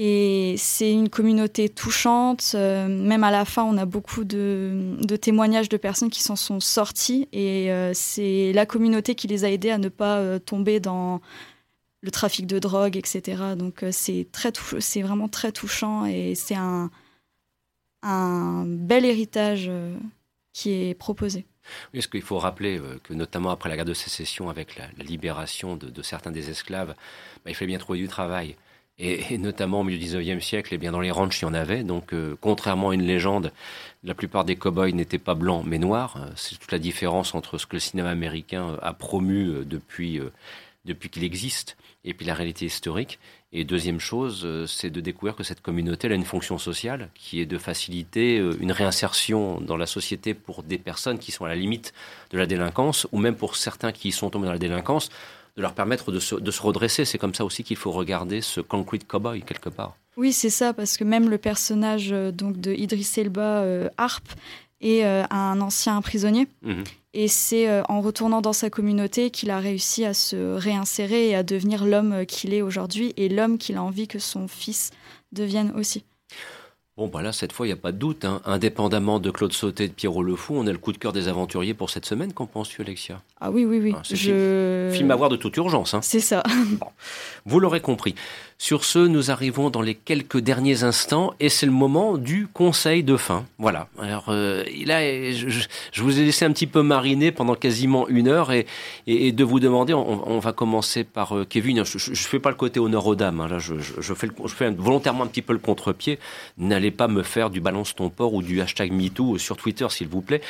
Et 0.00 0.54
c'est 0.58 0.92
une 0.92 1.08
communauté 1.08 1.68
touchante. 1.68 2.54
même 2.54 3.24
à 3.24 3.32
la 3.32 3.44
fin, 3.44 3.64
on 3.64 3.76
a 3.78 3.84
beaucoup 3.84 4.22
de, 4.22 4.96
de 5.00 5.16
témoignages 5.16 5.68
de 5.68 5.76
personnes 5.76 6.10
qui 6.10 6.22
s'en 6.22 6.36
sont 6.36 6.60
sorties. 6.60 7.28
Et 7.32 7.70
c'est 7.94 8.52
la 8.52 8.64
communauté 8.64 9.16
qui 9.16 9.26
les 9.26 9.44
a 9.44 9.50
aidés 9.50 9.70
à 9.70 9.78
ne 9.78 9.88
pas 9.88 10.38
tomber 10.38 10.78
dans 10.78 11.20
le 12.00 12.10
trafic 12.10 12.46
de 12.46 12.58
drogue, 12.58 12.96
etc. 12.96 13.42
Donc 13.56 13.82
euh, 13.82 13.90
c'est 13.92 14.26
très 14.30 14.52
c'est 14.78 15.02
vraiment 15.02 15.28
très 15.28 15.52
touchant 15.52 16.06
et 16.06 16.34
c'est 16.34 16.54
un, 16.54 16.90
un 18.02 18.64
bel 18.66 19.04
héritage 19.04 19.66
euh, 19.68 19.96
qui 20.52 20.72
est 20.72 20.94
proposé. 20.94 21.46
Oui, 21.92 22.02
ce 22.02 22.08
qu'il 22.08 22.22
faut 22.22 22.38
rappeler 22.38 22.78
euh, 22.78 22.98
que 23.02 23.12
notamment 23.12 23.50
après 23.50 23.68
la 23.68 23.76
guerre 23.76 23.84
de 23.84 23.94
sécession, 23.94 24.48
avec 24.48 24.76
la, 24.76 24.86
libération 25.04 25.76
de, 25.76 26.02
certains 26.02 26.30
des 26.30 26.50
esclaves, 26.50 26.94
bah, 27.44 27.50
il 27.50 27.54
fallait 27.54 27.68
bien 27.68 27.78
trouver 27.78 27.98
du 27.98 28.08
travail. 28.08 28.56
Et, 28.98 29.38
notamment 29.38 29.80
au 29.80 29.84
milieu 29.84 29.98
du 29.98 30.06
19e 30.06 30.40
siècle, 30.40 30.74
et 30.74 30.76
eh 30.76 30.78
bien 30.78 30.90
dans 30.90 31.00
les 31.00 31.12
ranchs, 31.12 31.40
il 31.40 31.44
y 31.44 31.48
en 31.48 31.54
avait. 31.54 31.84
Donc, 31.84 32.12
contrairement 32.40 32.90
à 32.90 32.94
une 32.94 33.04
légende, 33.04 33.52
la 34.02 34.14
plupart 34.14 34.44
des 34.44 34.56
cow-boys 34.56 34.90
n'étaient 34.90 35.18
pas 35.18 35.36
blancs 35.36 35.64
mais 35.64 35.78
noirs. 35.78 36.18
C'est 36.34 36.58
toute 36.58 36.72
la 36.72 36.80
différence 36.80 37.32
entre 37.36 37.58
ce 37.58 37.66
que 37.66 37.76
le 37.76 37.80
cinéma 37.80 38.10
américain 38.10 38.76
a 38.82 38.92
promu 38.94 39.64
depuis, 39.64 40.20
depuis 40.84 41.10
qu'il 41.10 41.22
existe 41.22 41.76
et 42.04 42.14
puis 42.14 42.26
la 42.26 42.34
réalité 42.34 42.66
historique. 42.66 43.20
Et 43.50 43.64
deuxième 43.64 43.98
chose, 43.98 44.42
euh, 44.44 44.66
c'est 44.66 44.90
de 44.90 45.00
découvrir 45.00 45.34
que 45.34 45.42
cette 45.42 45.62
communauté 45.62 46.10
a 46.10 46.14
une 46.14 46.24
fonction 46.24 46.58
sociale 46.58 47.08
qui 47.14 47.40
est 47.40 47.46
de 47.46 47.56
faciliter 47.56 48.38
euh, 48.38 48.54
une 48.60 48.72
réinsertion 48.72 49.58
dans 49.62 49.78
la 49.78 49.86
société 49.86 50.34
pour 50.34 50.62
des 50.62 50.76
personnes 50.76 51.18
qui 51.18 51.32
sont 51.32 51.46
à 51.46 51.48
la 51.48 51.56
limite 51.56 51.94
de 52.30 52.36
la 52.36 52.44
délinquance, 52.44 53.06
ou 53.10 53.18
même 53.18 53.36
pour 53.36 53.56
certains 53.56 53.90
qui 53.90 54.12
sont 54.12 54.28
tombés 54.28 54.46
dans 54.46 54.52
la 54.52 54.58
délinquance, 54.58 55.08
de 55.56 55.62
leur 55.62 55.72
permettre 55.72 56.12
de 56.12 56.20
se, 56.20 56.34
de 56.34 56.50
se 56.50 56.60
redresser. 56.60 57.06
C'est 57.06 57.16
comme 57.16 57.34
ça 57.34 57.44
aussi 57.44 57.64
qu'il 57.64 57.78
faut 57.78 57.90
regarder 57.90 58.42
ce 58.42 58.60
Concrete 58.60 59.06
Cowboy 59.06 59.40
quelque 59.40 59.70
part. 59.70 59.96
Oui, 60.18 60.34
c'est 60.34 60.50
ça, 60.50 60.74
parce 60.74 60.98
que 60.98 61.04
même 61.04 61.30
le 61.30 61.38
personnage 61.38 62.12
euh, 62.12 62.30
donc 62.32 62.60
de 62.60 62.74
Idris 62.74 63.10
Elba, 63.16 63.64
Harp, 63.96 64.28
est 64.80 65.04
euh, 65.04 65.24
un 65.30 65.60
ancien 65.60 66.00
prisonnier. 66.02 66.46
Mhm. 66.62 66.84
Et 67.14 67.26
c'est 67.26 67.68
euh, 67.68 67.82
en 67.88 68.00
retournant 68.00 68.40
dans 68.40 68.52
sa 68.52 68.70
communauté 68.70 69.30
qu'il 69.30 69.50
a 69.50 69.58
réussi 69.58 70.04
à 70.04 70.14
se 70.14 70.36
réinsérer 70.54 71.30
et 71.30 71.34
à 71.34 71.42
devenir 71.42 71.84
l'homme 71.84 72.12
euh, 72.12 72.24
qu'il 72.24 72.52
est 72.54 72.62
aujourd'hui 72.62 73.12
et 73.16 73.28
l'homme 73.28 73.58
qu'il 73.58 73.76
a 73.76 73.82
envie 73.82 74.06
que 74.06 74.18
son 74.18 74.46
fils 74.46 74.90
devienne 75.32 75.72
aussi. 75.76 76.04
Bon, 76.96 77.06
bah 77.06 77.22
là, 77.22 77.32
cette 77.32 77.52
fois, 77.52 77.64
il 77.64 77.68
n'y 77.68 77.74
a 77.74 77.76
pas 77.76 77.92
de 77.92 77.96
doute. 77.96 78.24
hein. 78.24 78.42
Indépendamment 78.44 79.20
de 79.20 79.30
Claude 79.30 79.52
Sauté 79.52 79.84
et 79.84 79.88
de 79.88 79.92
Pierrot 79.92 80.22
Le 80.24 80.34
Fou, 80.34 80.54
on 80.56 80.66
a 80.66 80.72
le 80.72 80.78
coup 80.78 80.90
de 80.92 80.98
cœur 80.98 81.12
des 81.12 81.28
aventuriers 81.28 81.72
pour 81.72 81.90
cette 81.90 82.04
semaine. 82.06 82.32
Qu'en 82.32 82.46
penses-tu, 82.46 82.82
Alexia? 82.82 83.22
Ah 83.40 83.52
oui, 83.52 83.64
oui, 83.64 83.78
oui. 83.80 83.94
Ah, 83.96 84.02
Je... 84.10 84.90
Film 84.92 85.10
à 85.12 85.14
voir 85.16 85.30
de 85.30 85.36
toute 85.36 85.56
urgence. 85.58 85.94
Hein. 85.94 86.00
C'est 86.02 86.18
ça. 86.18 86.42
Vous 87.46 87.60
l'aurez 87.60 87.80
compris. 87.80 88.16
Sur 88.60 88.84
ce, 88.84 88.98
nous 88.98 89.30
arrivons 89.30 89.70
dans 89.70 89.82
les 89.82 89.94
quelques 89.94 90.38
derniers 90.40 90.82
instants 90.82 91.32
et 91.38 91.48
c'est 91.48 91.64
le 91.64 91.70
moment 91.70 92.18
du 92.18 92.48
conseil 92.52 93.04
de 93.04 93.16
fin. 93.16 93.46
Voilà. 93.58 93.86
Alors 94.00 94.24
euh, 94.30 94.64
là, 94.84 95.00
je, 95.32 95.48
je- 95.92 96.02
vous 96.02 96.18
ai 96.18 96.24
laissé 96.24 96.44
un 96.44 96.50
petit 96.50 96.66
peu 96.66 96.82
mariner 96.82 97.30
pendant 97.30 97.54
quasiment 97.54 98.08
une 98.08 98.26
heure 98.26 98.50
et, 98.50 98.66
et- 99.06 99.30
de 99.30 99.44
vous 99.44 99.60
demander, 99.60 99.94
on, 99.94 100.28
on 100.28 100.40
va 100.40 100.52
commencer 100.52 101.04
par 101.04 101.36
euh, 101.36 101.44
Kevin. 101.48 101.84
Je 101.84 102.10
ne 102.10 102.16
fais 102.16 102.40
pas 102.40 102.50
le 102.50 102.56
côté 102.56 102.80
honneur 102.80 103.06
aux 103.06 103.14
dames. 103.14 103.40
hein. 103.40 103.46
Là, 103.46 103.60
je, 103.60 103.78
je- 103.78 104.00
je 104.00 104.14
fais, 104.14 104.26
le- 104.26 104.34
je 104.44 104.52
fais 104.54 104.70
volontairement 104.70 105.22
un 105.22 105.28
petit 105.28 105.42
peu 105.42 105.52
le 105.52 105.60
contre-pied. 105.60 106.18
N'allez 106.58 106.90
pas 106.90 107.06
me 107.06 107.22
faire 107.22 107.50
du 107.50 107.60
balance 107.60 107.94
ton 107.94 108.10
port 108.10 108.34
ou 108.34 108.42
du 108.42 108.60
hashtag 108.60 108.90
MeToo 108.90 109.38
sur 109.38 109.56
Twitter, 109.56 109.86
s'il 109.88 110.08
vous 110.08 110.20
plaît. 110.20 110.40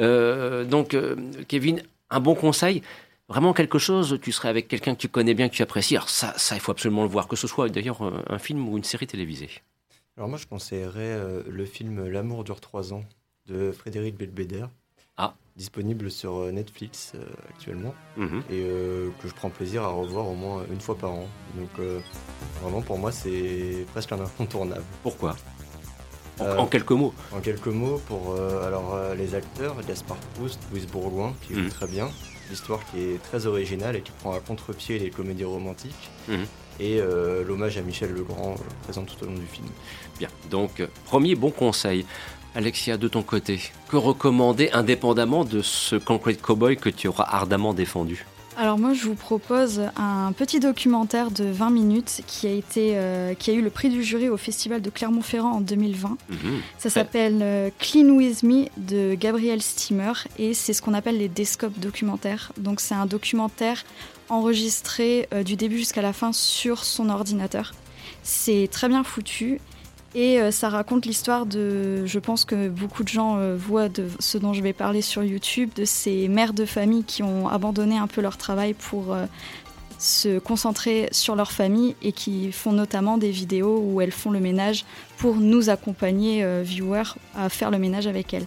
Euh, 0.00 0.64
donc, 0.64 0.94
euh, 0.94 1.16
Kevin, 1.48 1.82
un 2.08 2.20
bon 2.20 2.34
conseil 2.34 2.80
Vraiment 3.28 3.52
quelque 3.52 3.78
chose, 3.78 4.18
tu 4.22 4.32
serais 4.32 4.48
avec 4.48 4.68
quelqu'un 4.68 4.94
que 4.94 5.00
tu 5.00 5.08
connais 5.08 5.34
bien, 5.34 5.48
que 5.50 5.54
tu 5.54 5.62
apprécies. 5.62 5.96
Alors 5.96 6.08
ça, 6.08 6.32
ça, 6.38 6.54
il 6.54 6.60
faut 6.60 6.72
absolument 6.72 7.02
le 7.02 7.08
voir, 7.10 7.28
que 7.28 7.36
ce 7.36 7.46
soit 7.46 7.68
d'ailleurs 7.68 8.02
euh, 8.02 8.22
un 8.28 8.38
film 8.38 8.66
ou 8.68 8.78
une 8.78 8.84
série 8.84 9.06
télévisée. 9.06 9.50
Alors 10.16 10.28
moi, 10.30 10.38
je 10.38 10.46
conseillerais 10.46 11.00
euh, 11.00 11.42
le 11.46 11.64
film 11.66 12.08
L'amour 12.08 12.42
dure 12.44 12.60
trois 12.60 12.94
ans 12.94 13.04
de 13.46 13.70
Frédéric 13.70 14.16
Belbédère. 14.16 14.70
Ah. 15.18 15.34
Disponible 15.56 16.10
sur 16.10 16.36
euh, 16.36 16.52
Netflix 16.52 17.12
euh, 17.16 17.26
actuellement 17.50 17.94
Mhm. 18.16 18.42
et 18.50 18.62
euh, 18.62 19.10
que 19.20 19.28
je 19.28 19.34
prends 19.34 19.50
plaisir 19.50 19.82
à 19.82 19.88
revoir 19.88 20.26
au 20.28 20.34
moins 20.34 20.62
une 20.72 20.80
fois 20.80 20.96
par 20.96 21.10
an. 21.10 21.26
Donc 21.56 21.68
euh, 21.80 22.00
vraiment 22.62 22.80
pour 22.80 22.96
moi 22.98 23.12
c'est 23.12 23.84
presque 23.92 24.12
un 24.12 24.20
incontournable. 24.20 24.84
Pourquoi? 25.02 25.36
En, 26.40 26.58
en 26.58 26.66
quelques 26.66 26.92
mots. 26.92 27.12
En 27.32 27.40
quelques 27.40 27.66
mots, 27.66 28.00
pour 28.06 28.36
alors 28.64 28.96
les 29.16 29.34
acteurs, 29.34 29.74
Gaspard 29.88 30.18
Proust, 30.34 30.60
Louise 30.70 30.86
Bourgoin, 30.86 31.34
qui 31.42 31.54
joue 31.54 31.60
Mhm. 31.62 31.68
très 31.70 31.88
bien, 31.88 32.08
l'histoire 32.50 32.80
qui 32.90 33.00
est 33.00 33.22
très 33.22 33.46
originale 33.46 33.96
et 33.96 34.00
qui 34.00 34.12
prend 34.20 34.32
à 34.32 34.40
contre-pied 34.40 34.98
les 34.98 35.10
comédies 35.10 35.44
romantiques, 35.44 36.10
Mhm. 36.28 36.46
et 36.80 37.00
euh, 37.00 37.44
l'hommage 37.44 37.76
à 37.78 37.82
Michel 37.82 38.12
Legrand 38.12 38.52
euh, 38.58 38.62
présent 38.84 39.04
tout 39.04 39.22
au 39.22 39.26
long 39.26 39.34
du 39.34 39.46
film. 39.46 39.66
Bien, 40.18 40.28
donc 40.50 40.80
euh, 40.80 40.86
premier 41.06 41.34
bon 41.34 41.50
conseil. 41.50 42.04
Alexia, 42.54 42.96
de 42.96 43.08
ton 43.08 43.22
côté, 43.22 43.60
que 43.88 43.96
recommander 43.96 44.70
indépendamment 44.72 45.44
de 45.44 45.60
ce 45.62 45.96
Concrete 45.96 46.40
Cowboy 46.40 46.76
que 46.76 46.88
tu 46.88 47.06
auras 47.06 47.24
ardemment 47.24 47.74
défendu? 47.74 48.24
Alors 48.60 48.76
moi, 48.76 48.92
je 48.92 49.04
vous 49.04 49.14
propose 49.14 49.82
un 49.94 50.32
petit 50.32 50.58
documentaire 50.58 51.30
de 51.30 51.44
20 51.44 51.70
minutes 51.70 52.22
qui 52.26 52.48
a, 52.48 52.50
été, 52.50 52.94
euh, 52.96 53.34
qui 53.34 53.52
a 53.52 53.54
eu 53.54 53.62
le 53.62 53.70
prix 53.70 53.88
du 53.88 54.02
jury 54.02 54.28
au 54.28 54.36
Festival 54.36 54.82
de 54.82 54.90
Clermont-Ferrand 54.90 55.52
en 55.52 55.60
2020. 55.60 56.18
Mhm. 56.28 56.38
Ça 56.76 56.90
s'appelle 56.90 57.38
euh, 57.40 57.70
Clean 57.78 58.08
With 58.08 58.42
Me 58.42 58.66
de 58.76 59.14
Gabriel 59.14 59.62
Steamer 59.62 60.26
et 60.40 60.54
c'est 60.54 60.72
ce 60.72 60.82
qu'on 60.82 60.92
appelle 60.92 61.18
les 61.18 61.28
Descopes 61.28 61.78
documentaires. 61.78 62.50
Donc 62.58 62.80
c'est 62.80 62.96
un 62.96 63.06
documentaire 63.06 63.84
enregistré 64.28 65.28
euh, 65.32 65.44
du 65.44 65.54
début 65.54 65.78
jusqu'à 65.78 66.02
la 66.02 66.12
fin 66.12 66.32
sur 66.32 66.82
son 66.82 67.10
ordinateur. 67.10 67.74
C'est 68.24 68.68
très 68.72 68.88
bien 68.88 69.04
foutu 69.04 69.60
et 70.18 70.40
euh, 70.40 70.50
ça 70.50 70.68
raconte 70.68 71.06
l'histoire 71.06 71.46
de, 71.46 72.04
je 72.04 72.18
pense 72.18 72.44
que 72.44 72.68
beaucoup 72.68 73.04
de 73.04 73.08
gens 73.08 73.38
euh, 73.38 73.56
voient 73.56 73.88
de 73.88 74.08
ce 74.18 74.36
dont 74.36 74.52
je 74.52 74.62
vais 74.62 74.72
parler 74.72 75.00
sur 75.00 75.22
YouTube, 75.22 75.70
de 75.76 75.84
ces 75.84 76.26
mères 76.26 76.54
de 76.54 76.64
famille 76.64 77.04
qui 77.04 77.22
ont 77.22 77.46
abandonné 77.46 77.96
un 77.96 78.08
peu 78.08 78.20
leur 78.20 78.36
travail 78.36 78.74
pour 78.74 79.14
euh, 79.14 79.26
se 79.98 80.38
concentrer 80.38 81.08
sur 81.12 81.34
leur 81.34 81.52
famille 81.52 81.96
et 82.02 82.12
qui 82.12 82.52
font 82.52 82.72
notamment 82.72 83.18
des 83.18 83.30
vidéos 83.30 83.80
où 83.80 84.00
elles 84.00 84.12
font 84.12 84.30
le 84.30 84.40
ménage 84.40 84.84
pour 85.18 85.36
nous 85.36 85.70
accompagner, 85.70 86.44
euh, 86.44 86.62
viewers, 86.64 87.14
à 87.36 87.48
faire 87.48 87.70
le 87.70 87.78
ménage 87.78 88.06
avec 88.06 88.32
elles. 88.32 88.46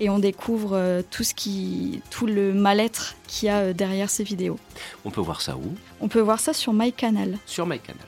Et 0.00 0.10
on 0.10 0.18
découvre 0.18 0.72
euh, 0.74 1.02
tout, 1.08 1.24
ce 1.24 1.34
qui, 1.34 2.02
tout 2.10 2.26
le 2.26 2.52
mal-être 2.52 3.16
qu'il 3.26 3.46
y 3.46 3.50
a 3.50 3.72
derrière 3.72 4.10
ces 4.10 4.24
vidéos. 4.24 4.58
On 5.04 5.10
peut 5.10 5.20
voir 5.20 5.40
ça 5.40 5.56
où? 5.56 5.74
On 6.00 6.08
peut 6.08 6.20
voir 6.20 6.40
ça 6.40 6.52
sur 6.52 6.72
MyCanal. 6.72 7.38
Sur 7.46 7.66
MyCanal. 7.66 8.06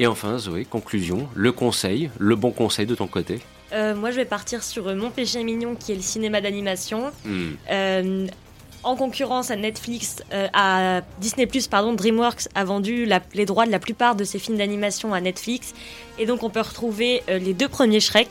Et 0.00 0.06
enfin, 0.06 0.38
Zoé, 0.38 0.64
conclusion, 0.64 1.28
le 1.34 1.50
conseil, 1.52 2.08
le 2.18 2.36
bon 2.36 2.52
conseil 2.52 2.86
de 2.86 2.94
ton 2.94 3.08
côté 3.08 3.40
Euh, 3.72 3.94
moi, 3.94 4.10
je 4.12 4.16
vais 4.16 4.24
partir 4.24 4.62
sur 4.62 4.86
euh, 4.88 4.94
Mon 4.94 5.10
péché 5.10 5.42
mignon, 5.42 5.74
qui 5.74 5.92
est 5.92 5.96
le 5.96 6.00
cinéma 6.02 6.40
d'animation. 6.40 7.10
Hmm. 7.24 7.48
Euh, 7.70 8.26
en 8.84 8.94
concurrence 8.94 9.50
à 9.50 9.56
Netflix, 9.56 10.22
euh, 10.32 10.46
à 10.52 11.02
Disney+, 11.20 11.48
pardon, 11.68 11.92
DreamWorks 11.94 12.46
a 12.54 12.64
vendu 12.64 13.04
la- 13.06 13.20
les 13.34 13.44
droits 13.44 13.66
de 13.66 13.72
la 13.72 13.80
plupart 13.80 14.14
de 14.14 14.22
ses 14.22 14.38
films 14.38 14.56
d'animation 14.56 15.12
à 15.12 15.20
Netflix. 15.20 15.74
Et 16.20 16.26
donc, 16.26 16.44
on 16.44 16.48
peut 16.48 16.60
retrouver 16.60 17.22
les 17.28 17.52
deux 17.52 17.68
premiers 17.68 18.00
Shrek. 18.00 18.28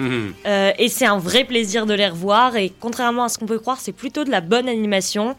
Euh, 0.00 0.72
et 0.78 0.88
c'est 0.88 1.04
un 1.04 1.18
vrai 1.18 1.44
plaisir 1.44 1.84
de 1.84 1.92
les 1.92 2.08
revoir. 2.08 2.56
Et 2.56 2.72
contrairement 2.80 3.24
à 3.24 3.28
ce 3.28 3.38
qu'on 3.38 3.44
peut 3.46 3.58
croire, 3.58 3.78
c'est 3.78 3.92
plutôt 3.92 4.24
de 4.24 4.30
la 4.30 4.40
bonne 4.40 4.66
animation 4.70 5.36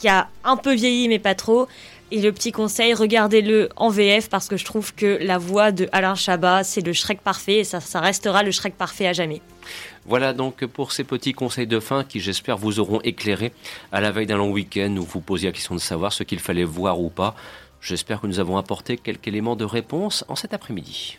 qui 0.00 0.08
a 0.08 0.28
un 0.42 0.56
peu 0.56 0.74
vieilli, 0.74 1.08
mais 1.08 1.20
pas 1.20 1.36
trop. 1.36 1.68
Et 2.12 2.20
le 2.20 2.32
petit 2.32 2.50
conseil, 2.50 2.92
regardez-le 2.92 3.68
en 3.76 3.88
VF 3.88 4.28
parce 4.28 4.48
que 4.48 4.56
je 4.56 4.64
trouve 4.64 4.92
que 4.94 5.18
la 5.20 5.38
voix 5.38 5.70
de 5.70 5.88
Alain 5.92 6.16
Chabat, 6.16 6.64
c'est 6.64 6.80
le 6.80 6.92
Shrek 6.92 7.20
parfait 7.20 7.58
et 7.58 7.64
ça, 7.64 7.78
ça 7.80 8.00
restera 8.00 8.42
le 8.42 8.50
Shrek 8.50 8.74
parfait 8.74 9.06
à 9.06 9.12
jamais. 9.12 9.40
Voilà 10.06 10.32
donc 10.32 10.64
pour 10.66 10.90
ces 10.90 11.04
petits 11.04 11.34
conseils 11.34 11.68
de 11.68 11.78
fin 11.78 12.02
qui 12.02 12.18
j'espère 12.18 12.56
vous 12.56 12.80
auront 12.80 13.00
éclairé 13.02 13.52
à 13.92 14.00
la 14.00 14.10
veille 14.10 14.26
d'un 14.26 14.38
long 14.38 14.50
week-end 14.50 14.96
où 14.96 15.04
vous 15.04 15.20
posiez 15.20 15.50
la 15.50 15.52
question 15.52 15.76
de 15.76 15.80
savoir 15.80 16.12
ce 16.12 16.24
qu'il 16.24 16.40
fallait 16.40 16.64
voir 16.64 17.00
ou 17.00 17.10
pas. 17.10 17.36
J'espère 17.80 18.20
que 18.20 18.26
nous 18.26 18.40
avons 18.40 18.56
apporté 18.56 18.96
quelques 18.96 19.28
éléments 19.28 19.54
de 19.54 19.64
réponse 19.64 20.24
en 20.26 20.34
cet 20.34 20.52
après-midi. 20.52 21.18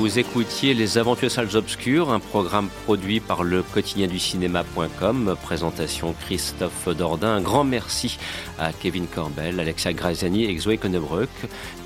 Vous 0.00 0.18
écoutiez 0.18 0.72
Les 0.72 0.96
Aventures 0.96 1.30
Salles 1.30 1.54
Obscures, 1.56 2.10
un 2.10 2.20
programme 2.20 2.70
produit 2.86 3.20
par 3.20 3.42
le 3.42 3.62
quotidien 3.62 4.06
du 4.06 4.18
cinéma.com. 4.18 5.36
Présentation 5.42 6.14
Christophe 6.24 6.88
Dordain. 6.88 7.34
Un 7.34 7.42
grand 7.42 7.64
merci 7.64 8.16
à 8.58 8.72
Kevin 8.72 9.06
Corbel, 9.06 9.60
Alexia 9.60 9.92
Graziani 9.92 10.44
et 10.44 10.58
Zoé 10.58 10.78
Connebruck. 10.78 11.28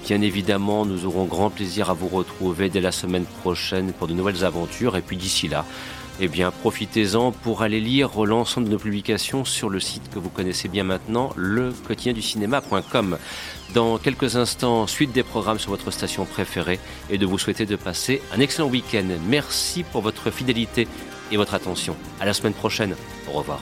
Bien 0.07 0.21
évidemment, 0.21 0.87
nous 0.87 1.07
aurons 1.07 1.25
grand 1.25 1.51
plaisir 1.51 1.91
à 1.91 1.95
vous 1.95 2.07
retrouver 2.07 2.69
dès 2.69 2.81
la 2.81 2.93
semaine 2.93 3.25
prochaine 3.25 3.93
pour 3.93 4.07
de 4.07 4.13
nouvelles 4.13 4.45
aventures. 4.45 4.97
Et 4.97 5.03
puis 5.03 5.17
d'ici 5.17 5.49
là, 5.49 5.65
eh 6.21 6.29
bien, 6.29 6.53
profitez-en 6.53 7.33
pour 7.33 7.63
aller 7.63 7.81
lire 7.81 8.25
l'ensemble 8.25 8.69
de 8.69 8.73
nos 8.73 8.79
publications 8.79 9.45
sur 9.45 9.69
le 9.69 9.81
site 9.81 10.11
que 10.11 10.19
vous 10.19 10.31
connaissez 10.31 10.69
bien 10.69 10.85
maintenant, 10.85 11.33
le. 11.37 11.73
Dans 13.75 13.99
quelques 13.99 14.37
instants, 14.37 14.87
suite 14.87 15.13
des 15.13 15.25
programmes 15.25 15.59
sur 15.59 15.71
votre 15.71 15.91
station 15.91 16.25
préférée 16.25 16.79
et 17.11 17.19
de 17.19 17.27
vous 17.27 17.39
souhaiter 17.39 17.67
de 17.67 17.77
passer 17.77 18.23
un 18.33 18.41
excellent 18.41 18.69
week-end. 18.69 19.07
Merci 19.29 19.83
pour 19.83 20.03
votre 20.03 20.31
fidélité 20.31 20.87
et 21.33 21.37
votre 21.37 21.55
attention. 21.55 21.97
À 22.21 22.27
la 22.27 22.33
semaine 22.33 22.55
prochaine. 22.55 22.95
Au 23.29 23.33
revoir. 23.33 23.61